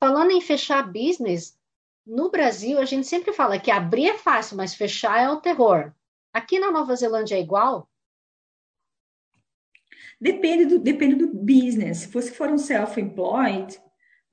falando 0.00 0.32
em 0.32 0.40
fechar 0.40 0.92
business, 0.92 1.56
no 2.04 2.30
Brasil 2.30 2.80
a 2.80 2.84
gente 2.84 3.06
sempre 3.06 3.32
fala 3.32 3.60
que 3.60 3.70
abrir 3.70 4.08
é 4.08 4.18
fácil, 4.18 4.56
mas 4.56 4.74
fechar 4.74 5.22
é 5.22 5.30
o 5.30 5.40
terror. 5.40 5.94
Aqui 6.32 6.58
na 6.58 6.72
Nova 6.72 6.96
Zelândia 6.96 7.36
é 7.36 7.40
igual? 7.40 7.88
Depende 10.20 10.66
do, 10.66 10.80
depende 10.80 11.14
do 11.14 11.28
business. 11.32 11.98
Se 11.98 12.08
você 12.08 12.32
for 12.32 12.48
um 12.48 12.58
self-employed, 12.58 13.76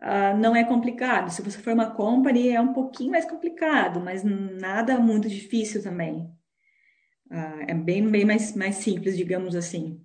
uh, 0.01 0.36
não 0.39 0.55
é 0.55 0.64
complicado. 0.64 1.30
Se 1.30 1.43
você 1.43 1.59
for 1.59 1.74
uma 1.74 1.91
company, 1.91 2.49
é 2.49 2.59
um 2.59 2.74
pouquinho 2.74 3.12
mais 3.12 3.26
complicado, 3.26 3.99
mas 3.99 4.24
nada 4.24 4.97
muito 4.97 5.30
difícil 5.30 5.84
também. 5.84 6.40
Uh, 7.32 7.63
é 7.65 7.73
bem, 7.73 8.05
bem 8.09 8.25
mais, 8.25 8.53
mais 8.53 8.75
simples, 8.75 9.15
digamos 9.15 9.55
assim. 9.55 10.03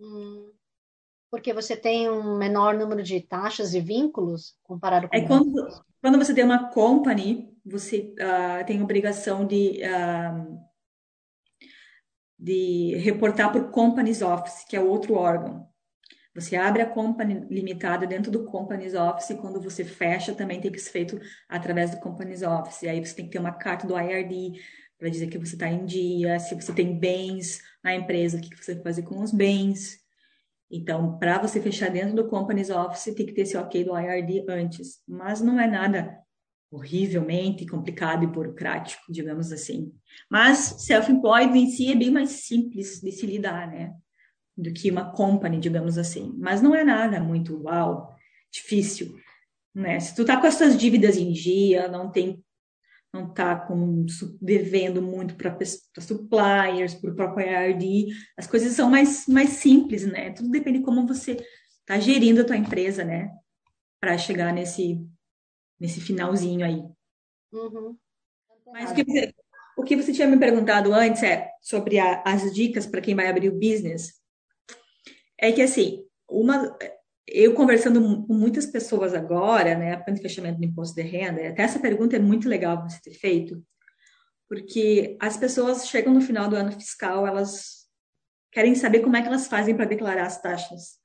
Hum, 0.00 0.50
porque 1.30 1.54
você 1.54 1.76
tem 1.76 2.10
um 2.10 2.36
menor 2.36 2.74
número 2.74 3.00
de 3.00 3.20
taxas 3.20 3.74
e 3.74 3.80
vínculos 3.80 4.56
comparado 4.64 5.08
com. 5.08 5.16
É 5.16 5.24
quando, 5.24 5.52
quando 6.00 6.18
você 6.18 6.34
tem 6.34 6.42
uma 6.42 6.68
company, 6.68 7.56
você 7.64 8.12
uh, 8.18 8.66
tem 8.66 8.82
obrigação 8.82 9.46
de, 9.46 9.80
uh, 9.84 10.58
de 12.36 12.96
reportar 12.96 13.52
para 13.52 13.62
o 13.62 13.70
Companies 13.70 14.20
Office, 14.20 14.64
que 14.68 14.74
é 14.74 14.80
outro 14.80 15.14
órgão. 15.14 15.70
Você 16.34 16.56
abre 16.56 16.82
a 16.82 16.90
company 16.90 17.46
limitada 17.50 18.06
dentro 18.06 18.32
do 18.32 18.46
Companies 18.46 18.94
Office 18.94 19.30
e 19.30 19.36
quando 19.36 19.60
você 19.60 19.84
fecha 19.84 20.34
também 20.34 20.60
tem 20.60 20.72
que 20.72 20.78
ser 20.78 20.90
feito 20.90 21.20
através 21.48 21.90
do 21.90 22.00
Companies 22.00 22.42
Office. 22.42 22.82
E 22.82 22.88
aí 22.88 23.04
você 23.04 23.14
tem 23.14 23.26
que 23.26 23.32
ter 23.32 23.38
uma 23.38 23.52
carta 23.52 23.86
do 23.86 23.98
IRD, 23.98 24.58
para 25.02 25.10
dizer 25.10 25.26
que 25.26 25.36
você 25.36 25.56
está 25.56 25.68
em 25.68 25.84
dia, 25.84 26.38
se 26.38 26.54
você 26.54 26.72
tem 26.72 26.96
bens 26.96 27.60
na 27.82 27.92
empresa, 27.92 28.38
o 28.38 28.40
que 28.40 28.54
você 28.54 28.74
vai 28.74 28.84
fazer 28.84 29.02
com 29.02 29.20
os 29.20 29.32
bens. 29.32 29.98
Então, 30.70 31.18
para 31.18 31.40
você 31.40 31.60
fechar 31.60 31.90
dentro 31.90 32.14
do 32.14 32.28
Companies 32.28 32.70
Office, 32.70 33.12
tem 33.12 33.26
que 33.26 33.32
ter 33.32 33.40
esse 33.40 33.56
ok 33.56 33.82
do 33.82 33.98
IRD 33.98 34.44
antes. 34.48 35.02
Mas 35.08 35.40
não 35.40 35.58
é 35.58 35.66
nada 35.66 36.16
horrivelmente 36.70 37.66
complicado 37.66 38.22
e 38.22 38.28
burocrático, 38.28 39.12
digamos 39.12 39.50
assim. 39.50 39.92
Mas 40.30 40.76
self-employed 40.78 41.58
em 41.58 41.68
si 41.68 41.90
é 41.90 41.96
bem 41.96 42.12
mais 42.12 42.30
simples 42.30 43.00
de 43.00 43.10
se 43.10 43.26
lidar, 43.26 43.68
né? 43.68 43.92
Do 44.56 44.72
que 44.72 44.88
uma 44.88 45.10
company, 45.10 45.58
digamos 45.58 45.98
assim. 45.98 46.32
Mas 46.38 46.62
não 46.62 46.76
é 46.76 46.84
nada 46.84 47.18
muito 47.18 47.60
uau, 47.64 48.14
difícil, 48.52 49.16
né? 49.74 49.98
Se 49.98 50.14
tu 50.14 50.24
tá 50.24 50.40
com 50.40 50.46
as 50.46 50.56
tuas 50.56 50.78
dívidas 50.78 51.16
em 51.16 51.32
dia, 51.32 51.88
não 51.88 52.08
tem 52.08 52.40
não 53.12 53.28
está 53.28 53.56
com, 53.56 54.06
devendo 54.40 55.02
muito 55.02 55.34
para 55.36 55.56
suppliers, 55.98 56.94
para 56.94 57.10
o 57.10 57.14
próprio 57.14 57.46
IRD, 57.46 58.14
as 58.36 58.46
coisas 58.46 58.72
são 58.72 58.88
mais, 58.88 59.26
mais 59.26 59.50
simples, 59.50 60.06
né? 60.06 60.30
Tudo 60.30 60.48
depende 60.48 60.78
de 60.78 60.84
como 60.84 61.06
você 61.06 61.36
está 61.80 62.00
gerindo 62.00 62.40
a 62.40 62.44
tua 62.44 62.56
empresa, 62.56 63.04
né? 63.04 63.30
Para 64.00 64.16
chegar 64.16 64.52
nesse, 64.52 65.04
nesse 65.78 66.00
finalzinho 66.00 66.64
aí. 66.64 66.82
Uhum. 67.52 67.96
Mas 68.72 68.90
o 68.90 68.94
que, 68.94 69.04
você, 69.04 69.34
o 69.76 69.82
que 69.82 69.96
você 69.96 70.12
tinha 70.12 70.26
me 70.26 70.38
perguntado 70.38 70.94
antes 70.94 71.22
é 71.22 71.50
sobre 71.60 71.98
a, 71.98 72.22
as 72.24 72.52
dicas 72.54 72.86
para 72.86 73.02
quem 73.02 73.14
vai 73.14 73.28
abrir 73.28 73.50
o 73.50 73.58
business. 73.58 74.14
É 75.38 75.52
que 75.52 75.60
assim, 75.60 76.06
uma, 76.30 76.74
eu 77.26 77.54
conversando 77.54 78.26
com 78.26 78.34
muitas 78.34 78.66
pessoas 78.66 79.14
agora, 79.14 79.76
né, 79.76 79.96
para 79.96 80.14
o 80.14 80.16
fechamento 80.16 80.58
do 80.58 80.64
imposto 80.64 80.94
de 80.94 81.02
renda, 81.02 81.48
até 81.48 81.62
essa 81.62 81.78
pergunta 81.78 82.16
é 82.16 82.18
muito 82.18 82.48
legal 82.48 82.82
você 82.82 82.98
ter 83.02 83.14
feito, 83.14 83.64
porque 84.48 85.16
as 85.20 85.36
pessoas 85.36 85.88
chegam 85.88 86.12
no 86.12 86.20
final 86.20 86.48
do 86.48 86.56
ano 86.56 86.72
fiscal, 86.72 87.26
elas 87.26 87.82
querem 88.50 88.74
saber 88.74 89.00
como 89.00 89.16
é 89.16 89.22
que 89.22 89.28
elas 89.28 89.46
fazem 89.46 89.74
para 89.74 89.86
declarar 89.86 90.26
as 90.26 90.40
taxas. 90.40 91.00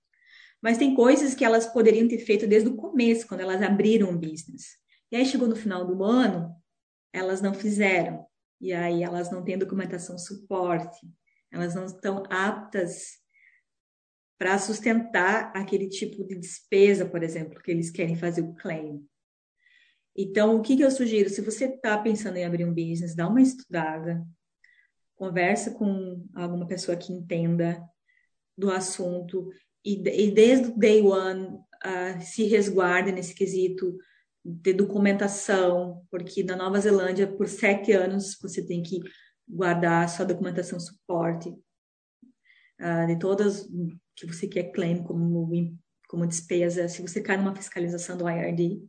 Mas 0.61 0.77
tem 0.77 0.95
coisas 0.95 1.33
que 1.33 1.45
elas 1.45 1.67
poderiam 1.67 2.07
ter 2.07 2.17
feito 2.17 2.47
desde 2.47 2.67
o 2.67 2.75
começo, 2.75 3.27
quando 3.27 3.41
elas 3.41 3.61
abriram 3.61 4.09
o 4.09 4.17
business. 4.17 4.65
E 5.11 5.15
aí 5.15 5.25
chegou 5.25 5.47
no 5.47 5.55
final 5.55 5.85
do 5.85 6.03
ano, 6.03 6.53
elas 7.13 7.41
não 7.41 7.53
fizeram. 7.53 8.25
E 8.59 8.73
aí 8.73 9.03
elas 9.03 9.31
não 9.31 9.43
têm 9.43 9.57
documentação 9.57 10.17
suporte, 10.17 11.07
elas 11.51 11.75
não 11.75 11.85
estão 11.85 12.23
aptas 12.29 13.19
para 14.37 14.57
sustentar 14.59 15.51
aquele 15.55 15.89
tipo 15.89 16.23
de 16.23 16.35
despesa, 16.35 17.05
por 17.05 17.23
exemplo, 17.23 17.61
que 17.61 17.71
eles 17.71 17.89
querem 17.89 18.15
fazer 18.15 18.41
o 18.41 18.53
claim. 18.53 19.03
Então, 20.15 20.55
o 20.55 20.61
que, 20.61 20.75
que 20.75 20.83
eu 20.83 20.91
sugiro? 20.91 21.29
Se 21.29 21.41
você 21.41 21.65
está 21.65 21.97
pensando 21.97 22.37
em 22.37 22.45
abrir 22.45 22.65
um 22.65 22.73
business, 22.73 23.15
dá 23.15 23.27
uma 23.27 23.41
estudada, 23.41 24.25
conversa 25.15 25.71
com 25.71 26.23
alguma 26.35 26.67
pessoa 26.67 26.97
que 26.97 27.13
entenda 27.13 27.83
do 28.57 28.71
assunto 28.71 29.51
e, 29.85 29.93
e 29.93 30.31
desde 30.31 30.67
o 30.67 30.77
day 30.77 31.01
one 31.01 31.47
uh, 31.47 32.21
se 32.21 32.45
resguarde 32.45 33.11
nesse 33.11 33.33
quesito 33.33 33.97
de 34.43 34.73
documentação, 34.73 36.05
porque 36.09 36.43
na 36.43 36.55
Nova 36.55 36.79
Zelândia, 36.79 37.27
por 37.27 37.47
sete 37.47 37.91
anos, 37.91 38.37
você 38.41 38.65
tem 38.65 38.81
que 38.81 39.01
guardar 39.47 40.09
sua 40.09 40.25
documentação 40.25 40.79
suporte 40.79 41.49
uh, 41.49 43.07
de 43.07 43.19
todas 43.19 43.67
que 44.17 44.25
você 44.25 44.47
quer 44.47 44.71
claim 44.71 45.03
como, 45.03 45.47
como 46.09 46.27
despesa, 46.27 46.89
se 46.89 47.01
você 47.01 47.21
cai 47.21 47.37
numa 47.37 47.55
fiscalização 47.55 48.17
do 48.17 48.27
IRD, 48.27 48.81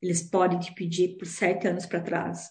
eles 0.00 0.22
podem 0.22 0.58
te 0.58 0.72
pedir 0.72 1.18
por 1.18 1.26
sete 1.26 1.66
anos 1.66 1.84
para 1.84 2.00
trás. 2.00 2.48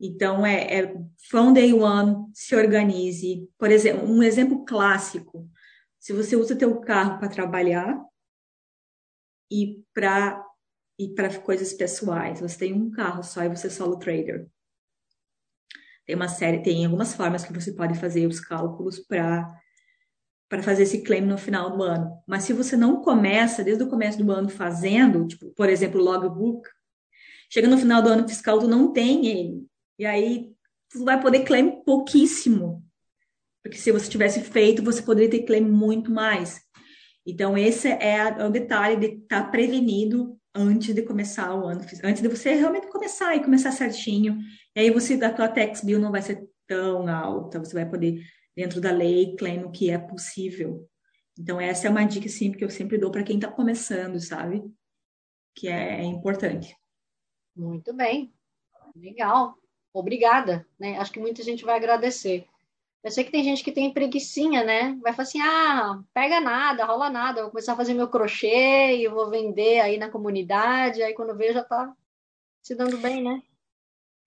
Então, 0.00 0.46
é, 0.46 0.80
é 0.80 0.94
from 1.28 1.52
day 1.52 1.72
one, 1.74 2.30
se 2.32 2.54
organize. 2.54 3.48
Por 3.58 3.70
exemplo, 3.70 4.08
um 4.08 4.22
exemplo 4.22 4.64
clássico, 4.64 5.50
se 5.98 6.12
você 6.12 6.36
usa 6.36 6.56
teu 6.56 6.80
carro 6.80 7.18
para 7.18 7.28
trabalhar 7.28 8.00
e 9.50 9.84
para 9.92 10.44
e 10.98 11.08
para 11.14 11.36
coisas 11.40 11.72
pessoais, 11.72 12.40
você 12.40 12.58
tem 12.58 12.72
um 12.72 12.90
carro 12.90 13.24
só 13.24 13.42
e 13.42 13.48
você 13.48 13.66
é 13.66 13.70
solo 13.70 13.98
trader. 13.98 14.46
Tem 16.06 16.14
uma 16.14 16.28
série, 16.28 16.62
tem 16.62 16.84
algumas 16.84 17.14
formas 17.14 17.44
que 17.44 17.52
você 17.52 17.72
pode 17.72 17.98
fazer 17.98 18.26
os 18.26 18.38
cálculos 18.38 19.00
para 19.00 19.61
para 20.52 20.62
fazer 20.62 20.82
esse 20.82 21.00
claim 21.00 21.22
no 21.22 21.38
final 21.38 21.74
do 21.74 21.82
ano. 21.82 22.12
Mas 22.26 22.44
se 22.44 22.52
você 22.52 22.76
não 22.76 23.00
começa 23.00 23.64
desde 23.64 23.84
o 23.84 23.88
começo 23.88 24.22
do 24.22 24.30
ano 24.30 24.50
fazendo, 24.50 25.26
tipo, 25.26 25.48
por 25.54 25.66
exemplo, 25.66 25.98
logbook, 25.98 26.68
chega 27.50 27.66
no 27.66 27.78
final 27.78 28.02
do 28.02 28.10
ano 28.10 28.28
fiscal, 28.28 28.58
tu 28.58 28.68
não 28.68 28.92
tem 28.92 29.26
ele. 29.26 29.66
E 29.98 30.04
aí 30.04 30.52
tu 30.90 31.06
vai 31.06 31.18
poder 31.18 31.44
claim 31.44 31.82
pouquíssimo. 31.86 32.84
Porque 33.62 33.78
se 33.78 33.90
você 33.90 34.10
tivesse 34.10 34.42
feito, 34.42 34.82
você 34.82 35.00
poderia 35.00 35.30
ter 35.30 35.44
claim 35.44 35.62
muito 35.62 36.10
mais. 36.10 36.60
Então, 37.24 37.56
esse 37.56 37.88
é, 37.88 38.34
é 38.38 38.44
o 38.44 38.50
detalhe 38.50 38.96
de 38.96 39.22
estar 39.22 39.44
tá 39.44 39.50
prevenido 39.50 40.38
antes 40.54 40.94
de 40.94 41.00
começar 41.00 41.54
o 41.54 41.66
ano, 41.66 41.80
antes 42.04 42.20
de 42.20 42.28
você 42.28 42.52
realmente 42.52 42.88
começar 42.88 43.34
e 43.34 43.42
começar 43.42 43.72
certinho. 43.72 44.38
E 44.76 44.80
aí 44.80 44.90
você, 44.90 45.14
a 45.14 45.32
tua 45.32 45.48
tax 45.48 45.82
bill 45.82 45.98
não 45.98 46.10
vai 46.10 46.20
ser 46.20 46.46
tão 46.66 47.08
alta, 47.08 47.58
você 47.58 47.72
vai 47.72 47.88
poder 47.88 48.20
dentro 48.56 48.80
da 48.80 48.90
lei, 48.90 49.36
claim 49.36 49.64
o 49.64 49.70
que 49.70 49.90
é 49.90 49.98
possível. 49.98 50.88
Então, 51.38 51.60
essa 51.60 51.86
é 51.86 51.90
uma 51.90 52.04
dica 52.04 52.28
sim, 52.28 52.52
que 52.52 52.64
eu 52.64 52.70
sempre 52.70 52.98
dou 52.98 53.10
para 53.10 53.22
quem 53.22 53.36
está 53.36 53.50
começando, 53.50 54.20
sabe? 54.20 54.62
Que 55.54 55.68
é, 55.68 56.02
importante. 56.02 56.76
Muito 57.56 57.92
bem. 57.92 58.32
Legal. 58.94 59.56
Obrigada. 59.92 60.66
Né? 60.78 60.98
Acho 60.98 61.12
que 61.12 61.20
muita 61.20 61.42
gente 61.42 61.64
vai 61.64 61.76
agradecer. 61.76 62.46
Eu 63.02 63.10
sei 63.10 63.24
que 63.24 63.32
tem 63.32 63.42
gente 63.42 63.64
que 63.64 63.72
tem 63.72 63.92
preguiçinha, 63.92 64.62
né? 64.62 64.96
Vai 65.02 65.12
falar 65.12 65.22
assim, 65.24 65.40
ah, 65.40 66.02
pega 66.14 66.40
nada, 66.40 66.84
rola 66.84 67.10
nada, 67.10 67.40
eu 67.40 67.44
vou 67.44 67.50
começar 67.50 67.72
a 67.72 67.76
fazer 67.76 67.94
meu 67.94 68.08
crochê 68.08 68.96
e 68.96 69.08
vou 69.08 69.28
vender 69.28 69.80
aí 69.80 69.98
na 69.98 70.08
comunidade, 70.08 71.02
aí 71.02 71.12
quando 71.12 71.36
vejo 71.36 71.54
já 71.54 71.64
tá 71.64 71.92
se 72.62 72.76
dando 72.76 72.96
bem, 72.98 73.20
né? 73.20 73.42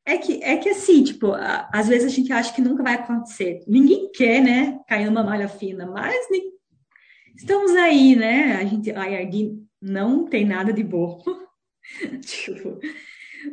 É 0.05 0.17
que, 0.17 0.43
é 0.43 0.57
que 0.57 0.69
assim, 0.69 1.03
tipo, 1.03 1.31
às 1.33 1.87
vezes 1.87 2.05
a 2.05 2.15
gente 2.15 2.31
acha 2.31 2.53
que 2.53 2.61
nunca 2.61 2.83
vai 2.83 2.93
acontecer. 2.93 3.63
Ninguém 3.67 4.11
quer, 4.11 4.39
né, 4.41 4.79
cair 4.87 5.05
numa 5.05 5.23
malha 5.23 5.47
fina, 5.47 5.87
mas 5.87 6.15
estamos 7.35 7.71
aí, 7.71 8.15
né? 8.15 8.55
A 8.55 8.65
gente, 8.65 8.91
a 8.91 9.09
IRD 9.09 9.57
não 9.81 10.25
tem 10.25 10.45
nada 10.45 10.71
de 10.71 10.83
bom. 10.83 11.23
tipo, 12.21 12.79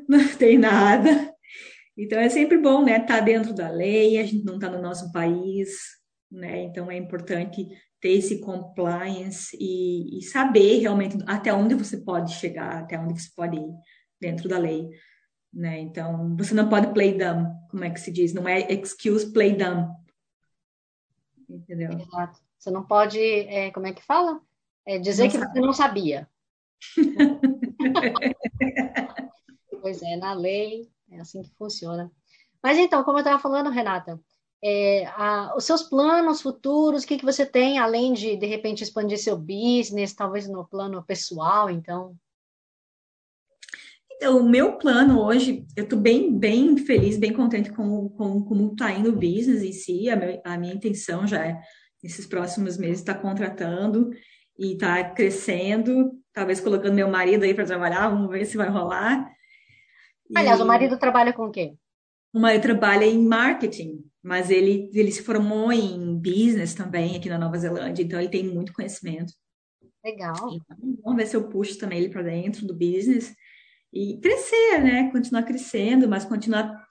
não 0.06 0.28
tem 0.36 0.58
nada. 0.58 1.32
Então 1.96 2.18
é 2.18 2.28
sempre 2.28 2.58
bom, 2.58 2.84
né, 2.84 2.98
estar 2.98 3.18
tá 3.18 3.20
dentro 3.20 3.54
da 3.54 3.70
lei, 3.70 4.18
a 4.18 4.24
gente 4.24 4.44
não 4.44 4.54
está 4.54 4.68
no 4.68 4.80
nosso 4.80 5.10
país, 5.10 5.70
né? 6.30 6.64
Então 6.64 6.90
é 6.90 6.96
importante 6.96 7.66
ter 8.00 8.10
esse 8.10 8.40
compliance 8.40 9.56
e, 9.58 10.18
e, 10.18 10.22
saber 10.22 10.80
realmente 10.80 11.16
até 11.26 11.52
onde 11.54 11.74
você 11.74 11.98
pode 11.98 12.34
chegar, 12.34 12.80
até 12.80 12.98
onde 12.98 13.20
você 13.20 13.28
pode 13.36 13.56
ir 13.56 13.70
dentro 14.20 14.48
da 14.48 14.58
lei, 14.58 14.88
né? 15.52 15.80
Então 15.80 16.34
você 16.36 16.54
não 16.54 16.68
pode 16.68 16.92
play 16.92 17.16
dumb, 17.16 17.48
como 17.70 17.84
é 17.84 17.90
que 17.90 18.00
se 18.00 18.10
diz? 18.10 18.32
Não 18.32 18.48
é 18.48 18.60
excuse 18.72 19.32
play 19.32 19.54
dumb, 19.54 19.94
entendeu? 21.48 21.92
Exato. 21.92 22.40
Você 22.58 22.70
não 22.70 22.84
pode, 22.84 23.20
é, 23.20 23.70
como 23.72 23.86
é 23.86 23.92
que 23.92 24.02
fala? 24.02 24.40
É 24.86 24.98
dizer 24.98 25.24
não 25.24 25.30
que 25.30 25.38
sabe. 25.38 25.52
você 25.52 25.60
não 25.60 25.72
sabia. 25.72 26.28
pois 29.80 30.02
é, 30.02 30.16
na 30.16 30.32
lei 30.32 30.88
é 31.10 31.20
assim 31.20 31.42
que 31.42 31.50
funciona. 31.56 32.10
Mas 32.62 32.78
então, 32.78 33.02
como 33.02 33.18
eu 33.18 33.22
estava 33.22 33.42
falando, 33.42 33.70
Renata, 33.70 34.20
é, 34.62 35.06
a, 35.06 35.54
os 35.56 35.64
seus 35.64 35.82
planos 35.82 36.40
futuros, 36.40 37.02
o 37.02 37.06
que, 37.06 37.18
que 37.18 37.24
você 37.24 37.44
tem, 37.44 37.78
além 37.78 38.12
de, 38.12 38.36
de 38.36 38.46
repente, 38.46 38.84
expandir 38.84 39.18
seu 39.18 39.36
business, 39.36 40.14
talvez 40.14 40.48
no 40.48 40.64
plano 40.64 41.02
pessoal, 41.02 41.68
então? 41.68 42.16
Então, 44.22 44.38
o 44.38 44.48
meu 44.48 44.78
plano 44.78 45.20
hoje, 45.20 45.66
eu 45.76 45.82
estou 45.82 45.98
bem, 45.98 46.32
bem 46.38 46.76
feliz, 46.76 47.18
bem 47.18 47.32
contente 47.32 47.72
com, 47.72 48.08
com 48.10 48.40
como 48.44 48.70
está 48.70 48.92
indo 48.92 49.10
o 49.10 49.16
business 49.16 49.64
em 49.64 49.72
si. 49.72 50.08
A, 50.08 50.14
meu, 50.14 50.40
a 50.44 50.56
minha 50.56 50.72
intenção 50.72 51.26
já 51.26 51.44
é, 51.44 51.60
nesses 52.00 52.24
próximos 52.24 52.78
meses, 52.78 53.00
estar 53.00 53.14
tá 53.14 53.20
contratando 53.20 54.10
e 54.56 54.74
estar 54.74 55.02
tá 55.02 55.10
crescendo, 55.10 56.12
talvez 56.32 56.60
colocando 56.60 56.94
meu 56.94 57.10
marido 57.10 57.42
aí 57.42 57.52
para 57.52 57.64
trabalhar, 57.64 58.10
vamos 58.10 58.30
ver 58.30 58.44
se 58.44 58.56
vai 58.56 58.68
rolar. 58.68 59.28
Aliás, 60.36 60.60
e... 60.60 60.62
o 60.62 60.66
marido 60.66 60.96
trabalha 60.96 61.32
com 61.32 61.46
o 61.46 61.50
quê? 61.50 61.74
O 62.32 62.38
marido 62.38 62.62
trabalha 62.62 63.04
em 63.04 63.26
marketing, 63.26 64.04
mas 64.22 64.50
ele, 64.50 64.88
ele 64.94 65.10
se 65.10 65.24
formou 65.24 65.72
em 65.72 66.16
business 66.16 66.74
também 66.74 67.16
aqui 67.16 67.28
na 67.28 67.38
Nova 67.38 67.58
Zelândia, 67.58 68.04
então 68.04 68.20
ele 68.20 68.30
tem 68.30 68.44
muito 68.44 68.72
conhecimento. 68.72 69.32
Legal. 70.04 70.36
Então, 70.36 70.76
vamos 71.02 71.16
ver 71.16 71.26
se 71.26 71.34
eu 71.34 71.48
puxo 71.48 71.76
também 71.76 71.98
ele 71.98 72.08
para 72.08 72.22
dentro 72.22 72.64
do 72.64 72.72
business 72.72 73.34
e 73.92 74.18
crescer, 74.18 74.82
né? 74.82 75.10
Continuar 75.10 75.42
crescendo, 75.42 76.08
mas 76.08 76.24
continuar 76.24 76.86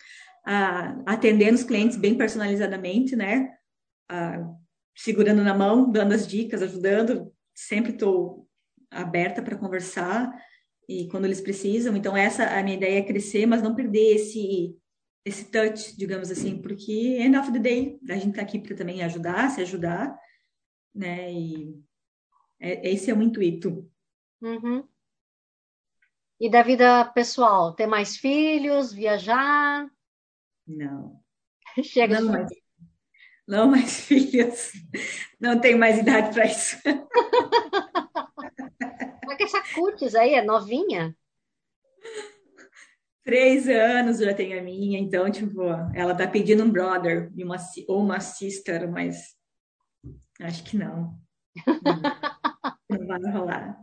ah, 0.46 1.02
atendendo 1.06 1.56
os 1.56 1.64
clientes 1.64 1.98
bem 1.98 2.16
personalizadamente, 2.16 3.16
né? 3.16 3.56
Ah, 4.10 4.48
segurando 4.96 5.44
na 5.44 5.54
mão, 5.54 5.92
dando 5.92 6.14
as 6.14 6.28
dicas, 6.28 6.62
ajudando. 6.62 7.34
Sempre 7.56 7.92
estou 7.92 8.48
aberta 8.90 9.42
para 9.42 9.58
conversar 9.58 10.32
e 10.88 11.08
quando 11.08 11.26
eles 11.26 11.42
precisam. 11.42 11.96
Então 11.96 12.16
essa 12.16 12.46
a 12.46 12.64
minha 12.64 12.78
ideia 12.78 13.00
é 13.00 13.04
crescer, 13.04 13.46
mas 13.46 13.62
não 13.62 13.76
perder 13.76 14.16
esse 14.16 14.76
esse 15.24 15.46
touch, 15.52 15.96
digamos 15.96 16.32
assim, 16.32 16.60
porque 16.60 16.92
end 17.20 17.38
of 17.38 17.52
the 17.52 17.60
day 17.60 18.00
a 18.10 18.16
gente 18.16 18.32
está 18.32 18.42
aqui 18.42 18.58
para 18.58 18.76
também 18.76 19.04
ajudar, 19.04 19.52
se 19.52 19.62
ajudar, 19.62 20.18
né? 20.96 21.32
E 21.32 21.80
é, 22.60 22.90
esse 22.90 23.12
é 23.12 23.14
o 23.14 23.22
intuito. 23.22 23.88
Uhum. 24.42 24.84
E 26.42 26.50
da 26.50 26.64
vida 26.64 27.06
pessoal, 27.06 27.72
ter 27.72 27.86
mais 27.86 28.18
filhos, 28.18 28.92
viajar? 28.92 29.88
Não. 30.66 31.22
Chega 31.84 32.20
não 32.20 32.32
mais, 32.32 32.50
não 33.48 33.70
mais 33.70 34.00
filhos. 34.02 34.72
Não 35.40 35.62
tenho 35.62 35.78
mais 35.78 36.00
idade 36.00 36.34
para 36.34 36.48
isso. 36.48 36.78
Mas 39.24 39.38
que 39.38 39.44
essa 39.44 39.62
cutis 39.76 40.16
aí 40.16 40.34
é 40.34 40.42
novinha? 40.42 41.16
Três 43.24 43.70
anos 43.70 44.18
já 44.18 44.34
tem 44.34 44.58
a 44.58 44.64
minha, 44.64 45.00
então, 45.00 45.30
tipo, 45.30 45.62
ela 45.94 46.16
tá 46.16 46.28
pedindo 46.28 46.64
um 46.64 46.72
brother 46.72 47.32
uma, 47.38 47.58
ou 47.88 48.02
uma 48.02 48.20
sister, 48.20 48.90
mas 48.90 49.36
acho 50.42 50.64
que 50.64 50.76
não. 50.76 51.22
Não 52.90 53.06
vai 53.06 53.22
rolar. 53.32 53.78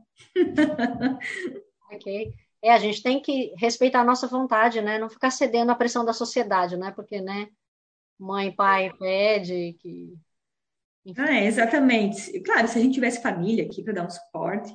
ok. 1.92 2.47
É, 2.62 2.72
a 2.72 2.78
gente 2.78 3.02
tem 3.02 3.20
que 3.20 3.54
respeitar 3.56 4.00
a 4.00 4.04
nossa 4.04 4.26
vontade, 4.26 4.80
né? 4.80 4.98
Não 4.98 5.08
ficar 5.08 5.30
cedendo 5.30 5.70
à 5.70 5.74
pressão 5.74 6.04
da 6.04 6.12
sociedade, 6.12 6.76
né? 6.76 6.90
Porque, 6.90 7.20
né? 7.20 7.48
Mãe, 8.18 8.50
pai 8.50 8.92
pede 8.98 9.76
que. 9.80 10.14
Ah, 11.16 11.34
é, 11.34 11.46
exatamente. 11.46 12.40
Claro, 12.40 12.66
se 12.68 12.78
a 12.78 12.82
gente 12.82 12.94
tivesse 12.94 13.22
família 13.22 13.64
aqui 13.64 13.82
para 13.82 13.94
dar 13.94 14.06
um 14.06 14.10
suporte, 14.10 14.74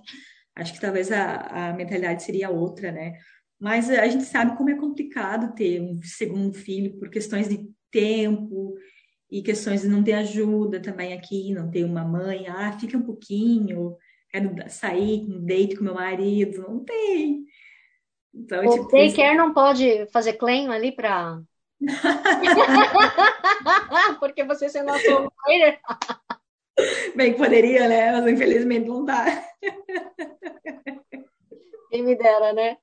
acho 0.56 0.74
que 0.74 0.80
talvez 0.80 1.12
a, 1.12 1.70
a 1.70 1.74
mentalidade 1.74 2.24
seria 2.24 2.50
outra, 2.50 2.92
né? 2.92 3.20
Mas 3.60 3.90
a 3.90 4.08
gente 4.08 4.24
sabe 4.24 4.58
como 4.58 4.70
é 4.70 4.76
complicado 4.76 5.54
ter 5.54 5.82
um 5.82 6.02
segundo 6.02 6.54
filho 6.54 6.98
por 6.98 7.10
questões 7.10 7.48
de 7.48 7.70
tempo 7.92 8.76
e 9.30 9.42
questões 9.42 9.82
de 9.82 9.88
não 9.88 10.04
ter 10.04 10.14
ajuda 10.14 10.82
também 10.82 11.14
aqui, 11.14 11.54
não 11.54 11.70
ter 11.70 11.84
uma 11.84 12.04
mãe, 12.04 12.48
ah, 12.48 12.78
fica 12.80 12.98
um 12.98 13.04
pouquinho, 13.04 13.96
quero 14.30 14.54
sair, 14.70 15.22
um 15.30 15.46
date 15.46 15.76
com 15.76 15.84
meu 15.84 15.94
marido, 15.94 16.62
não 16.62 16.84
tem. 16.84 17.46
Então, 18.34 18.66
o 18.66 18.72
tipo, 18.72 18.92
daycare 18.92 19.38
não 19.38 19.54
pode 19.54 20.08
fazer 20.08 20.34
claim 20.34 20.68
ali 20.70 20.92
para 20.92 21.40
porque 24.20 24.44
você 24.44 24.68
se 24.70 24.82
nosso 24.84 25.32
trader. 25.46 25.80
Bem, 27.16 27.36
poderia, 27.36 27.88
né? 27.88 28.12
Mas 28.12 28.28
infelizmente 28.28 28.88
não 28.88 29.06
dá. 29.06 29.26
Quem 31.90 32.04
me 32.04 32.16
dera, 32.16 32.54
né? 32.54 32.78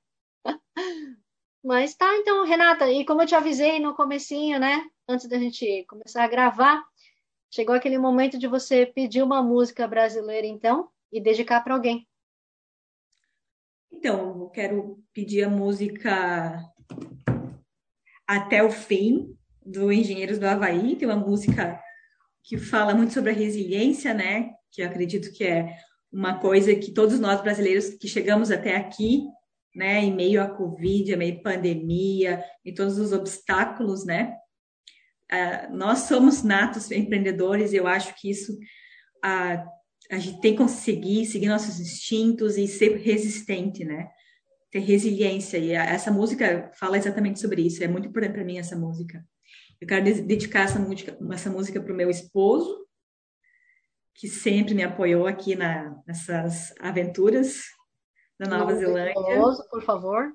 Mas 1.63 1.95
tá, 1.95 2.15
então, 2.17 2.45
Renata, 2.45 2.91
e 2.91 3.05
como 3.05 3.21
eu 3.21 3.27
te 3.27 3.35
avisei 3.35 3.79
no 3.79 3.95
comecinho, 3.95 4.59
né? 4.59 4.83
Antes 5.07 5.27
da 5.27 5.37
gente 5.37 5.85
começar 5.87 6.23
a 6.23 6.27
gravar, 6.27 6.83
chegou 7.51 7.75
aquele 7.75 7.97
momento 7.97 8.37
de 8.37 8.47
você 8.47 8.85
pedir 8.85 9.21
uma 9.21 9.43
música 9.43 9.87
brasileira, 9.87 10.47
então, 10.47 10.89
e 11.11 11.21
dedicar 11.21 11.61
para 11.61 11.73
alguém. 11.73 12.07
Então, 13.91 14.41
eu 14.41 14.49
quero 14.49 15.03
pedir 15.13 15.43
a 15.43 15.49
música 15.49 16.63
Até 18.27 18.63
o 18.63 18.71
Fim, 18.71 19.35
do 19.65 19.91
Engenheiros 19.91 20.39
do 20.39 20.47
Havaí, 20.47 20.95
que 20.95 21.05
é 21.05 21.07
uma 21.07 21.15
música 21.15 21.79
que 22.43 22.57
fala 22.57 22.95
muito 22.95 23.13
sobre 23.13 23.31
a 23.31 23.35
resiliência, 23.35 24.13
né? 24.13 24.51
Que 24.71 24.81
eu 24.81 24.87
acredito 24.87 25.31
que 25.31 25.43
é 25.43 25.77
uma 26.11 26.39
coisa 26.39 26.75
que 26.75 26.91
todos 26.91 27.19
nós 27.19 27.41
brasileiros 27.41 27.89
que 27.89 28.07
chegamos 28.07 28.51
até 28.51 28.75
aqui 28.75 29.23
né, 29.73 29.99
em 30.01 30.13
meio 30.13 30.41
à 30.41 30.49
Covid, 30.49 31.13
em 31.13 31.15
meio 31.15 31.39
à 31.39 31.41
pandemia, 31.41 32.43
e 32.63 32.73
todos 32.73 32.97
os 32.97 33.13
obstáculos, 33.13 34.05
né? 34.05 34.35
Uh, 35.31 35.73
nós 35.73 35.99
somos 35.99 36.43
natos 36.43 36.91
empreendedores 36.91 37.71
e 37.71 37.77
eu 37.77 37.87
acho 37.87 38.13
que 38.19 38.29
isso 38.29 38.51
uh, 38.53 39.69
a 40.11 40.19
gente 40.19 40.41
tem 40.41 40.51
que 40.51 40.57
conseguir 40.57 41.25
seguir 41.25 41.47
nossos 41.47 41.79
instintos 41.79 42.57
e 42.57 42.67
ser 42.67 42.97
resistente, 42.97 43.85
né? 43.85 44.11
Ter 44.69 44.79
resiliência. 44.79 45.57
E 45.57 45.71
essa 45.71 46.11
música 46.11 46.69
fala 46.77 46.97
exatamente 46.97 47.39
sobre 47.39 47.61
isso. 47.61 47.81
É 47.81 47.87
muito 47.87 48.09
importante 48.09 48.33
para 48.33 48.43
mim 48.43 48.57
essa 48.57 48.75
música. 48.75 49.25
Eu 49.79 49.87
quero 49.87 50.03
dedicar 50.03 50.65
essa 50.65 50.77
música, 50.77 51.17
essa 51.31 51.49
música 51.49 51.81
para 51.81 51.93
o 51.93 51.95
meu 51.95 52.09
esposo, 52.09 52.85
que 54.13 54.27
sempre 54.27 54.73
me 54.73 54.83
apoiou 54.83 55.25
aqui 55.25 55.55
na, 55.55 55.97
nessas 56.05 56.73
aventuras 56.79 57.63
da 58.37 58.49
Nova 58.49 58.75
Zelândia. 58.75 59.13
Famoso, 59.13 59.65
por 59.69 59.81
favor. 59.81 60.33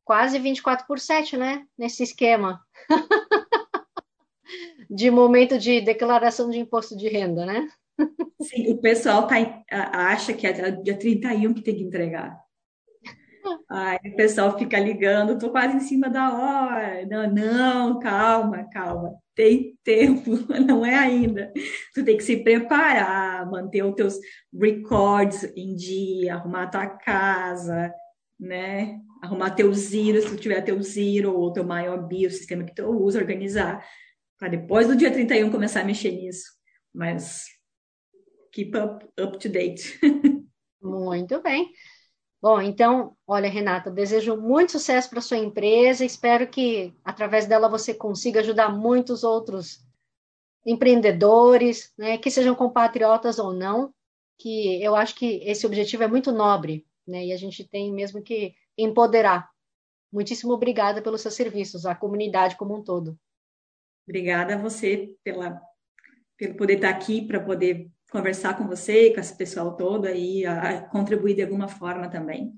Quase 0.04 0.36
24 0.40 0.84
por 0.84 0.98
7, 0.98 1.36
né? 1.36 1.64
Nesse 1.78 2.02
esquema. 2.02 2.60
de 4.90 5.08
momento 5.08 5.60
de 5.60 5.80
declaração 5.80 6.50
de 6.50 6.58
imposto 6.58 6.96
de 6.96 7.08
renda, 7.08 7.46
né? 7.46 7.68
Sim, 8.42 8.72
o 8.72 8.78
pessoal 8.78 9.28
tá, 9.28 9.36
acha 9.92 10.34
que 10.34 10.44
é 10.44 10.72
dia 10.72 10.98
31 10.98 11.54
que 11.54 11.62
tem 11.62 11.76
que 11.76 11.84
entregar. 11.84 12.36
Aí 13.70 14.10
o 14.12 14.16
pessoal 14.16 14.58
fica 14.58 14.76
ligando, 14.80 15.38
tô 15.38 15.52
quase 15.52 15.76
em 15.76 15.80
cima 15.80 16.10
da 16.10 16.34
hora. 16.34 17.06
Não, 17.06 17.32
não, 17.32 18.00
calma, 18.00 18.68
calma. 18.72 19.16
Tem 19.36 19.78
tempo, 19.84 20.30
não 20.66 20.84
é 20.84 20.94
ainda. 20.94 21.52
Tu 21.94 22.02
tem 22.02 22.16
que 22.16 22.22
se 22.22 22.38
preparar, 22.38 23.48
manter 23.50 23.84
os 23.84 23.94
teus 23.94 24.18
records 24.52 25.44
em 25.54 25.76
dia, 25.76 26.34
arrumar 26.34 26.68
tua 26.68 26.86
casa, 26.86 27.92
né? 28.40 28.98
Arrumar 29.22 29.50
teu 29.50 29.72
Zero, 29.74 30.22
se 30.22 30.30
tu 30.30 30.36
tiver 30.36 30.62
teu 30.62 30.82
Zero 30.82 31.38
ou 31.38 31.52
teu 31.52 31.64
MyOB, 31.64 32.26
o 32.26 32.30
sistema 32.30 32.64
que 32.64 32.74
tu 32.74 32.86
usa, 32.86 33.18
organizar, 33.18 33.86
para 34.38 34.48
depois 34.48 34.86
do 34.88 34.96
dia 34.96 35.12
31 35.12 35.50
começar 35.50 35.82
a 35.82 35.84
mexer 35.84 36.12
nisso. 36.12 36.46
Mas 36.94 37.44
keep 38.52 38.74
up, 38.74 39.04
up 39.20 39.38
to 39.38 39.50
date. 39.50 40.00
Muito 40.80 41.42
bem. 41.42 41.70
Bom, 42.40 42.60
então, 42.60 43.16
olha, 43.26 43.48
Renata, 43.48 43.90
desejo 43.90 44.36
muito 44.36 44.72
sucesso 44.72 45.08
para 45.08 45.20
sua 45.20 45.38
empresa. 45.38 46.04
Espero 46.04 46.46
que 46.46 46.94
através 47.04 47.46
dela 47.46 47.68
você 47.68 47.94
consiga 47.94 48.40
ajudar 48.40 48.68
muitos 48.68 49.24
outros 49.24 49.84
empreendedores, 50.64 51.92
né, 51.96 52.18
que 52.18 52.30
sejam 52.30 52.54
compatriotas 52.54 53.38
ou 53.38 53.52
não, 53.52 53.94
que 54.38 54.82
eu 54.82 54.96
acho 54.96 55.14
que 55.14 55.40
esse 55.44 55.64
objetivo 55.64 56.02
é 56.02 56.08
muito 56.08 56.32
nobre, 56.32 56.84
né, 57.06 57.26
e 57.26 57.32
a 57.32 57.36
gente 57.36 57.64
tem 57.64 57.92
mesmo 57.92 58.20
que 58.20 58.52
empoderar. 58.76 59.48
Muitíssimo 60.12 60.52
obrigada 60.52 61.00
pelos 61.00 61.20
seus 61.20 61.34
serviços, 61.34 61.86
a 61.86 61.94
comunidade 61.94 62.56
como 62.56 62.76
um 62.76 62.82
todo. 62.82 63.16
Obrigada 64.08 64.54
a 64.54 64.58
você 64.58 65.14
pela, 65.22 65.60
pelo 66.36 66.56
poder 66.56 66.74
estar 66.74 66.90
aqui 66.90 67.24
para 67.24 67.40
poder 67.40 67.90
conversar 68.10 68.56
com 68.56 68.66
você, 68.66 69.12
com 69.12 69.20
esse 69.20 69.36
pessoal 69.36 69.76
todo 69.76 70.08
e 70.08 70.46
a, 70.46 70.82
contribuir 70.88 71.34
de 71.34 71.42
alguma 71.42 71.68
forma 71.68 72.08
também. 72.08 72.52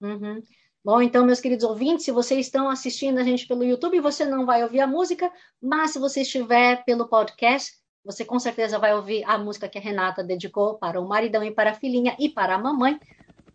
Uhum. 0.00 0.42
Bom, 0.84 1.00
então, 1.00 1.24
meus 1.24 1.40
queridos 1.40 1.64
ouvintes, 1.64 2.04
se 2.04 2.10
vocês 2.10 2.46
estão 2.46 2.68
assistindo 2.68 3.18
a 3.18 3.22
gente 3.22 3.46
pelo 3.46 3.62
YouTube, 3.62 4.00
você 4.00 4.24
não 4.24 4.44
vai 4.44 4.64
ouvir 4.64 4.80
a 4.80 4.86
música, 4.86 5.30
mas 5.60 5.92
se 5.92 5.98
você 5.98 6.22
estiver 6.22 6.84
pelo 6.84 7.08
podcast, 7.08 7.72
você 8.04 8.24
com 8.24 8.38
certeza 8.38 8.80
vai 8.80 8.92
ouvir 8.92 9.22
a 9.24 9.38
música 9.38 9.68
que 9.68 9.78
a 9.78 9.80
Renata 9.80 10.24
dedicou 10.24 10.76
para 10.78 11.00
o 11.00 11.08
maridão 11.08 11.44
e 11.44 11.52
para 11.52 11.70
a 11.70 11.74
filhinha 11.74 12.16
e 12.18 12.28
para 12.28 12.56
a 12.56 12.58
mamãe. 12.58 12.98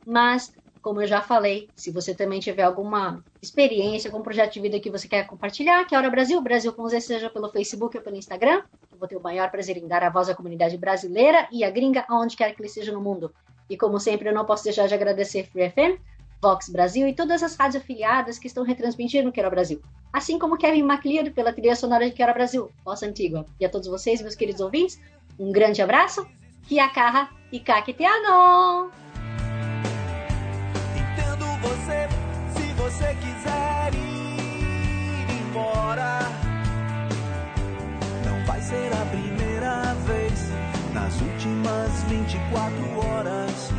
Mas, 0.06 0.54
como 0.88 1.02
eu 1.02 1.08
já 1.08 1.20
falei, 1.20 1.68
se 1.76 1.92
você 1.92 2.16
também 2.16 2.40
tiver 2.40 2.64
alguma 2.64 3.22
experiência, 3.42 4.10
algum 4.10 4.24
projeto 4.24 4.54
de 4.54 4.62
vida 4.62 4.80
que 4.80 4.90
você 4.90 5.06
quer 5.06 5.28
compartilhar, 5.28 5.84
que 5.84 5.94
é 5.94 5.98
Hora 5.98 6.10
Brasil, 6.10 6.40
Brasil 6.40 6.72
com 6.72 6.82
você, 6.84 7.02
seja 7.02 7.30
pelo 7.30 7.50
Facebook 7.50 7.98
ou 7.98 8.02
pelo 8.02 8.16
Instagram, 8.16 8.64
vou 8.98 9.06
ter 9.06 9.18
o 9.18 9.22
maior 9.22 9.52
prazer 9.52 9.76
em 9.76 9.86
dar 9.86 10.02
a 10.02 10.10
voz 10.10 10.30
à 10.30 10.34
comunidade 10.34 10.78
brasileira 10.78 11.46
e 11.52 11.66
à 11.66 11.70
gringa, 11.70 12.06
aonde 12.08 12.38
quer 12.38 12.56
que 12.56 12.62
ele 12.62 12.70
esteja 12.70 12.94
no 12.94 13.02
mundo. 13.02 13.34
E 13.70 13.76
como 13.76 14.00
sempre, 14.00 14.30
eu 14.30 14.34
não 14.34 14.46
posso 14.46 14.64
deixar 14.64 14.88
de 14.88 14.94
agradecer 14.94 15.44
Free 15.52 15.70
FM, 15.70 16.02
Vox 16.42 16.70
Brasil 16.70 17.06
e 17.06 17.14
todas 17.14 17.44
as 17.44 17.58
rádios 17.58 17.84
afiliadas 17.84 18.40
que 18.40 18.48
estão 18.48 18.64
retransmitindo 18.64 19.30
Quero 19.30 19.50
Brasil. 19.50 19.82
Assim 20.14 20.40
como 20.40 20.58
Kevin 20.58 20.84
MacLeod 20.84 21.32
pela 21.32 21.52
trilha 21.52 21.76
sonora 21.76 22.06
de 22.06 22.16
Quero 22.16 22.34
Brasil, 22.34 22.72
Vossa 22.86 23.06
Antigua. 23.06 23.46
E 23.60 23.66
a 23.66 23.70
todos 23.70 23.90
vocês, 23.90 24.22
meus 24.22 24.36
queridos 24.36 24.62
ouvintes, 24.62 24.98
um 25.38 25.52
grande 25.52 25.82
abraço, 25.82 26.26
Kiakarra 26.66 27.30
e 27.52 27.60
Kakiteano! 27.60 28.90
Você 31.68 32.08
se 32.56 32.74
você 32.74 33.16
quiser 33.16 33.94
ir 33.94 35.42
embora 35.42 36.48
ser 38.68 38.92
a 38.92 39.06
primeira 39.06 39.94
vez 40.06 40.52
nas 40.94 41.22
últimas 41.22 42.04
24 42.10 43.00
horas. 43.00 43.72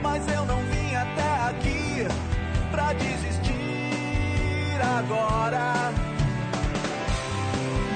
Mas 0.00 0.28
eu 0.28 0.46
não 0.46 0.60
vim 0.70 0.94
até 0.94 1.48
aqui 1.50 2.06
pra 2.70 2.92
desistir 2.92 4.78
agora. 4.80 5.92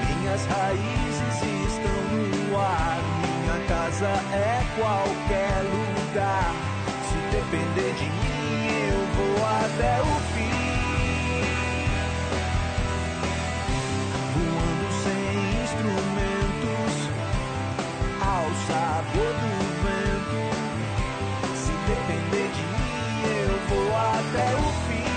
Minhas 0.03 0.45
raízes 0.45 1.35
estão 1.71 2.01
no 2.49 2.57
ar, 2.59 2.99
minha 3.39 3.67
casa 3.67 4.11
é 4.33 4.61
qualquer 4.77 5.55
lugar. 5.71 6.51
Se 7.07 7.17
depender 7.37 7.93
de 7.93 8.09
mim, 8.09 8.40
até 9.45 10.01
o 10.01 10.21
sabor 18.67 19.33
do 19.41 19.51
vento. 19.83 20.41
Se 21.55 21.73
depender 21.87 22.47
de 22.51 22.63
mim, 22.73 23.13
eu 23.25 23.53
vou 23.69 23.89
até 23.97 24.47
o 24.55 24.65
fim. 24.85 25.09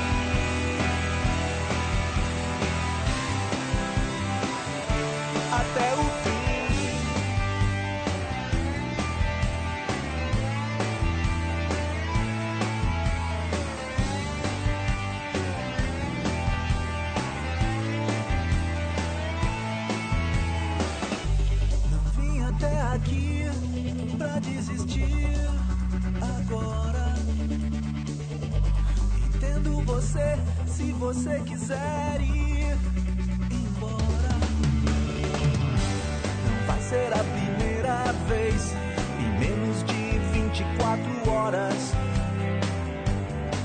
Até 5.53 5.89
o 5.95 6.14
se 30.85 30.93
você 30.93 31.41
quiser 31.47 32.21
ir 32.21 32.77
embora. 33.51 34.33
Não 36.45 36.67
vai 36.67 36.81
ser 36.83 37.11
a 37.13 37.25
primeira 37.25 38.13
vez 38.29 38.75
em 39.19 39.31
menos 39.41 39.83
de 39.85 40.19
24 40.33 41.31
horas. 41.31 41.93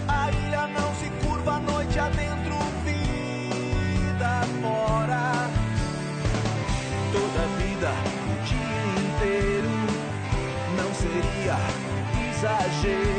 A 0.07 0.31
ilha 0.31 0.67
não 0.67 0.95
se 0.95 1.09
curva 1.25 1.55
a 1.55 1.59
noite 1.59 1.99
adentro, 1.99 2.55
vida 2.85 4.41
fora. 4.61 5.49
Toda 7.11 7.41
vida, 7.59 7.91
o 8.31 8.35
dia 8.47 8.81
inteiro, 9.03 9.73
não 10.77 10.93
seria 10.93 11.57
exagero 12.29 13.18